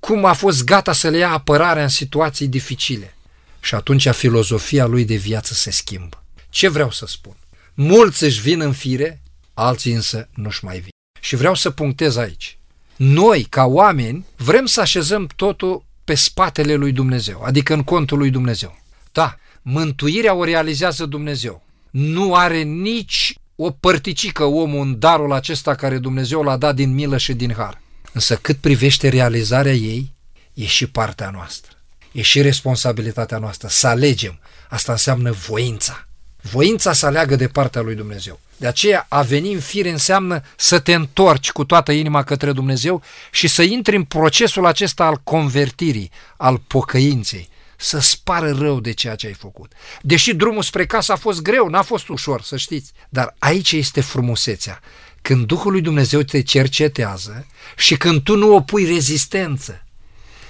cum 0.00 0.24
a 0.24 0.32
fost 0.32 0.64
gata 0.64 0.92
să 0.92 1.08
le 1.08 1.16
ia 1.16 1.30
apărarea 1.30 1.82
în 1.82 1.88
situații 1.88 2.48
dificile. 2.48 3.16
Și 3.60 3.74
atunci 3.74 4.08
filozofia 4.08 4.86
lui 4.86 5.04
de 5.04 5.14
viață 5.14 5.54
se 5.54 5.70
schimbă. 5.70 6.22
Ce 6.50 6.68
vreau 6.68 6.90
să 6.90 7.06
spun? 7.06 7.36
Mulți 7.74 8.24
își 8.24 8.40
vin 8.40 8.60
în 8.60 8.72
fire, 8.72 9.22
alții 9.54 9.92
însă 9.92 10.28
nu-și 10.34 10.64
mai 10.64 10.78
vin. 10.78 10.90
Și 11.20 11.36
vreau 11.36 11.54
să 11.54 11.70
punctez 11.70 12.16
aici. 12.16 12.58
Noi, 12.96 13.42
ca 13.42 13.64
oameni, 13.64 14.26
vrem 14.36 14.66
să 14.66 14.80
așezăm 14.80 15.28
totul 15.36 15.84
pe 16.04 16.14
spatele 16.14 16.74
lui 16.74 16.92
Dumnezeu, 16.92 17.42
adică 17.42 17.74
în 17.74 17.82
contul 17.82 18.18
lui 18.18 18.30
Dumnezeu. 18.30 18.78
Da, 19.12 19.36
mântuirea 19.62 20.34
o 20.34 20.44
realizează 20.44 21.06
Dumnezeu. 21.06 21.62
Nu 21.90 22.34
are 22.34 22.62
nici 22.62 23.34
o 23.62 23.70
părticică 23.70 24.44
omul 24.44 24.80
în 24.80 24.98
darul 24.98 25.32
acesta 25.32 25.74
care 25.74 25.98
Dumnezeu 25.98 26.42
l-a 26.42 26.56
dat 26.56 26.74
din 26.74 26.94
milă 26.94 27.16
și 27.16 27.32
din 27.32 27.52
har. 27.52 27.80
Însă 28.12 28.36
cât 28.36 28.56
privește 28.56 29.08
realizarea 29.08 29.72
ei, 29.72 30.12
e 30.54 30.64
și 30.64 30.86
partea 30.86 31.30
noastră. 31.30 31.72
E 32.12 32.22
și 32.22 32.40
responsabilitatea 32.40 33.38
noastră 33.38 33.68
să 33.68 33.86
alegem. 33.86 34.38
Asta 34.68 34.92
înseamnă 34.92 35.30
voința. 35.30 36.06
Voința 36.40 36.92
să 36.92 37.06
aleagă 37.06 37.36
de 37.36 37.48
partea 37.48 37.80
lui 37.80 37.94
Dumnezeu. 37.94 38.40
De 38.56 38.66
aceea 38.66 39.06
a 39.08 39.22
veni 39.22 39.52
în 39.52 39.60
fire 39.60 39.90
înseamnă 39.90 40.42
să 40.56 40.78
te 40.78 40.94
întorci 40.94 41.52
cu 41.52 41.64
toată 41.64 41.92
inima 41.92 42.22
către 42.22 42.52
Dumnezeu 42.52 43.02
și 43.30 43.48
să 43.48 43.62
intri 43.62 43.96
în 43.96 44.04
procesul 44.04 44.66
acesta 44.66 45.04
al 45.04 45.20
convertirii, 45.24 46.10
al 46.36 46.60
pocăinței, 46.66 47.48
să 47.80 47.98
spară 47.98 48.52
rău 48.58 48.80
de 48.80 48.92
ceea 48.92 49.14
ce 49.14 49.26
ai 49.26 49.32
făcut. 49.32 49.72
Deși 50.02 50.34
drumul 50.34 50.62
spre 50.62 50.86
casă 50.86 51.12
a 51.12 51.16
fost 51.16 51.42
greu, 51.42 51.68
n-a 51.68 51.82
fost 51.82 52.08
ușor, 52.08 52.42
să 52.42 52.56
știți, 52.56 52.92
dar 53.08 53.34
aici 53.38 53.72
este 53.72 54.00
frumusețea. 54.00 54.80
Când 55.22 55.46
Duhul 55.46 55.72
lui 55.72 55.80
Dumnezeu 55.80 56.22
te 56.22 56.42
cercetează 56.42 57.46
și 57.76 57.96
când 57.96 58.22
tu 58.22 58.36
nu 58.36 58.54
opui 58.54 58.84
rezistență, 58.84 59.84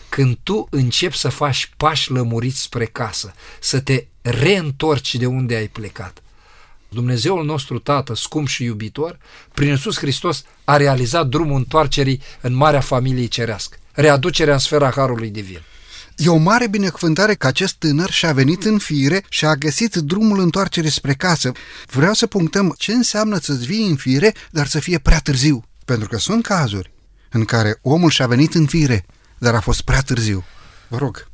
când 0.08 0.38
tu 0.42 0.66
începi 0.70 1.16
să 1.16 1.28
faci 1.28 1.72
pași 1.76 2.10
lămuriți 2.10 2.60
spre 2.60 2.84
casă, 2.84 3.34
să 3.60 3.80
te 3.80 4.06
reîntorci 4.22 5.14
de 5.14 5.26
unde 5.26 5.54
ai 5.54 5.68
plecat. 5.68 6.22
Dumnezeul 6.88 7.44
nostru 7.44 7.78
Tată, 7.78 8.14
scump 8.14 8.48
și 8.48 8.64
iubitor, 8.64 9.18
prin 9.54 9.68
Iisus 9.68 9.98
Hristos 9.98 10.44
a 10.64 10.76
realizat 10.76 11.26
drumul 11.26 11.56
întoarcerii 11.56 12.22
în 12.40 12.54
marea 12.54 12.80
familiei 12.80 13.28
cerească, 13.28 13.76
readucerea 13.92 14.52
în 14.52 14.58
sfera 14.58 14.90
Harului 14.90 15.30
Divin. 15.30 15.62
E 16.22 16.28
o 16.28 16.36
mare 16.36 16.68
binecuvântare 16.68 17.34
că 17.34 17.46
acest 17.46 17.74
tânăr 17.74 18.10
și-a 18.10 18.32
venit 18.32 18.64
în 18.64 18.78
fire 18.78 19.24
și 19.28 19.44
a 19.44 19.54
găsit 19.54 19.94
drumul 19.94 20.40
întoarcerii 20.40 20.90
spre 20.90 21.14
casă. 21.14 21.52
Vreau 21.86 22.12
să 22.12 22.26
punctăm 22.26 22.74
ce 22.78 22.92
înseamnă 22.92 23.38
să-ți 23.38 23.66
vii 23.66 23.86
în 23.86 23.96
fire, 23.96 24.34
dar 24.50 24.66
să 24.66 24.80
fie 24.80 24.98
prea 24.98 25.18
târziu. 25.18 25.64
Pentru 25.84 26.08
că 26.08 26.18
sunt 26.18 26.42
cazuri 26.42 26.92
în 27.30 27.44
care 27.44 27.78
omul 27.82 28.10
și-a 28.10 28.26
venit 28.26 28.54
în 28.54 28.66
fire, 28.66 29.06
dar 29.38 29.54
a 29.54 29.60
fost 29.60 29.80
prea 29.80 30.00
târziu. 30.00 30.44
Vă 30.88 30.96
rog. 30.96 31.28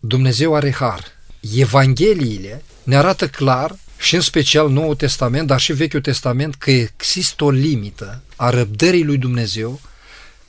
Dumnezeu 0.00 0.54
are 0.54 0.72
har. 0.72 1.04
Evangheliile 1.54 2.62
ne 2.82 2.96
arată 2.96 3.28
clar 3.28 3.76
și 3.98 4.14
în 4.14 4.20
special 4.20 4.70
Noul 4.70 4.94
Testament, 4.94 5.46
dar 5.46 5.60
și 5.60 5.72
Vechiul 5.72 6.00
Testament, 6.00 6.54
că 6.54 6.70
există 6.70 7.44
o 7.44 7.50
limită 7.50 8.22
a 8.36 8.50
răbdării 8.50 9.04
lui 9.04 9.18
Dumnezeu, 9.18 9.80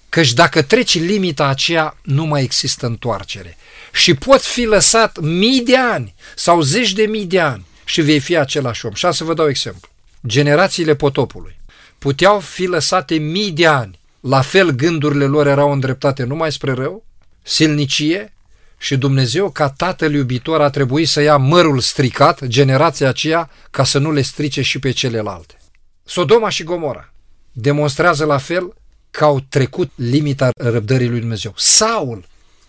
căci 0.10 0.34
dacă 0.34 0.62
treci 0.62 1.00
limita 1.00 1.48
aceea, 1.48 1.98
nu 2.02 2.26
mai 2.26 2.43
există 2.43 2.86
întoarcere. 2.86 3.58
Și 3.91 4.13
poți 4.13 4.48
fi 4.48 4.65
lăsat 4.65 5.19
mii 5.19 5.62
de 5.62 5.78
ani 5.78 6.13
sau 6.36 6.62
zeci 6.62 6.93
de 6.93 7.04
mii 7.04 7.26
de 7.26 7.39
ani 7.39 7.65
și 7.86 8.02
vei 8.02 8.19
fi 8.19 8.38
același 8.38 8.86
om. 8.86 8.93
Și 8.93 9.08
să 9.12 9.24
vă 9.24 9.34
dau 9.34 9.50
exemplu. 9.50 9.89
Generațiile 10.28 10.95
potopului 10.95 11.60
puteau 11.98 12.39
fi 12.39 12.65
lăsate 12.65 13.15
mii 13.15 13.52
de 13.52 13.65
ani, 13.65 14.00
la 14.19 14.41
fel 14.41 14.69
gândurile 14.69 15.26
lor 15.26 15.48
erau 15.48 15.72
îndreptate 15.72 16.24
numai 16.24 16.52
spre 16.52 16.72
rău, 16.74 17.06
silnicie, 17.41 18.34
și 18.82 18.98
Dumnezeu, 18.98 19.50
ca 19.50 19.69
tatăl 19.69 20.13
iubitor, 20.13 20.62
a 20.62 20.69
trebuit 20.69 21.08
să 21.08 21.22
ia 21.22 21.38
mărul 21.38 21.80
stricat, 21.80 22.45
generația 22.45 23.08
aceea, 23.08 23.50
ca 23.72 23.84
să 23.84 23.98
nu 23.98 24.12
le 24.12 24.22
strice 24.22 24.62
și 24.62 24.80
pe 24.80 24.91
celelalte. 24.91 25.58
Sodoma 26.04 26.50
și 26.50 26.63
Gomora 26.63 27.13
demonstrează 27.52 28.26
la 28.26 28.38
fel 28.38 28.74
că 29.12 29.24
au 29.24 29.39
trecut 29.39 29.91
limita 29.95 30.50
răbdării 30.58 31.08
lui 31.08 31.19
Dumnezeu. 31.19 31.54
Saul, 31.58 32.26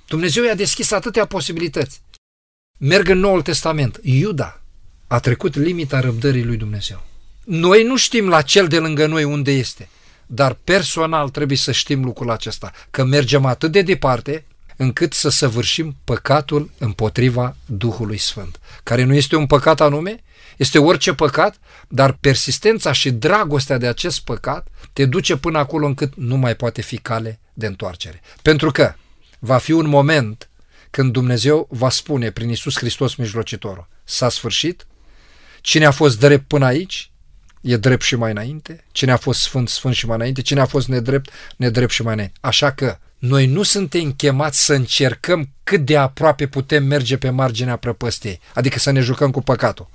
Dumnezeu 0.09 0.45
i-a 0.45 0.55
deschis 0.55 0.91
atâtea 0.91 1.25
posibilități. 1.25 2.01
Merg 2.79 3.09
în 3.09 3.19
Noul 3.19 3.43
Testament. 3.43 4.01
Iuda 4.03 4.61
a 5.07 5.19
trecut 5.19 5.55
limita 5.55 6.01
răbdării 6.01 6.45
lui 6.45 6.57
Dumnezeu. 6.57 7.07
Noi 7.45 7.83
nu 7.83 7.97
știm 7.97 8.29
la 8.29 8.43
cel 8.43 8.69
de 8.69 8.79
lângă 8.79 9.07
noi 9.07 9.25
unde 9.25 9.51
este, 9.51 9.89
dar 10.27 10.53
personal 10.65 11.29
trebuie 11.29 11.57
să 11.57 11.73
știm 11.73 12.05
lucrul 12.05 12.31
acesta, 12.31 12.73
că 12.91 13.05
mergem 13.05 13.45
atât 13.45 13.73
de 13.73 13.83
departe 13.83 14.45
încât 14.81 15.13
să 15.13 15.29
săvârșim 15.29 15.97
păcatul 16.05 16.71
împotriva 16.79 17.57
Duhului 17.67 18.17
Sfânt, 18.19 18.61
care 18.83 19.05
nu 19.05 19.15
este 19.15 19.37
un 19.37 19.47
păcat 19.47 19.81
anume, 19.81 20.23
este 20.57 20.79
orice 20.79 21.15
păcat, 21.15 21.59
dar 21.89 22.13
persistența 22.13 22.93
și 22.93 23.11
dragostea 23.11 23.79
de 23.79 23.87
acest 23.87 24.21
păcat 24.21 24.69
te 24.93 25.07
duce 25.07 25.37
până 25.37 25.59
acolo 25.59 25.87
încât 25.87 26.13
nu 26.17 26.37
mai 26.37 26.57
poate 26.57 26.83
fi 26.83 26.99
cale 26.99 27.41
de 27.53 27.67
întoarcere. 27.67 28.21
Pentru 28.43 28.71
că 28.71 28.95
va 29.39 29.59
fi 29.59 29.73
un 29.73 29.89
moment 29.89 30.49
când 30.91 31.13
Dumnezeu 31.13 31.67
va 31.71 31.91
spune 31.91 32.31
prin 32.31 32.49
Isus 32.49 32.77
Hristos 32.77 33.15
mijlocitorul, 33.15 33.89
s-a 34.05 34.29
sfârșit, 34.29 34.87
cine 35.61 35.85
a 35.85 35.91
fost 35.91 36.19
drept 36.19 36.47
până 36.47 36.65
aici, 36.65 37.11
e 37.61 37.77
drept 37.77 38.03
și 38.03 38.17
mai 38.17 38.31
înainte, 38.31 38.85
cine 38.93 39.13
a 39.13 39.17
fost 39.17 39.41
sfânt, 39.41 39.69
sfânt 39.69 39.95
și 39.95 40.07
mai 40.07 40.17
înainte, 40.17 40.43
cine 40.43 40.61
a 40.61 40.67
fost 40.67 40.89
nedrept, 40.89 41.31
nedrept 41.57 41.93
și 41.93 42.03
mai 42.03 42.13
înainte. 42.13 42.39
Așa 42.41 42.73
că 42.73 42.99
noi 43.21 43.47
nu 43.47 43.63
suntem 43.63 44.13
chemați 44.13 44.65
să 44.65 44.75
încercăm 44.75 45.49
cât 45.65 45.85
de 45.85 45.97
aproape 45.97 46.47
putem 46.47 46.85
merge 46.85 47.17
pe 47.17 47.31
marginea 47.31 47.77
prăpăstiei, 47.77 48.41
adică 48.55 48.79
să 48.79 48.91
ne 48.91 49.01
jucăm 49.01 49.31
cu 49.31 49.43
păcatul, 49.43 49.91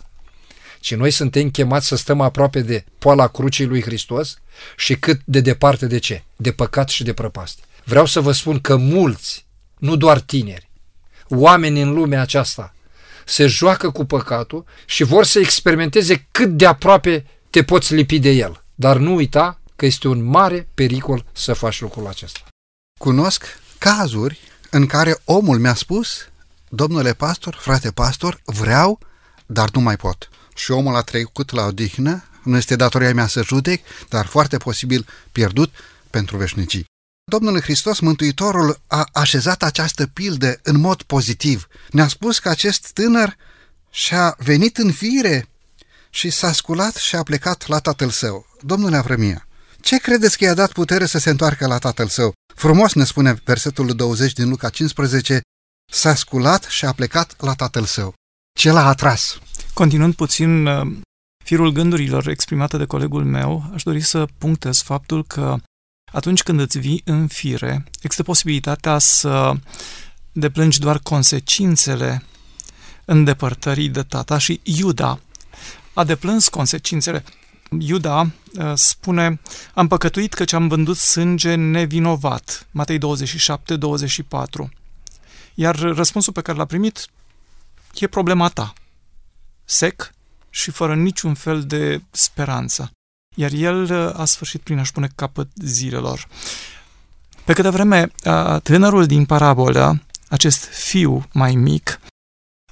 ci 0.79 0.95
noi 0.95 1.11
suntem 1.11 1.49
chemați 1.49 1.87
să 1.87 1.95
stăm 1.95 2.21
aproape 2.21 2.61
de 2.61 2.85
poala 2.99 3.27
crucii 3.27 3.65
lui 3.65 3.81
Hristos 3.81 4.41
și 4.77 4.95
cât 4.95 5.21
de 5.23 5.39
departe 5.39 5.85
de 5.85 5.97
ce? 5.97 6.23
De 6.35 6.51
păcat 6.51 6.89
și 6.89 7.03
de 7.03 7.13
prăpastie. 7.13 7.63
Vreau 7.83 8.05
să 8.05 8.19
vă 8.19 8.31
spun 8.31 8.59
că 8.59 8.75
mulți, 8.75 9.45
nu 9.77 9.95
doar 9.95 10.19
tineri, 10.19 10.69
oameni 11.27 11.81
în 11.81 11.93
lumea 11.93 12.21
aceasta 12.21 12.75
se 13.25 13.47
joacă 13.47 13.89
cu 13.89 14.05
păcatul 14.05 14.65
și 14.85 15.03
vor 15.03 15.23
să 15.23 15.39
experimenteze 15.39 16.27
cât 16.31 16.49
de 16.49 16.65
aproape 16.65 17.25
te 17.49 17.63
poți 17.63 17.93
lipi 17.93 18.19
de 18.19 18.29
el. 18.29 18.63
Dar 18.75 18.97
nu 18.97 19.13
uita 19.13 19.61
că 19.75 19.85
este 19.85 20.07
un 20.07 20.23
mare 20.23 20.67
pericol 20.73 21.25
să 21.31 21.53
faci 21.53 21.81
lucrul 21.81 22.07
acesta. 22.07 22.39
Cunosc 22.99 23.43
cazuri 23.77 24.39
în 24.69 24.85
care 24.85 25.17
omul 25.23 25.59
mi-a 25.59 25.73
spus, 25.73 26.29
domnule 26.69 27.13
pastor, 27.13 27.57
frate 27.61 27.91
pastor, 27.91 28.41
vreau, 28.45 28.99
dar 29.45 29.69
nu 29.69 29.79
mai 29.79 29.97
pot. 29.97 30.29
Și 30.55 30.71
omul 30.71 30.95
a 30.95 31.01
trecut 31.01 31.51
la 31.51 31.65
odihnă, 31.65 32.23
nu 32.43 32.57
este 32.57 32.75
datoria 32.75 33.13
mea 33.13 33.27
să 33.27 33.43
judec, 33.43 33.83
dar 34.09 34.25
foarte 34.25 34.57
posibil 34.57 35.07
pierdut 35.31 35.73
pentru 36.09 36.37
veșnicii. 36.37 36.85
Domnul 37.31 37.61
Hristos 37.61 37.99
Mântuitorul 37.99 38.81
a 38.87 39.09
așezat 39.13 39.63
această 39.63 40.07
pildă 40.07 40.59
în 40.63 40.79
mod 40.79 41.01
pozitiv. 41.01 41.67
Ne-a 41.89 42.07
spus 42.07 42.39
că 42.39 42.49
acest 42.49 42.91
tânăr 42.93 43.35
și-a 43.89 44.35
venit 44.37 44.77
în 44.77 44.91
fire 44.91 45.47
și 46.09 46.29
s-a 46.29 46.51
sculat 46.51 46.95
și 46.95 47.15
a 47.15 47.23
plecat 47.23 47.67
la 47.67 47.79
tatăl 47.79 48.09
său. 48.09 48.45
Domnule 48.61 48.97
Avrămia, 48.97 49.44
ce 49.85 49.97
credeți 49.97 50.37
că 50.37 50.43
i-a 50.43 50.53
dat 50.53 50.71
putere 50.71 51.05
să 51.05 51.17
se 51.17 51.29
întoarcă 51.29 51.67
la 51.67 51.77
tatăl 51.77 52.07
său? 52.07 52.33
Frumos 52.55 52.93
ne 52.93 53.03
spune 53.03 53.33
versetul 53.43 53.95
20 53.95 54.33
din 54.33 54.49
Luca 54.49 54.69
15, 54.69 55.41
s-a 55.91 56.15
sculat 56.15 56.63
și 56.63 56.85
a 56.85 56.93
plecat 56.93 57.41
la 57.41 57.53
tatăl 57.53 57.83
său. 57.83 58.13
Ce 58.59 58.71
l-a 58.71 58.87
atras? 58.87 59.39
Continuând 59.73 60.15
puțin 60.15 60.65
uh, 60.65 60.97
firul 61.43 61.71
gândurilor 61.71 62.27
exprimate 62.27 62.77
de 62.77 62.85
colegul 62.85 63.23
meu, 63.23 63.63
aș 63.73 63.83
dori 63.83 64.01
să 64.01 64.27
punctez 64.37 64.81
faptul 64.81 65.25
că 65.25 65.57
atunci 66.11 66.43
când 66.43 66.59
îți 66.59 66.79
vii 66.79 67.01
în 67.05 67.27
fire, 67.27 67.83
există 68.01 68.23
posibilitatea 68.23 68.97
să 68.97 69.53
deplângi 70.31 70.79
doar 70.79 70.99
consecințele 70.99 72.23
îndepărtării 73.05 73.89
de 73.89 74.03
tata 74.03 74.37
și 74.37 74.59
Iuda 74.63 75.19
a 75.93 76.03
deplâns 76.03 76.47
consecințele. 76.47 77.23
Iuda 77.79 78.21
uh, 78.21 78.71
spune, 78.73 79.39
am 79.73 79.87
păcătuit 79.87 80.33
căci 80.33 80.53
am 80.53 80.67
vândut 80.67 80.97
sânge 80.97 81.55
nevinovat. 81.55 82.67
Matei 82.71 82.97
27, 82.97 83.75
24. 83.75 84.69
Iar 85.53 85.75
răspunsul 85.75 86.33
pe 86.33 86.41
care 86.41 86.57
l-a 86.57 86.65
primit 86.65 87.07
e 87.99 88.07
problema 88.07 88.47
ta. 88.47 88.73
Sec 89.65 90.11
și 90.49 90.71
fără 90.71 90.95
niciun 90.95 91.33
fel 91.33 91.63
de 91.63 92.01
speranță 92.11 92.91
iar 93.35 93.51
el 93.51 93.83
uh, 93.83 94.19
a 94.19 94.25
sfârșit 94.25 94.61
prin 94.61 94.79
a-și 94.79 94.91
pune 94.91 95.09
capăt 95.15 95.47
zilelor. 95.55 96.27
Pe 97.43 97.53
câte 97.53 97.69
vreme, 97.69 98.11
uh, 98.25 98.61
tânărul 98.61 99.05
din 99.05 99.25
parabolă, 99.25 100.01
acest 100.29 100.63
fiu 100.63 101.25
mai 101.31 101.55
mic, 101.55 101.99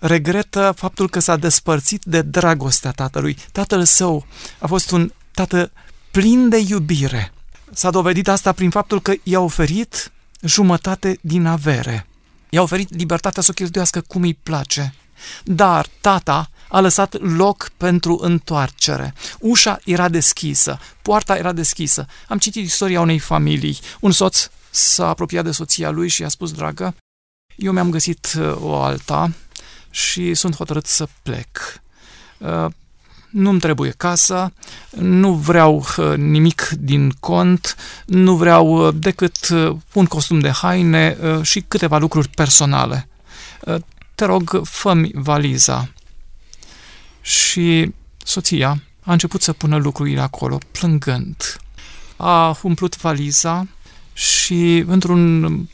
regretă 0.05 0.73
faptul 0.75 1.09
că 1.09 1.19
s-a 1.19 1.35
despărțit 1.35 2.03
de 2.03 2.21
dragostea 2.21 2.91
tatălui. 2.91 3.37
Tatăl 3.51 3.85
său 3.85 4.25
a 4.59 4.67
fost 4.67 4.91
un 4.91 5.11
tată 5.31 5.71
plin 6.11 6.49
de 6.49 6.57
iubire. 6.67 7.33
S-a 7.71 7.89
dovedit 7.89 8.27
asta 8.27 8.51
prin 8.51 8.69
faptul 8.69 9.01
că 9.01 9.13
i-a 9.23 9.39
oferit 9.39 10.11
jumătate 10.41 11.17
din 11.21 11.45
avere. 11.45 12.07
I-a 12.49 12.61
oferit 12.61 12.95
libertatea 12.95 13.41
să 13.41 13.47
o 13.51 13.53
cheltuiască 13.53 14.01
cum 14.01 14.21
îi 14.21 14.33
place. 14.33 14.93
Dar 15.43 15.87
tata 16.01 16.49
a 16.67 16.79
lăsat 16.79 17.21
loc 17.21 17.71
pentru 17.77 18.19
întoarcere. 18.21 19.13
Ușa 19.39 19.79
era 19.83 20.09
deschisă, 20.09 20.79
poarta 21.01 21.37
era 21.37 21.51
deschisă. 21.51 22.05
Am 22.27 22.37
citit 22.37 22.65
istoria 22.65 23.01
unei 23.01 23.19
familii. 23.19 23.79
Un 23.99 24.11
soț 24.11 24.47
s-a 24.69 25.07
apropiat 25.07 25.43
de 25.43 25.51
soția 25.51 25.89
lui 25.89 26.07
și 26.07 26.21
i-a 26.21 26.27
spus, 26.27 26.51
dragă, 26.51 26.95
eu 27.55 27.71
mi-am 27.71 27.89
găsit 27.89 28.33
uh, 28.37 28.55
o 28.61 28.75
alta 28.75 29.31
și 29.93 30.33
sunt 30.33 30.55
hotărât 30.55 30.85
să 30.85 31.07
plec. 31.21 31.81
Uh, 32.37 32.65
nu-mi 33.29 33.59
trebuie 33.59 33.93
casă, 33.97 34.53
nu 34.89 35.33
vreau 35.33 35.85
uh, 35.97 36.15
nimic 36.15 36.69
din 36.79 37.11
cont, 37.19 37.75
nu 38.05 38.35
vreau 38.35 38.91
decât 38.91 39.47
un 39.93 40.05
costum 40.05 40.39
de 40.39 40.49
haine 40.49 41.17
și 41.41 41.61
câteva 41.61 41.97
lucruri 41.97 42.29
personale. 42.29 43.07
Te 44.15 44.25
rog, 44.25 44.61
fă 44.63 44.93
valiza 45.13 45.89
și 47.21 47.91
soția 48.23 48.81
a 49.03 49.11
început 49.11 49.41
să 49.41 49.53
pună 49.53 49.77
lucrurile 49.77 50.21
acolo, 50.21 50.57
plângând. 50.71 51.57
A 52.15 52.57
umplut 52.61 52.97
valiza 52.97 53.67
și 54.13 54.83
într-un 54.87 55.69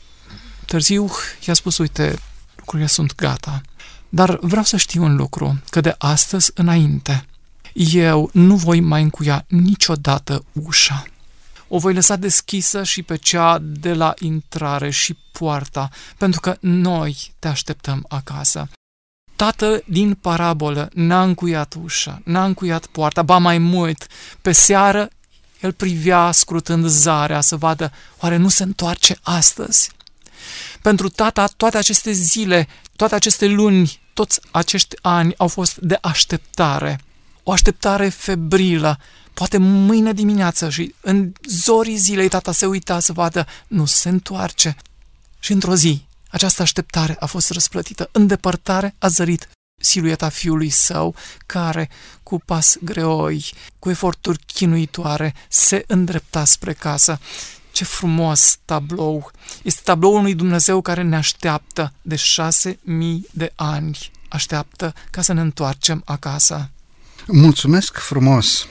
târziu 0.66 1.10
i-a 1.46 1.54
spus, 1.54 1.78
uite, 1.78 2.18
lucrurile 2.56 2.88
sunt 2.88 3.14
gata. 3.14 3.60
Dar 4.12 4.38
vreau 4.40 4.64
să 4.64 4.76
știu 4.76 5.02
un 5.02 5.16
lucru, 5.16 5.60
că 5.70 5.80
de 5.80 5.94
astăzi 5.98 6.50
înainte 6.54 7.24
eu 7.72 8.30
nu 8.32 8.56
voi 8.56 8.80
mai 8.80 9.02
încuia 9.02 9.44
niciodată 9.48 10.44
ușa. 10.52 11.04
O 11.68 11.78
voi 11.78 11.94
lăsa 11.94 12.16
deschisă 12.16 12.82
și 12.82 13.02
pe 13.02 13.16
cea 13.16 13.58
de 13.62 13.94
la 13.94 14.14
intrare 14.18 14.90
și 14.90 15.16
poarta, 15.32 15.88
pentru 16.16 16.40
că 16.40 16.56
noi 16.60 17.34
te 17.38 17.48
așteptăm 17.48 18.04
acasă. 18.08 18.68
Tată 19.36 19.82
din 19.86 20.14
parabolă 20.14 20.90
n-a 20.94 21.22
încuiat 21.22 21.74
ușa, 21.82 22.20
n-a 22.24 22.44
încuiat 22.44 22.86
poarta, 22.86 23.22
ba 23.22 23.38
mai 23.38 23.58
mult, 23.58 24.06
pe 24.40 24.52
seară 24.52 25.08
el 25.60 25.72
privea 25.72 26.30
scrutând 26.30 26.86
zarea 26.86 27.40
să 27.40 27.56
vadă 27.56 27.92
oare 28.18 28.36
nu 28.36 28.48
se 28.48 28.62
întoarce 28.62 29.18
astăzi. 29.22 29.90
Pentru 30.82 31.08
tata 31.08 31.46
toate 31.46 31.76
aceste 31.78 32.12
zile, 32.12 32.68
toate 32.96 33.14
aceste 33.14 33.46
luni, 33.46 33.99
toți 34.20 34.40
acești 34.50 34.96
ani 35.02 35.34
au 35.36 35.48
fost 35.48 35.76
de 35.76 35.98
așteptare. 36.00 37.00
O 37.42 37.52
așteptare 37.52 38.08
febrilă, 38.08 38.98
poate 39.34 39.56
mâine 39.58 40.12
dimineață 40.12 40.70
și 40.70 40.94
în 41.00 41.32
zorii 41.48 41.96
zilei 41.96 42.28
tata 42.28 42.52
se 42.52 42.66
uita 42.66 43.00
să 43.00 43.12
vadă, 43.12 43.46
nu 43.66 43.84
se 43.84 44.08
întoarce. 44.08 44.76
Și 45.38 45.52
într-o 45.52 45.74
zi, 45.74 46.04
această 46.30 46.62
așteptare 46.62 47.16
a 47.18 47.26
fost 47.26 47.50
răsplătită. 47.50 48.08
În 48.12 48.26
depărtare 48.26 48.94
a 48.98 49.08
zărit 49.08 49.48
silueta 49.80 50.28
fiului 50.28 50.70
său, 50.70 51.14
care, 51.46 51.88
cu 52.22 52.38
pas 52.44 52.76
greoi, 52.80 53.52
cu 53.78 53.90
eforturi 53.90 54.38
chinuitoare, 54.46 55.34
se 55.48 55.84
îndrepta 55.86 56.44
spre 56.44 56.72
casă. 56.72 57.20
Ce 57.72 57.84
frumos 57.84 58.58
tablou! 58.64 59.30
Este 59.62 59.80
tabloul 59.84 60.18
unui 60.18 60.34
Dumnezeu 60.34 60.80
care 60.80 61.02
ne 61.02 61.16
așteaptă 61.16 61.92
de 62.02 62.16
șase 62.16 62.78
mii 62.82 63.26
de 63.32 63.52
ani. 63.54 64.10
Așteaptă 64.28 64.94
ca 65.10 65.22
să 65.22 65.32
ne 65.32 65.40
întoarcem 65.40 66.02
acasă. 66.04 66.70
Mulțumesc 67.26 67.98
frumos! 67.98 68.66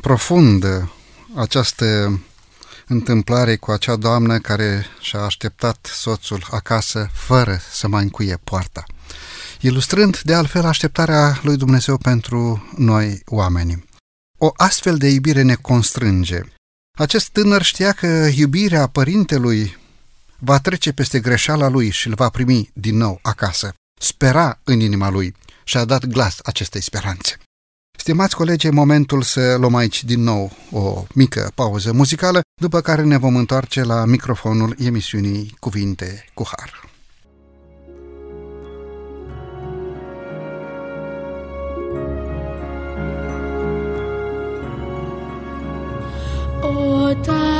Profund 0.00 0.64
această 1.34 2.20
întâmplare 2.86 3.56
cu 3.56 3.70
acea 3.70 3.96
doamnă 3.96 4.38
care 4.38 4.86
și-a 5.00 5.20
așteptat 5.20 5.88
soțul 5.92 6.46
acasă 6.50 7.10
fără 7.12 7.60
să 7.70 7.88
mai 7.88 8.02
încuie 8.02 8.38
poarta, 8.44 8.84
ilustrând 9.60 10.20
de 10.20 10.34
altfel 10.34 10.64
așteptarea 10.64 11.40
lui 11.42 11.56
Dumnezeu 11.56 11.96
pentru 11.96 12.70
noi 12.76 13.22
oameni. 13.26 13.84
O 14.38 14.50
astfel 14.56 14.96
de 14.96 15.08
iubire 15.08 15.42
ne 15.42 15.54
constrânge. 15.54 16.40
Acest 17.00 17.28
tânăr 17.28 17.62
știa 17.62 17.92
că 17.92 18.28
iubirea 18.34 18.86
părintelui 18.86 19.76
va 20.38 20.58
trece 20.58 20.92
peste 20.92 21.20
greșeala 21.20 21.68
lui 21.68 21.90
și 21.90 22.06
îl 22.06 22.14
va 22.14 22.28
primi 22.28 22.70
din 22.72 22.96
nou 22.96 23.18
acasă. 23.22 23.74
Spera 24.00 24.58
în 24.64 24.80
inima 24.80 25.10
lui 25.10 25.34
și 25.64 25.76
a 25.76 25.84
dat 25.84 26.06
glas 26.06 26.38
acestei 26.42 26.82
speranțe. 26.82 27.38
Stimați 27.98 28.36
colegi, 28.36 28.66
e 28.66 28.70
momentul 28.70 29.22
să 29.22 29.56
luăm 29.56 29.74
aici 29.74 30.04
din 30.04 30.22
nou 30.22 30.52
o 30.70 31.04
mică 31.14 31.52
pauză 31.54 31.92
muzicală, 31.92 32.40
după 32.60 32.80
care 32.80 33.02
ne 33.02 33.16
vom 33.16 33.36
întoarce 33.36 33.82
la 33.82 34.04
microfonul 34.04 34.76
emisiunii 34.78 35.56
Cuvinte 35.58 36.24
cu 36.34 36.44
Har. 36.46 36.89
O, 46.80 47.14
Tată, 47.14 47.59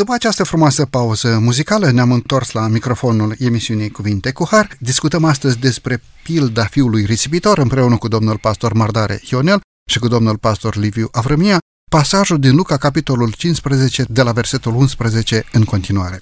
După 0.00 0.12
această 0.12 0.44
frumoasă 0.44 0.86
pauză 0.86 1.38
muzicală, 1.38 1.90
ne-am 1.90 2.12
întors 2.12 2.50
la 2.50 2.68
microfonul 2.68 3.34
emisiunii 3.38 3.90
Cuvinte 3.90 4.32
cu 4.32 4.46
Har. 4.50 4.76
Discutăm 4.78 5.24
astăzi 5.24 5.58
despre 5.58 6.02
pilda 6.22 6.64
fiului 6.64 7.04
risipitor 7.04 7.58
împreună 7.58 7.96
cu 7.96 8.08
domnul 8.08 8.38
pastor 8.38 8.72
Mardare 8.72 9.20
Ionel 9.30 9.60
și 9.90 9.98
cu 9.98 10.08
domnul 10.08 10.38
pastor 10.38 10.76
Liviu 10.76 11.08
Avrămia, 11.12 11.58
pasajul 11.90 12.38
din 12.38 12.54
Luca, 12.54 12.76
capitolul 12.76 13.32
15, 13.32 14.04
de 14.08 14.22
la 14.22 14.32
versetul 14.32 14.74
11 14.74 15.44
în 15.52 15.64
continuare. 15.64 16.20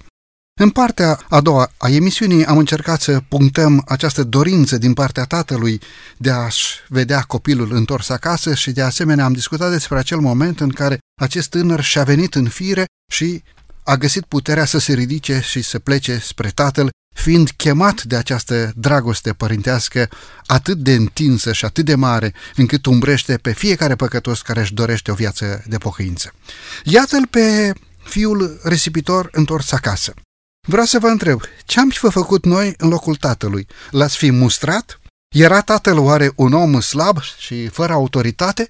În 0.61 0.71
partea 0.71 1.21
a 1.29 1.41
doua 1.41 1.71
a 1.77 1.89
emisiunii 1.89 2.45
am 2.45 2.59
încercat 2.59 3.01
să 3.01 3.21
punctăm 3.29 3.83
această 3.87 4.23
dorință 4.25 4.79
din 4.79 4.93
partea 4.93 5.25
tatălui 5.25 5.81
de 6.17 6.31
a-și 6.31 6.75
vedea 6.89 7.21
copilul 7.21 7.73
întors 7.73 8.09
acasă 8.09 8.55
și 8.55 8.71
de 8.71 8.83
asemenea 8.83 9.25
am 9.25 9.33
discutat 9.33 9.71
despre 9.71 9.99
acel 9.99 10.19
moment 10.19 10.61
în 10.61 10.69
care 10.69 10.99
acest 11.21 11.49
tânăr 11.49 11.81
și-a 11.81 12.03
venit 12.03 12.35
în 12.35 12.49
fire 12.49 12.85
și 13.13 13.43
a 13.89 13.97
găsit 13.97 14.25
puterea 14.25 14.65
să 14.65 14.79
se 14.79 14.93
ridice 14.93 15.41
și 15.41 15.63
să 15.63 15.79
plece 15.79 16.19
spre 16.19 16.49
tatăl, 16.49 16.89
fiind 17.15 17.51
chemat 17.57 18.03
de 18.03 18.17
această 18.17 18.73
dragoste 18.77 19.33
părintească 19.33 20.09
atât 20.47 20.79
de 20.79 20.93
întinsă 20.93 21.53
și 21.53 21.65
atât 21.65 21.85
de 21.85 21.95
mare, 21.95 22.35
încât 22.57 22.87
umbrește 22.87 23.37
pe 23.37 23.53
fiecare 23.53 23.95
păcătos 23.95 24.43
care 24.43 24.61
își 24.61 24.75
dorește 24.75 25.11
o 25.11 25.15
viață 25.15 25.63
de 25.67 25.79
pocăință. 25.79 26.33
Iată-l 26.85 27.27
pe 27.27 27.73
fiul 28.05 28.61
risipitor 28.65 29.29
întors 29.33 29.73
acasă. 29.73 30.15
Vreau 30.69 30.87
să 30.87 30.99
vă 30.99 31.07
întreb, 31.07 31.41
ce 31.65 31.81
am 31.81 31.89
fi 31.89 32.11
făcut 32.11 32.45
noi 32.45 32.75
în 32.77 32.89
locul 32.89 33.15
tatălui? 33.15 33.67
L-ați 33.91 34.17
fi 34.17 34.31
mustrat? 34.31 35.01
Era 35.29 35.61
tatăl 35.61 35.99
oare 35.99 36.33
un 36.37 36.53
om 36.53 36.81
slab 36.81 37.21
și 37.39 37.69
fără 37.69 37.93
autoritate? 37.93 38.69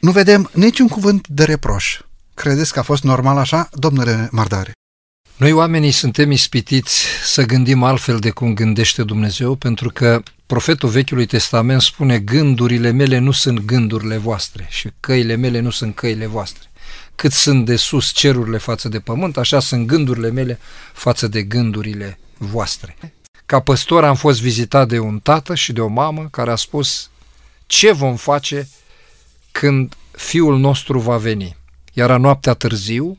Nu 0.00 0.10
vedem 0.10 0.50
niciun 0.52 0.88
cuvânt 0.88 1.28
de 1.28 1.44
reproș. 1.44 2.00
Credeți 2.38 2.72
că 2.72 2.78
a 2.78 2.82
fost 2.82 3.02
normal 3.02 3.36
așa, 3.36 3.68
domnule 3.72 4.28
Mardare? 4.32 4.72
Noi 5.36 5.52
oamenii 5.52 5.90
suntem 5.90 6.30
ispitiți 6.30 7.04
să 7.24 7.42
gândim 7.42 7.82
altfel 7.82 8.18
de 8.18 8.30
cum 8.30 8.54
gândește 8.54 9.02
Dumnezeu, 9.02 9.54
pentru 9.54 9.90
că 9.90 10.22
profetul 10.46 10.88
Vechiului 10.88 11.26
Testament 11.26 11.82
spune 11.82 12.18
gândurile 12.18 12.90
mele 12.90 13.18
nu 13.18 13.30
sunt 13.30 13.58
gândurile 13.58 14.16
voastre 14.16 14.66
și 14.68 14.90
căile 15.00 15.34
mele 15.34 15.60
nu 15.60 15.70
sunt 15.70 15.94
căile 15.94 16.26
voastre. 16.26 16.70
Cât 17.14 17.32
sunt 17.32 17.64
de 17.64 17.76
sus 17.76 18.12
cerurile 18.12 18.58
față 18.58 18.88
de 18.88 19.00
pământ, 19.00 19.36
așa 19.36 19.60
sunt 19.60 19.86
gândurile 19.86 20.30
mele 20.30 20.58
față 20.92 21.28
de 21.28 21.42
gândurile 21.42 22.18
voastre. 22.36 22.96
Ca 23.46 23.60
păstor 23.60 24.04
am 24.04 24.14
fost 24.14 24.40
vizitat 24.40 24.88
de 24.88 24.98
un 24.98 25.18
tată 25.18 25.54
și 25.54 25.72
de 25.72 25.80
o 25.80 25.88
mamă 25.88 26.28
care 26.30 26.50
a 26.50 26.56
spus 26.56 27.10
ce 27.66 27.92
vom 27.92 28.16
face 28.16 28.68
când 29.52 29.94
fiul 30.10 30.58
nostru 30.58 30.98
va 30.98 31.16
veni. 31.16 31.56
Era 31.94 32.16
noaptea 32.16 32.54
târziu, 32.54 33.16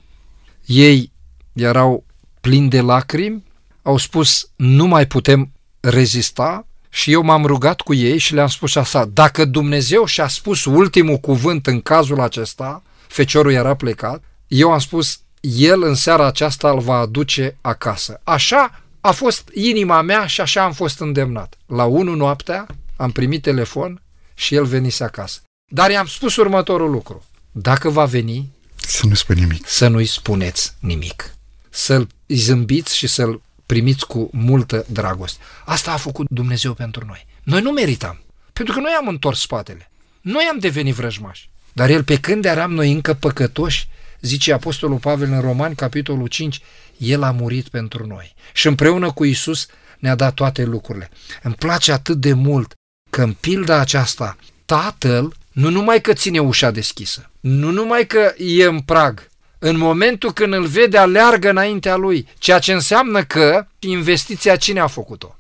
ei 0.66 1.12
erau 1.54 2.04
plini 2.42 2.70
de 2.70 2.82
lacrimi, 2.82 3.44
au 3.82 3.98
spus 3.98 4.50
nu 4.56 4.86
mai 4.86 5.08
putem 5.08 5.52
rezista 5.80 6.68
și 6.90 7.12
eu 7.12 7.22
m-am 7.22 7.46
rugat 7.46 7.82
cu 7.82 7.94
ei 7.94 8.18
și 8.18 8.34
le-am 8.34 8.48
spus 8.48 8.76
așa, 8.76 9.06
dacă 9.06 9.46
Dumnezeu 9.46 10.06
și-a 10.06 10.28
spus 10.28 10.66
ultimul 10.66 11.18
cuvânt 11.18 11.68
în 11.68 11.82
cazul 11.82 12.20
acesta, 12.20 12.84
feciorul 13.08 13.52
era 13.52 13.76
plecat, 13.76 14.24
eu 14.48 14.72
am 14.72 14.80
spus, 14.80 15.20
el 15.42 15.84
în 15.84 15.96
seara 15.96 16.26
aceasta 16.26 16.70
îl 16.70 16.80
va 16.80 16.96
aduce 16.96 17.58
acasă. 17.62 18.20
Așa 18.24 18.82
a 19.02 19.12
fost 19.12 19.50
inima 19.54 20.02
mea 20.02 20.26
și 20.26 20.42
așa 20.42 20.64
am 20.64 20.72
fost 20.72 21.00
îndemnat. 21.00 21.58
La 21.66 21.84
1 21.84 22.16
noaptea 22.16 22.68
am 22.96 23.12
primit 23.12 23.42
telefon 23.42 24.02
și 24.34 24.56
el 24.56 24.66
venise 24.66 25.04
acasă. 25.04 25.42
Dar 25.72 25.92
i-am 25.92 26.06
spus 26.06 26.36
următorul 26.36 26.92
lucru. 26.92 27.24
Dacă 27.52 27.90
va 27.90 28.06
veni, 28.06 28.50
Să 28.90 29.06
nu 29.06 29.14
spui 29.14 29.36
nimic. 29.36 29.68
să 29.68 29.88
nu-i 29.88 30.06
spuneți 30.06 30.74
nimic. 30.80 31.34
Să-l 31.70 32.08
zâmbiți 32.28 32.98
și 32.98 33.08
să-l 33.08 33.42
primiți 33.66 34.08
cu 34.08 34.30
multă 34.32 34.86
dragoste. 34.90 35.44
Asta 35.66 35.92
a 35.92 35.98
făcut 35.98 36.28
Dumnezeu 36.30 36.74
pentru 36.74 37.06
noi. 37.06 37.26
Noi 37.44 37.62
nu 37.62 37.72
meritam, 37.72 38.20
pentru 38.54 38.74
că 38.74 38.80
noi 38.80 38.92
am 39.00 39.08
întors 39.08 39.40
spatele. 39.40 39.92
Noi 40.22 40.48
am 40.52 40.60
devenit 40.60 40.94
vrăjmași. 40.94 41.50
Dar 41.74 41.90
el, 41.90 42.04
pe 42.04 42.20
când 42.20 42.46
eram 42.46 42.72
noi 42.72 42.92
încă 42.92 43.14
păcătoși, 43.14 43.88
zice 44.22 44.54
Apostolul 44.54 44.98
Pavel 44.98 45.32
în 45.32 45.42
Romani, 45.42 45.76
capitolul 45.76 46.28
5, 46.28 46.62
el 46.98 47.24
a 47.24 47.32
murit 47.32 47.68
pentru 47.68 48.08
noi. 48.08 48.34
Și 48.54 48.68
împreună 48.68 49.12
cu 49.12 49.26
Isus 49.26 49.68
ne-a 50.00 50.16
dat 50.16 50.34
toate 50.34 50.64
lucrurile. 50.64 51.10
Îmi 51.44 51.56
place 51.56 51.92
atât 51.92 52.18
de 52.18 52.34
mult 52.34 52.74
că 53.10 53.22
în 53.22 53.34
pilda 53.34 53.80
aceasta, 53.80 54.38
tatăl 54.66 55.36
nu 55.52 55.70
numai 55.70 56.02
că 56.02 56.14
ține 56.14 56.40
ușa 56.40 56.72
deschisă, 56.72 57.29
nu 57.40 57.72
numai 57.72 58.06
că 58.06 58.34
e 58.38 58.64
în 58.64 58.80
prag, 58.80 59.30
în 59.60 59.78
momentul 59.78 60.34
când 60.34 60.54
îl 60.54 60.66
vede, 60.66 60.98
aleargă 60.98 61.50
înaintea 61.50 61.96
lui, 61.96 62.28
ceea 62.38 62.60
ce 62.60 62.74
înseamnă 62.74 63.24
că 63.24 63.66
investiția 63.80 64.56
cine 64.56 64.80
a 64.80 64.88
făcut-o? 64.88 65.36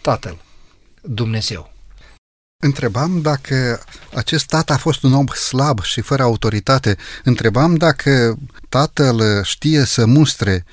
Tatăl, 0.00 0.38
Dumnezeu. 1.00 1.72
Întrebam 2.62 3.20
dacă 3.20 3.82
acest 4.14 4.46
tată 4.46 4.72
a 4.72 4.76
fost 4.76 5.02
un 5.02 5.12
om 5.12 5.26
slab 5.26 5.82
și 5.82 6.00
fără 6.00 6.22
autoritate. 6.22 6.96
Întrebam 7.24 7.74
dacă 7.74 8.38
tatăl 8.68 9.42
știe 9.44 9.84
să 9.84 10.06
mustre. 10.06 10.64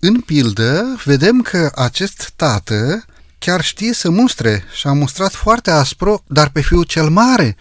În 0.00 0.20
pildă, 0.20 1.00
vedem 1.04 1.40
că 1.40 1.70
acest 1.74 2.32
tată 2.36 3.04
chiar 3.38 3.60
știe 3.60 3.92
să 3.92 4.10
mustre 4.10 4.64
și 4.72 4.86
a 4.86 4.92
mustrat 4.92 5.32
foarte 5.32 5.70
aspru, 5.70 6.24
dar 6.26 6.48
pe 6.48 6.60
fiul 6.60 6.84
cel 6.84 7.08
mare. 7.08 7.56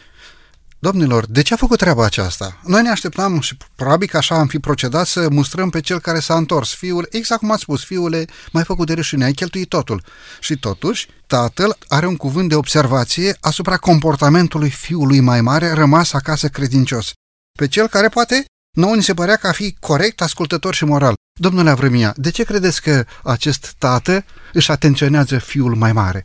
Domnilor, 0.81 1.25
de 1.25 1.41
ce 1.41 1.53
a 1.53 1.57
făcut 1.57 1.77
treaba 1.77 2.05
aceasta? 2.05 2.59
Noi 2.63 2.81
ne 2.81 2.89
așteptam 2.89 3.39
și 3.39 3.57
probabil 3.75 4.07
că 4.07 4.17
așa 4.17 4.35
am 4.35 4.47
fi 4.47 4.59
procedat 4.59 5.07
să 5.07 5.29
mustrăm 5.29 5.69
pe 5.69 5.81
cel 5.81 5.99
care 5.99 6.19
s-a 6.19 6.35
întors. 6.35 6.73
Fiul, 6.73 7.07
exact 7.11 7.39
cum 7.39 7.51
ați 7.51 7.61
spus, 7.61 7.83
fiule, 7.83 8.25
mai 8.51 8.63
făcut 8.63 8.87
de 8.87 8.93
râșine, 8.93 9.23
ai 9.23 9.31
cheltuit 9.31 9.69
totul. 9.69 10.03
Și 10.39 10.57
totuși, 10.57 11.07
tatăl 11.27 11.77
are 11.87 12.07
un 12.07 12.15
cuvânt 12.15 12.49
de 12.49 12.55
observație 12.55 13.37
asupra 13.39 13.77
comportamentului 13.77 14.69
fiului 14.69 15.19
mai 15.19 15.41
mare 15.41 15.71
rămas 15.71 16.13
acasă 16.13 16.47
credincios. 16.47 17.11
Pe 17.57 17.67
cel 17.67 17.87
care 17.87 18.09
poate 18.09 18.45
nouă 18.77 18.95
ni 18.95 19.03
se 19.03 19.13
părea 19.13 19.35
că 19.35 19.47
a 19.47 19.51
fi 19.51 19.75
corect, 19.79 20.21
ascultător 20.21 20.73
și 20.73 20.85
moral. 20.85 21.13
Domnule 21.39 21.69
Avrămia, 21.69 22.13
de 22.17 22.31
ce 22.31 22.43
credeți 22.43 22.81
că 22.81 23.05
acest 23.23 23.73
tată 23.77 24.25
își 24.53 24.71
atenționează 24.71 25.37
fiul 25.37 25.75
mai 25.75 25.93
mare? 25.93 26.23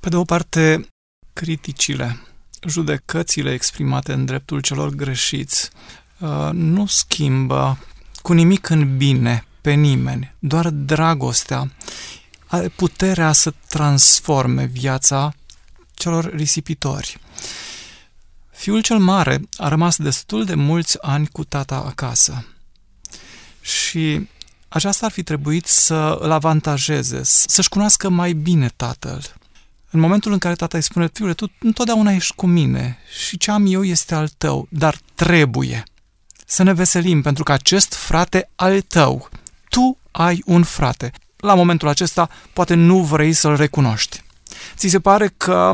Pe 0.00 0.08
de 0.08 0.16
o 0.16 0.24
parte, 0.24 0.86
criticile, 1.32 2.25
judecățile 2.68 3.52
exprimate 3.52 4.12
în 4.12 4.24
dreptul 4.24 4.60
celor 4.60 4.88
greșiți 4.88 5.70
uh, 6.18 6.48
nu 6.52 6.86
schimbă 6.86 7.78
cu 8.22 8.32
nimic 8.32 8.68
în 8.68 8.96
bine 8.96 9.44
pe 9.60 9.72
nimeni, 9.72 10.34
doar 10.38 10.70
dragostea 10.70 11.70
are 12.46 12.68
puterea 12.68 13.32
să 13.32 13.52
transforme 13.68 14.64
viața 14.64 15.34
celor 15.94 16.34
risipitori. 16.34 17.18
Fiul 18.50 18.82
cel 18.82 18.98
mare 18.98 19.40
a 19.56 19.68
rămas 19.68 19.96
destul 19.96 20.44
de 20.44 20.54
mulți 20.54 21.02
ani 21.02 21.26
cu 21.26 21.44
tata 21.44 21.76
acasă 21.76 22.46
și 23.60 24.28
aceasta 24.68 25.06
ar 25.06 25.12
fi 25.12 25.22
trebuit 25.22 25.66
să 25.66 26.18
îl 26.20 26.30
avantajeze, 26.30 27.20
să-și 27.22 27.68
cunoască 27.68 28.08
mai 28.08 28.32
bine 28.32 28.68
tatăl. 28.76 29.34
În 29.96 30.02
momentul 30.02 30.32
în 30.32 30.38
care 30.38 30.54
tata 30.54 30.76
îi 30.76 30.82
spune, 30.82 31.08
fiule, 31.12 31.34
tu 31.34 31.52
întotdeauna 31.58 32.12
ești 32.12 32.34
cu 32.34 32.46
mine 32.46 32.98
și 33.26 33.38
ce 33.38 33.50
am 33.50 33.66
eu 33.66 33.84
este 33.84 34.14
al 34.14 34.28
tău, 34.28 34.66
dar 34.70 34.98
trebuie 35.14 35.82
să 36.46 36.62
ne 36.62 36.72
veselim 36.72 37.22
pentru 37.22 37.42
că 37.42 37.52
acest 37.52 37.94
frate 37.94 38.50
al 38.54 38.80
tău, 38.80 39.28
tu 39.68 39.98
ai 40.10 40.42
un 40.44 40.62
frate. 40.62 41.12
La 41.36 41.54
momentul 41.54 41.88
acesta 41.88 42.28
poate 42.52 42.74
nu 42.74 43.02
vrei 43.02 43.32
să-l 43.32 43.56
recunoști. 43.56 44.22
Ți 44.76 44.88
se 44.88 45.00
pare 45.00 45.34
că 45.36 45.72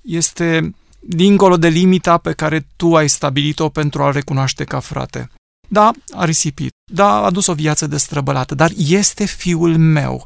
este 0.00 0.74
dincolo 1.00 1.56
de 1.56 1.68
limita 1.68 2.18
pe 2.18 2.32
care 2.32 2.66
tu 2.76 2.96
ai 2.96 3.08
stabilit-o 3.08 3.68
pentru 3.68 4.02
a-l 4.02 4.12
recunoaște 4.12 4.64
ca 4.64 4.80
frate. 4.80 5.30
Da, 5.68 5.90
a 6.12 6.24
risipit. 6.24 6.70
Da, 6.92 7.08
a 7.08 7.24
adus 7.24 7.46
o 7.46 7.54
viață 7.54 7.86
destrăbălată, 7.86 8.54
dar 8.54 8.70
este 8.76 9.24
fiul 9.24 9.76
meu. 9.76 10.24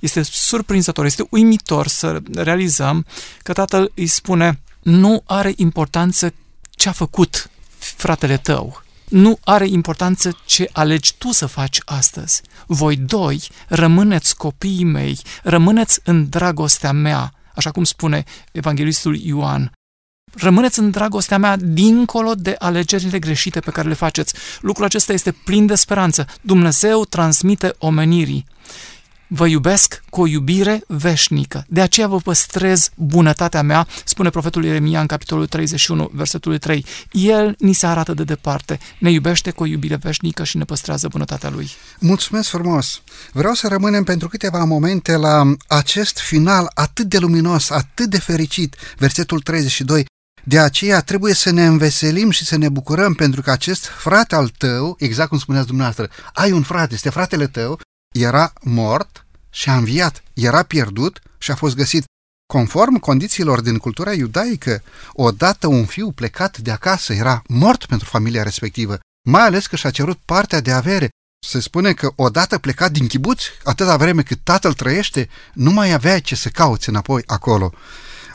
Este 0.00 0.22
surprinzător, 0.22 1.04
este 1.04 1.26
uimitor 1.30 1.86
să 1.86 2.22
realizăm 2.34 3.06
că 3.42 3.52
tatăl 3.52 3.92
îi 3.94 4.06
spune 4.06 4.60
nu 4.82 5.22
are 5.26 5.52
importanță 5.56 6.34
ce 6.70 6.88
a 6.88 6.92
făcut 6.92 7.50
fratele 7.78 8.36
tău. 8.36 8.82
Nu 9.08 9.38
are 9.44 9.66
importanță 9.68 10.36
ce 10.44 10.68
alegi 10.72 11.14
tu 11.18 11.32
să 11.32 11.46
faci 11.46 11.80
astăzi. 11.84 12.42
Voi 12.66 12.96
doi 12.96 13.48
rămâneți 13.68 14.36
copiii 14.36 14.84
mei, 14.84 15.18
rămâneți 15.42 16.00
în 16.04 16.28
dragostea 16.28 16.92
mea, 16.92 17.32
așa 17.54 17.70
cum 17.70 17.84
spune 17.84 18.24
evanghelistul 18.52 19.16
Ioan. 19.16 19.72
Rămâneți 20.34 20.78
în 20.78 20.90
dragostea 20.90 21.38
mea 21.38 21.56
dincolo 21.56 22.34
de 22.34 22.54
alegerile 22.58 23.18
greșite 23.18 23.60
pe 23.60 23.70
care 23.70 23.88
le 23.88 23.94
faceți. 23.94 24.34
Lucrul 24.60 24.84
acesta 24.84 25.12
este 25.12 25.32
plin 25.32 25.66
de 25.66 25.74
speranță. 25.74 26.26
Dumnezeu 26.40 27.04
transmite 27.04 27.74
omenirii. 27.78 28.46
Vă 29.32 29.46
iubesc 29.46 30.02
cu 30.08 30.20
o 30.20 30.26
iubire 30.26 30.82
veșnică. 30.86 31.64
De 31.68 31.80
aceea 31.80 32.06
vă 32.06 32.16
păstrez 32.16 32.90
bunătatea 32.96 33.62
mea, 33.62 33.86
spune 34.04 34.30
profetul 34.30 34.64
Ieremia 34.64 35.00
în 35.00 35.06
capitolul 35.06 35.46
31, 35.46 36.10
versetul 36.12 36.58
3. 36.58 36.86
El 37.10 37.54
ni 37.58 37.72
se 37.72 37.86
arată 37.86 38.14
de 38.14 38.24
departe, 38.24 38.78
ne 38.98 39.10
iubește 39.10 39.50
cu 39.50 39.62
o 39.62 39.66
iubire 39.66 39.96
veșnică 39.96 40.44
și 40.44 40.56
ne 40.56 40.64
păstrează 40.64 41.08
bunătatea 41.08 41.50
lui. 41.50 41.70
Mulțumesc 41.98 42.48
frumos! 42.48 43.02
Vreau 43.32 43.54
să 43.54 43.68
rămânem 43.68 44.04
pentru 44.04 44.28
câteva 44.28 44.64
momente 44.64 45.16
la 45.16 45.54
acest 45.66 46.18
final 46.18 46.70
atât 46.74 47.06
de 47.06 47.18
luminos, 47.18 47.70
atât 47.70 48.10
de 48.10 48.18
fericit, 48.18 48.76
versetul 48.98 49.40
32. 49.40 50.04
De 50.44 50.58
aceea 50.58 51.00
trebuie 51.00 51.34
să 51.34 51.50
ne 51.50 51.66
înveselim 51.66 52.30
și 52.30 52.44
să 52.44 52.56
ne 52.56 52.68
bucurăm 52.68 53.14
pentru 53.14 53.42
că 53.42 53.50
acest 53.50 53.84
frate 53.84 54.34
al 54.34 54.48
tău, 54.58 54.96
exact 54.98 55.28
cum 55.28 55.38
spuneați 55.38 55.66
dumneavoastră, 55.66 56.10
ai 56.32 56.52
un 56.52 56.62
frate, 56.62 56.94
este 56.94 57.10
fratele 57.10 57.46
tău, 57.46 57.80
era 58.14 58.52
mort 58.60 59.26
și 59.50 59.68
a 59.68 59.76
înviat, 59.76 60.22
era 60.34 60.62
pierdut 60.62 61.20
și 61.38 61.50
a 61.50 61.54
fost 61.54 61.76
găsit. 61.76 62.04
Conform 62.52 62.98
condițiilor 62.98 63.60
din 63.60 63.76
cultura 63.76 64.12
iudaică, 64.12 64.82
odată 65.12 65.66
un 65.66 65.84
fiu 65.84 66.10
plecat 66.10 66.58
de 66.58 66.70
acasă 66.70 67.12
era 67.12 67.42
mort 67.46 67.84
pentru 67.84 68.08
familia 68.08 68.42
respectivă, 68.42 68.98
mai 69.28 69.42
ales 69.42 69.66
că 69.66 69.76
și-a 69.76 69.90
cerut 69.90 70.18
partea 70.24 70.60
de 70.60 70.72
avere. 70.72 71.08
Se 71.46 71.60
spune 71.60 71.92
că 71.92 72.12
odată 72.16 72.58
plecat 72.58 72.92
din 72.92 73.06
chibuț, 73.06 73.42
atâta 73.64 73.96
vreme 73.96 74.22
cât 74.22 74.40
tatăl 74.42 74.72
trăiește, 74.72 75.28
nu 75.52 75.70
mai 75.70 75.92
avea 75.92 76.20
ce 76.20 76.34
să 76.34 76.48
cauți 76.48 76.88
înapoi 76.88 77.22
acolo. 77.26 77.72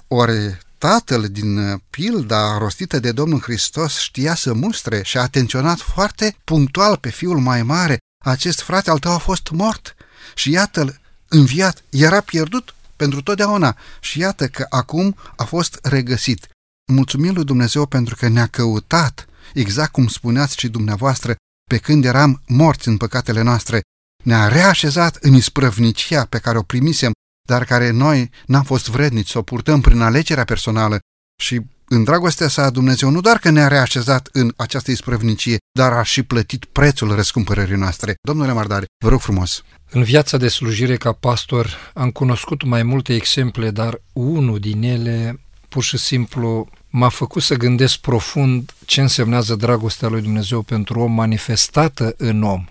Ori 0.07 0.57
tatăl 0.77 1.27
din 1.27 1.81
pilda 1.89 2.57
rostită 2.57 2.99
de 2.99 3.11
Domnul 3.11 3.41
Hristos 3.41 3.99
știa 3.99 4.35
să 4.35 4.53
mustre 4.53 5.03
și 5.03 5.17
a 5.17 5.21
atenționat 5.21 5.79
foarte 5.79 6.35
punctual 6.43 6.97
pe 6.97 7.09
fiul 7.09 7.39
mai 7.39 7.63
mare. 7.63 7.97
Acest 8.25 8.61
frate 8.61 8.89
al 8.89 8.99
tău 8.99 9.11
a 9.11 9.17
fost 9.17 9.49
mort 9.49 9.95
și 10.35 10.51
iată-l 10.51 10.99
înviat, 11.27 11.83
era 11.89 12.21
pierdut 12.21 12.75
pentru 12.95 13.21
totdeauna. 13.21 13.77
Și 13.99 14.19
iată 14.19 14.47
că 14.47 14.65
acum 14.69 15.15
a 15.35 15.43
fost 15.43 15.79
regăsit. 15.83 16.47
Mulțumim 16.91 17.33
lui 17.33 17.43
Dumnezeu 17.43 17.85
pentru 17.85 18.15
că 18.15 18.27
ne-a 18.27 18.47
căutat, 18.47 19.27
exact 19.53 19.91
cum 19.91 20.07
spuneați 20.07 20.57
și 20.57 20.67
dumneavoastră, 20.67 21.35
pe 21.69 21.77
când 21.77 22.05
eram 22.05 22.41
morți 22.47 22.87
în 22.87 22.97
păcatele 22.97 23.41
noastre, 23.41 23.81
ne-a 24.23 24.47
reașezat 24.47 25.15
în 25.15 25.33
isprăvnicia 25.33 26.25
pe 26.25 26.39
care 26.39 26.57
o 26.57 26.63
primisem, 26.63 27.11
dar 27.47 27.65
care 27.65 27.89
noi 27.89 28.31
n-am 28.45 28.63
fost 28.63 28.89
vrednici 28.89 29.29
să 29.29 29.37
o 29.37 29.41
purtăm 29.41 29.81
prin 29.81 30.01
alegerea 30.01 30.43
personală. 30.43 30.99
Și 31.41 31.61
în 31.87 32.03
dragostea 32.03 32.47
sa 32.47 32.69
Dumnezeu 32.69 33.09
nu 33.09 33.21
doar 33.21 33.39
că 33.39 33.49
ne-a 33.49 33.67
reașezat 33.67 34.29
în 34.31 34.53
această 34.55 34.91
isprăvnicie, 34.91 35.57
dar 35.75 35.91
a 35.93 36.03
și 36.03 36.23
plătit 36.23 36.65
prețul 36.65 37.15
răscumpărării 37.15 37.75
noastre. 37.75 38.15
Domnule 38.21 38.51
Mardare, 38.51 38.85
vă 39.03 39.09
rog 39.09 39.19
frumos. 39.19 39.63
În 39.89 40.03
viața 40.03 40.37
de 40.37 40.47
slujire 40.47 40.97
ca 40.97 41.11
pastor 41.11 41.91
am 41.93 42.11
cunoscut 42.11 42.63
mai 42.63 42.83
multe 42.83 43.13
exemple, 43.13 43.69
dar 43.69 44.01
unul 44.13 44.59
din 44.59 44.83
ele 44.83 45.39
pur 45.69 45.83
și 45.83 45.97
simplu 45.97 46.69
m-a 46.89 47.09
făcut 47.09 47.41
să 47.41 47.55
gândesc 47.55 47.97
profund 47.97 48.73
ce 48.85 49.01
însemnează 49.01 49.55
dragostea 49.55 50.07
lui 50.07 50.21
Dumnezeu 50.21 50.61
pentru 50.61 50.99
om 50.99 51.11
manifestată 51.11 52.13
în 52.17 52.43
om. 52.43 52.65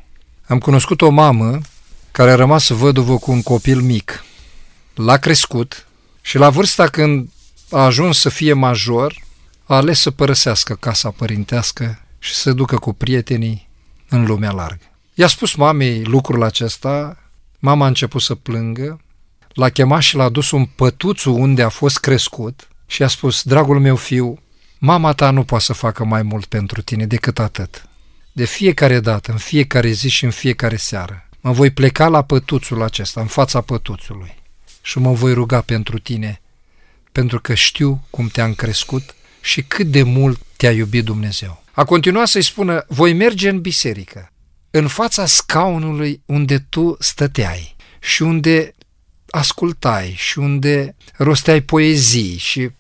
Am 0.47 0.59
cunoscut 0.59 1.01
o 1.01 1.11
mamă 1.11 1.61
care 2.11 2.31
a 2.31 2.35
rămas 2.35 2.69
văduvă 2.69 3.19
cu 3.19 3.31
un 3.31 3.43
copil 3.43 3.81
mic. 3.81 4.25
L-a 4.95 5.17
crescut 5.17 5.87
și 6.21 6.39
la 6.39 6.51
vârsta 6.51 6.89
când 6.89 7.29
a 7.71 7.85
ajuns 7.85 8.19
să 8.19 8.29
fie 8.29 8.53
major, 8.53 9.25
a 9.65 9.75
ales 9.75 10.01
să 10.01 10.11
părăsească 10.11 10.75
casa 10.75 11.11
părintească 11.11 11.99
și 12.25 12.35
să 12.35 12.53
ducă 12.53 12.77
cu 12.77 12.93
prietenii 12.93 13.69
în 14.09 14.25
lumea 14.25 14.51
largă. 14.51 14.85
I-a 15.15 15.27
spus 15.27 15.55
mamei 15.55 16.05
lucrul 16.05 16.43
acesta, 16.43 17.19
mama 17.59 17.85
a 17.85 17.89
început 17.89 18.23
să 18.23 18.35
plângă, 18.35 19.01
l-a 19.53 19.69
chemat 19.69 20.01
și 20.01 20.17
l-a 20.17 20.29
dus 20.29 20.51
un 20.51 20.65
pătuțu 20.65 21.33
unde 21.33 21.63
a 21.63 21.69
fost 21.69 21.99
crescut 21.99 22.69
și 22.87 23.03
a 23.03 23.09
spus, 23.09 23.43
dragul 23.43 23.81
meu 23.81 23.97
fiu, 23.97 24.39
mama 24.79 25.13
ta 25.13 25.31
nu 25.31 25.45
poate 25.45 25.65
să 25.65 25.73
facă 25.73 26.05
mai 26.05 26.23
mult 26.23 26.45
pentru 26.45 26.83
tine 26.83 27.07
decât 27.07 27.39
atât. 27.39 27.89
De 28.33 28.45
fiecare 28.45 29.01
dată, 29.01 29.31
în 29.33 29.39
fiecare 29.39 29.91
zi 29.91 30.09
și 30.09 30.25
în 30.25 30.31
fiecare 30.31 30.77
seară, 30.77 31.29
mă 31.41 31.53
voi 31.53 31.71
pleca 31.71 32.09
la 32.09 32.23
pătuțul 32.23 32.83
acesta, 32.83 33.21
în 33.21 33.27
fața 33.27 33.61
pătuțului 33.61 34.35
și 34.83 34.99
mă 34.99 35.13
voi 35.13 35.33
ruga 35.33 35.61
pentru 35.61 35.99
tine, 35.99 36.41
pentru 37.13 37.41
că 37.41 37.55
știu 37.55 38.05
cum 38.11 38.29
te-am 38.29 38.55
crescut 38.55 39.15
și 39.41 39.63
cât 39.63 39.87
de 39.87 40.03
mult 40.03 40.41
te-a 40.57 40.73
iubit 40.73 41.05
Dumnezeu. 41.05 41.65
A 41.73 41.85
continuat 41.85 42.29
să-i 42.29 42.43
spună, 42.43 42.85
voi 42.89 43.13
merge 43.13 43.49
în 43.49 43.61
biserică, 43.61 44.33
în 44.71 44.87
fața 44.89 45.27
scaunului 45.27 46.23
unde 46.27 46.59
tu 46.59 46.97
stăteai 46.99 47.77
și 48.01 48.23
unde 48.23 48.75
ascultai 49.31 50.15
și 50.17 50.39
unde 50.39 50.97
rosteai 51.17 51.61
poezii 51.61 52.37
și 52.37 52.71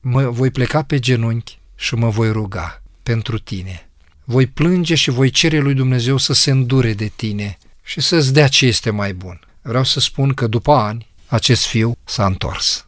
mă 0.00 0.30
voi 0.30 0.50
pleca 0.50 0.82
pe 0.82 0.98
genunchi 0.98 1.58
și 1.74 1.94
mă 1.94 2.08
voi 2.08 2.32
ruga 2.32 2.82
pentru 3.02 3.38
tine. 3.38 3.88
Voi 4.24 4.46
plânge 4.46 4.94
și 4.94 5.10
voi 5.10 5.30
cere 5.30 5.58
lui 5.58 5.74
Dumnezeu 5.74 6.16
să 6.16 6.32
se 6.32 6.50
îndure 6.50 6.92
de 6.92 7.12
tine 7.16 7.58
și 7.82 8.00
să-ți 8.00 8.32
dea 8.32 8.48
ce 8.48 8.66
este 8.66 8.90
mai 8.90 9.14
bun. 9.14 9.40
Vreau 9.62 9.84
să 9.84 10.00
spun 10.00 10.34
că 10.34 10.46
după 10.46 10.72
ani 10.72 11.06
acest 11.26 11.66
fiu 11.66 11.96
s-a 12.04 12.26
întors. 12.26 12.86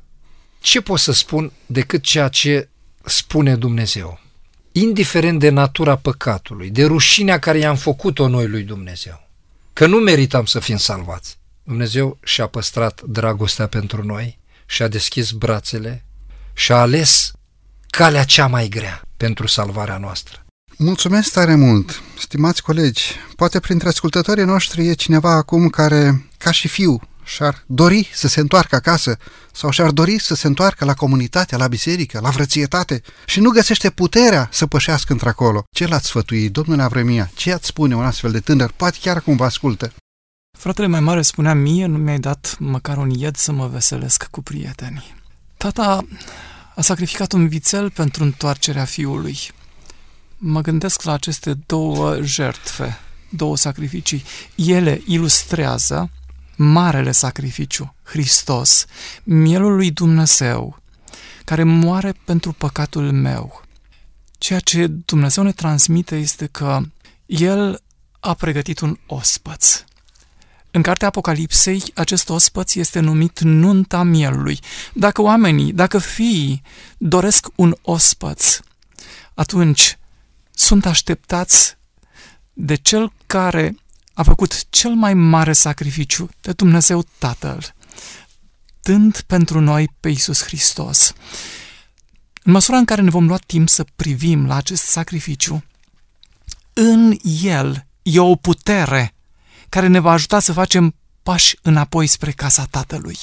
Ce 0.60 0.80
pot 0.80 0.98
să 0.98 1.12
spun 1.12 1.52
decât 1.66 2.02
ceea 2.02 2.28
ce 2.28 2.68
spune 3.04 3.56
Dumnezeu? 3.56 4.20
Indiferent 4.72 5.38
de 5.38 5.48
natura 5.48 5.96
păcatului, 5.96 6.70
de 6.70 6.84
rușinea 6.84 7.38
care 7.38 7.58
i-am 7.58 7.76
făcut-o 7.76 8.28
noi 8.28 8.48
lui 8.48 8.62
Dumnezeu, 8.62 9.28
că 9.72 9.86
nu 9.86 9.96
meritam 9.96 10.44
să 10.44 10.58
fim 10.58 10.76
salvați. 10.76 11.38
Dumnezeu 11.64 12.18
și-a 12.24 12.46
păstrat 12.46 13.02
dragostea 13.02 13.66
pentru 13.66 14.04
noi 14.04 14.38
și-a 14.66 14.88
deschis 14.88 15.30
brațele 15.30 16.04
și-a 16.52 16.76
ales 16.80 17.32
calea 17.90 18.24
cea 18.24 18.46
mai 18.46 18.68
grea 18.68 19.02
pentru 19.16 19.46
salvarea 19.46 19.98
noastră. 19.98 20.44
Mulțumesc 20.76 21.32
tare 21.32 21.54
mult, 21.54 22.02
stimați 22.18 22.62
colegi. 22.62 23.02
Poate 23.36 23.60
printre 23.60 23.88
ascultătorii 23.88 24.44
noștri 24.44 24.86
e 24.86 24.92
cineva 24.92 25.30
acum 25.30 25.68
care, 25.68 26.28
ca 26.38 26.50
și 26.50 26.68
fiu, 26.68 27.00
și-ar 27.24 27.62
dori 27.66 28.10
să 28.14 28.28
se 28.28 28.40
întoarcă 28.40 28.74
acasă 28.74 29.16
sau 29.52 29.70
și-ar 29.70 29.90
dori 29.90 30.18
să 30.18 30.34
se 30.34 30.46
întoarcă 30.46 30.84
la 30.84 30.94
comunitate, 30.94 31.56
la 31.56 31.68
biserică, 31.68 32.20
la 32.20 32.30
vrățietate 32.30 33.02
și 33.26 33.40
nu 33.40 33.50
găsește 33.50 33.90
puterea 33.90 34.48
să 34.52 34.66
pășească 34.66 35.12
într-acolo. 35.12 35.64
Ce 35.70 35.86
l-ați 35.86 36.06
sfătui, 36.06 36.48
domnule 36.48 36.82
Avremia? 36.82 37.30
Ce 37.34 37.52
ați 37.52 37.66
spune 37.66 37.96
un 37.96 38.04
astfel 38.04 38.30
de 38.30 38.40
tânăr? 38.40 38.72
Poate 38.76 38.98
chiar 39.00 39.20
cum 39.20 39.36
vă 39.36 39.44
ascultă. 39.44 39.92
Fratele 40.58 40.86
mai 40.86 41.00
mare 41.00 41.22
spunea 41.22 41.54
mie, 41.54 41.86
nu 41.86 41.98
mi-ai 41.98 42.18
dat 42.18 42.56
măcar 42.58 42.96
un 42.96 43.10
ied 43.10 43.36
să 43.36 43.52
mă 43.52 43.66
veselesc 43.68 44.26
cu 44.30 44.42
prietenii. 44.42 45.14
Tata 45.56 46.06
a 46.74 46.80
sacrificat 46.80 47.32
un 47.32 47.48
vițel 47.48 47.90
pentru 47.90 48.22
întoarcerea 48.22 48.84
fiului. 48.84 49.38
Mă 50.36 50.60
gândesc 50.60 51.02
la 51.02 51.12
aceste 51.12 51.54
două 51.66 52.22
jertfe, 52.22 52.98
două 53.28 53.56
sacrificii. 53.56 54.24
Ele 54.54 55.02
ilustrează 55.06 56.10
marele 56.62 57.12
sacrificiu, 57.12 57.94
Hristos, 58.02 58.84
mielul 59.22 59.74
lui 59.74 59.90
Dumnezeu, 59.90 60.82
care 61.44 61.62
moare 61.62 62.14
pentru 62.24 62.52
păcatul 62.52 63.12
meu. 63.12 63.62
Ceea 64.38 64.60
ce 64.60 64.86
Dumnezeu 64.86 65.44
ne 65.44 65.52
transmite 65.52 66.16
este 66.16 66.46
că 66.46 66.80
El 67.26 67.82
a 68.20 68.34
pregătit 68.34 68.80
un 68.80 68.98
ospăț. 69.06 69.84
În 70.70 70.82
cartea 70.82 71.08
Apocalipsei, 71.08 71.82
acest 71.94 72.28
ospăț 72.28 72.74
este 72.74 73.00
numit 73.00 73.40
nunta 73.40 74.02
mielului. 74.02 74.58
Dacă 74.92 75.22
oamenii, 75.22 75.72
dacă 75.72 75.98
fiii 75.98 76.62
doresc 76.98 77.46
un 77.54 77.76
ospăț, 77.82 78.58
atunci 79.34 79.98
sunt 80.50 80.86
așteptați 80.86 81.76
de 82.52 82.74
cel 82.74 83.12
care 83.26 83.76
a 84.14 84.22
făcut 84.22 84.70
cel 84.70 84.90
mai 84.90 85.14
mare 85.14 85.52
sacrificiu, 85.52 86.28
de 86.40 86.52
Dumnezeu 86.52 87.04
Tatăl, 87.18 87.74
dând 88.80 89.20
pentru 89.20 89.60
noi 89.60 89.88
pe 90.00 90.08
Iisus 90.08 90.42
Hristos. 90.42 91.12
În 92.42 92.52
măsura 92.52 92.76
în 92.76 92.84
care 92.84 93.00
ne 93.02 93.10
vom 93.10 93.26
lua 93.26 93.38
timp 93.46 93.68
să 93.68 93.84
privim 93.96 94.46
la 94.46 94.54
acest 94.54 94.82
sacrificiu, 94.82 95.64
în 96.72 97.16
el 97.42 97.86
e 98.02 98.18
o 98.18 98.34
putere 98.34 99.14
care 99.68 99.86
ne 99.86 99.98
va 99.98 100.12
ajuta 100.12 100.40
să 100.40 100.52
facem 100.52 100.94
pași 101.22 101.58
înapoi 101.62 102.06
spre 102.06 102.30
casa 102.30 102.66
Tatălui. 102.70 103.18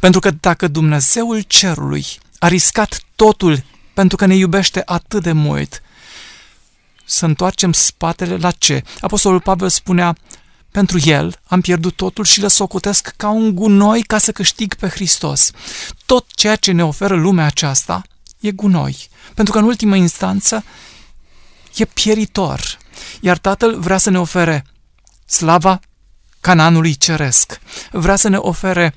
Pentru 0.00 0.20
că 0.20 0.30
dacă 0.30 0.68
Dumnezeul 0.68 1.40
Cerului 1.40 2.06
a 2.38 2.48
riscat 2.48 3.00
totul 3.16 3.64
pentru 3.94 4.16
că 4.16 4.26
ne 4.26 4.34
iubește 4.34 4.82
atât 4.84 5.22
de 5.22 5.32
mult, 5.32 5.82
să 7.08 7.24
întoarcem 7.24 7.72
spatele 7.72 8.36
la 8.36 8.50
ce? 8.50 8.82
Apostolul 9.00 9.40
Pavel 9.40 9.68
spunea, 9.68 10.16
pentru 10.70 10.98
el 11.04 11.40
am 11.44 11.60
pierdut 11.60 11.96
totul 11.96 12.24
și 12.24 12.40
le 12.40 12.48
socotesc 12.48 13.12
ca 13.16 13.28
un 13.28 13.54
gunoi 13.54 14.02
ca 14.02 14.18
să 14.18 14.32
câștig 14.32 14.74
pe 14.74 14.88
Hristos. 14.88 15.50
Tot 16.06 16.26
ceea 16.34 16.56
ce 16.56 16.72
ne 16.72 16.84
oferă 16.84 17.14
lumea 17.14 17.46
aceasta 17.46 18.02
e 18.40 18.50
gunoi, 18.50 19.08
pentru 19.34 19.52
că 19.52 19.58
în 19.58 19.64
ultimă 19.64 19.96
instanță 19.96 20.64
e 21.76 21.84
pieritor. 21.84 22.78
Iar 23.20 23.38
Tatăl 23.38 23.80
vrea 23.80 23.98
să 23.98 24.10
ne 24.10 24.18
ofere 24.18 24.66
slava 25.26 25.80
cananului 26.40 26.94
ceresc. 26.94 27.60
Vrea 27.90 28.16
să 28.16 28.28
ne 28.28 28.36
ofere 28.36 28.94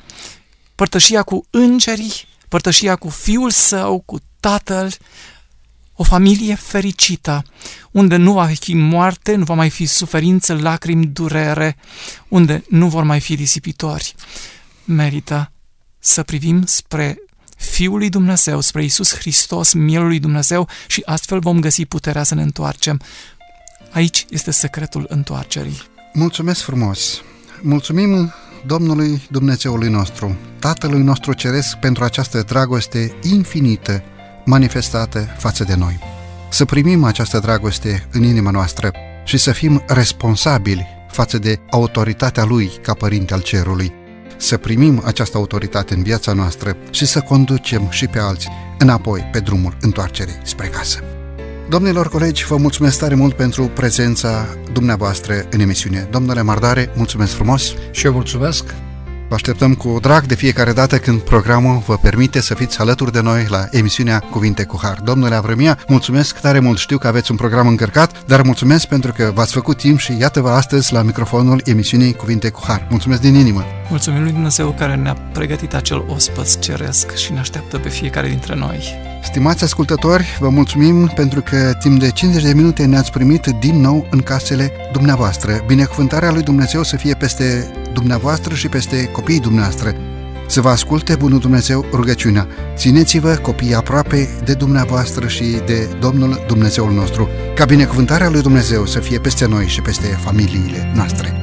părtășia 0.75 1.23
cu 1.23 1.45
îngerii, 1.49 2.27
părtășia 2.47 2.95
cu 2.95 3.09
Fiul 3.09 3.51
Său, 3.51 4.03
cu 4.05 4.19
Tatăl, 4.39 4.93
o 6.01 6.03
familie 6.03 6.55
fericită, 6.55 7.43
unde 7.91 8.15
nu 8.15 8.33
va 8.33 8.45
fi 8.45 8.73
moarte, 8.73 9.35
nu 9.35 9.43
va 9.43 9.53
mai 9.53 9.69
fi 9.69 9.85
suferință, 9.85 10.53
lacrimi, 10.53 11.05
durere, 11.05 11.77
unde 12.27 12.63
nu 12.69 12.87
vor 12.87 13.03
mai 13.03 13.19
fi 13.19 13.35
risipitori. 13.35 14.15
Merită 14.85 15.51
să 15.99 16.23
privim 16.23 16.65
spre 16.65 17.17
Fiul 17.57 17.97
lui 17.97 18.09
Dumnezeu, 18.09 18.59
spre 18.59 18.83
Isus 18.83 19.15
Hristos, 19.15 19.73
Mielul 19.73 20.07
lui 20.07 20.19
Dumnezeu 20.19 20.67
și 20.87 21.01
astfel 21.05 21.39
vom 21.39 21.59
găsi 21.59 21.85
puterea 21.85 22.23
să 22.23 22.35
ne 22.35 22.41
întoarcem. 22.41 22.99
Aici 23.91 24.25
este 24.29 24.51
secretul 24.51 25.05
întoarcerii. 25.09 25.81
Mulțumesc 26.13 26.61
frumos! 26.61 27.21
Mulțumim 27.61 28.33
Domnului 28.65 29.21
Dumnezeului 29.29 29.89
nostru, 29.89 30.37
Tatălui 30.59 31.01
nostru 31.01 31.33
Ceresc, 31.33 31.75
pentru 31.75 32.03
această 32.03 32.41
dragoste 32.41 33.15
infinită 33.23 34.03
manifestată 34.51 35.35
față 35.37 35.63
de 35.63 35.75
noi. 35.75 35.99
Să 36.49 36.65
primim 36.65 37.03
această 37.03 37.39
dragoste 37.39 38.07
în 38.11 38.23
inima 38.23 38.51
noastră 38.51 38.91
și 39.23 39.37
să 39.37 39.51
fim 39.51 39.83
responsabili 39.87 40.87
față 41.11 41.37
de 41.37 41.59
autoritatea 41.69 42.43
Lui 42.43 42.71
ca 42.81 42.93
Părinte 42.93 43.33
al 43.33 43.41
Cerului. 43.41 43.93
Să 44.37 44.57
primim 44.57 45.01
această 45.05 45.37
autoritate 45.37 45.93
în 45.93 46.03
viața 46.03 46.33
noastră 46.33 46.77
și 46.89 47.05
să 47.05 47.19
conducem 47.21 47.87
și 47.89 48.07
pe 48.07 48.19
alții 48.19 48.51
înapoi 48.77 49.29
pe 49.31 49.39
drumul 49.39 49.77
întoarcerii 49.81 50.39
spre 50.43 50.67
casă. 50.67 51.03
Domnilor 51.69 52.09
colegi, 52.09 52.45
vă 52.45 52.57
mulțumesc 52.57 52.99
tare 52.99 53.15
mult 53.15 53.33
pentru 53.33 53.63
prezența 53.63 54.45
dumneavoastră 54.73 55.45
în 55.49 55.59
emisiune. 55.59 56.07
Domnule 56.11 56.41
Mardare, 56.41 56.91
mulțumesc 56.95 57.33
frumos! 57.33 57.73
Și 57.91 58.05
eu 58.05 58.13
mulțumesc! 58.13 58.90
Vă 59.31 59.37
așteptăm 59.37 59.73
cu 59.73 59.97
drag 60.01 60.25
de 60.25 60.35
fiecare 60.35 60.71
dată 60.71 60.97
când 60.97 61.19
programul 61.19 61.83
vă 61.85 61.97
permite 61.97 62.41
să 62.41 62.53
fiți 62.53 62.79
alături 62.79 63.11
de 63.11 63.21
noi 63.21 63.45
la 63.49 63.67
emisiunea 63.71 64.19
Cuvinte 64.19 64.63
cu 64.63 64.79
Har. 64.81 64.99
Domnule 65.03 65.35
Avremia, 65.35 65.77
mulțumesc 65.87 66.39
tare 66.39 66.59
mult, 66.59 66.77
știu 66.77 66.97
că 66.97 67.07
aveți 67.07 67.31
un 67.31 67.37
program 67.37 67.67
încărcat, 67.67 68.25
dar 68.25 68.41
mulțumesc 68.41 68.87
pentru 68.87 69.11
că 69.11 69.31
v-ați 69.33 69.53
făcut 69.53 69.77
timp 69.77 69.99
și 69.99 70.17
iată-vă 70.19 70.49
astăzi 70.49 70.93
la 70.93 71.01
microfonul 71.01 71.61
emisiunii 71.65 72.13
Cuvinte 72.13 72.49
cu 72.49 72.61
Har. 72.67 72.87
Mulțumesc 72.89 73.21
din 73.21 73.35
inimă! 73.35 73.63
Mulțumim 73.89 74.21
lui 74.21 74.31
Dumnezeu 74.31 74.75
care 74.77 74.95
ne-a 74.95 75.17
pregătit 75.33 75.73
acel 75.73 76.05
ospăț 76.07 76.59
ceresc 76.59 77.15
și 77.15 77.33
ne 77.33 77.39
așteaptă 77.39 77.77
pe 77.77 77.89
fiecare 77.89 78.27
dintre 78.27 78.55
noi. 78.55 78.79
Stimați 79.23 79.63
ascultători, 79.63 80.37
vă 80.39 80.49
mulțumim 80.49 81.11
pentru 81.15 81.41
că 81.41 81.73
timp 81.79 81.99
de 81.99 82.09
50 82.09 82.43
de 82.43 82.53
minute 82.53 82.85
ne-ați 82.85 83.11
primit 83.11 83.45
din 83.59 83.81
nou 83.81 84.07
în 84.09 84.19
casele 84.19 84.71
dumneavoastră. 84.91 85.63
Binecuvântarea 85.67 86.31
lui 86.31 86.43
Dumnezeu 86.43 86.83
să 86.83 86.95
fie 86.95 87.13
peste 87.13 87.71
dumneavoastră 87.93 88.53
și 88.53 88.67
peste 88.67 89.09
copiii 89.11 89.39
dumneavoastră. 89.39 89.95
Să 90.47 90.61
vă 90.61 90.69
asculte 90.69 91.15
Bunul 91.15 91.39
Dumnezeu 91.39 91.85
rugăciunea. 91.91 92.47
Țineți-vă 92.75 93.35
copiii 93.41 93.73
aproape 93.73 94.29
de 94.43 94.53
dumneavoastră 94.53 95.27
și 95.27 95.43
de 95.65 95.89
Domnul 95.99 96.43
Dumnezeul 96.47 96.91
nostru, 96.91 97.29
ca 97.55 97.65
binecuvântarea 97.65 98.29
lui 98.29 98.41
Dumnezeu 98.41 98.85
să 98.85 98.99
fie 98.99 99.19
peste 99.19 99.47
noi 99.47 99.67
și 99.67 99.81
peste 99.81 100.07
familiile 100.07 100.91
noastre. 100.95 101.33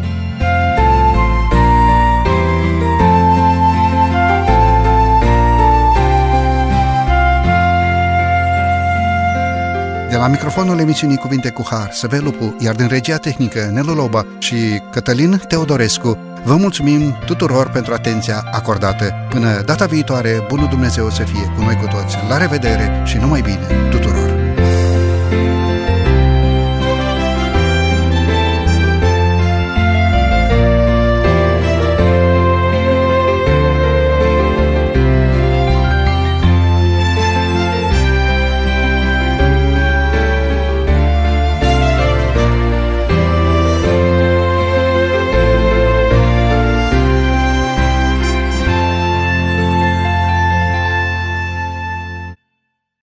De 10.10 10.16
la 10.16 10.28
microfonul 10.28 10.78
emisiunii 10.78 11.16
Cuvinte 11.16 11.50
cu 11.50 11.66
Har, 11.70 11.88
Săvel 11.92 12.24
Lupu, 12.24 12.56
iar 12.58 12.74
din 12.74 12.86
regia 12.86 13.16
tehnică 13.16 13.70
Nelu 13.72 13.94
Loba 13.94 14.26
și 14.38 14.54
Cătălin 14.90 15.42
Teodorescu, 15.48 16.18
vă 16.44 16.56
mulțumim 16.56 17.18
tuturor 17.26 17.68
pentru 17.68 17.92
atenția 17.92 18.44
acordată. 18.52 19.14
Până 19.28 19.62
data 19.64 19.86
viitoare, 19.86 20.44
bunul 20.48 20.68
Dumnezeu 20.68 21.10
să 21.10 21.22
fie 21.22 21.52
cu 21.56 21.62
noi 21.62 21.76
cu 21.76 21.86
toți. 21.86 22.16
La 22.28 22.36
revedere 22.36 23.02
și 23.04 23.16
numai 23.16 23.40
bine 23.40 23.66
tuturor! 23.90 24.27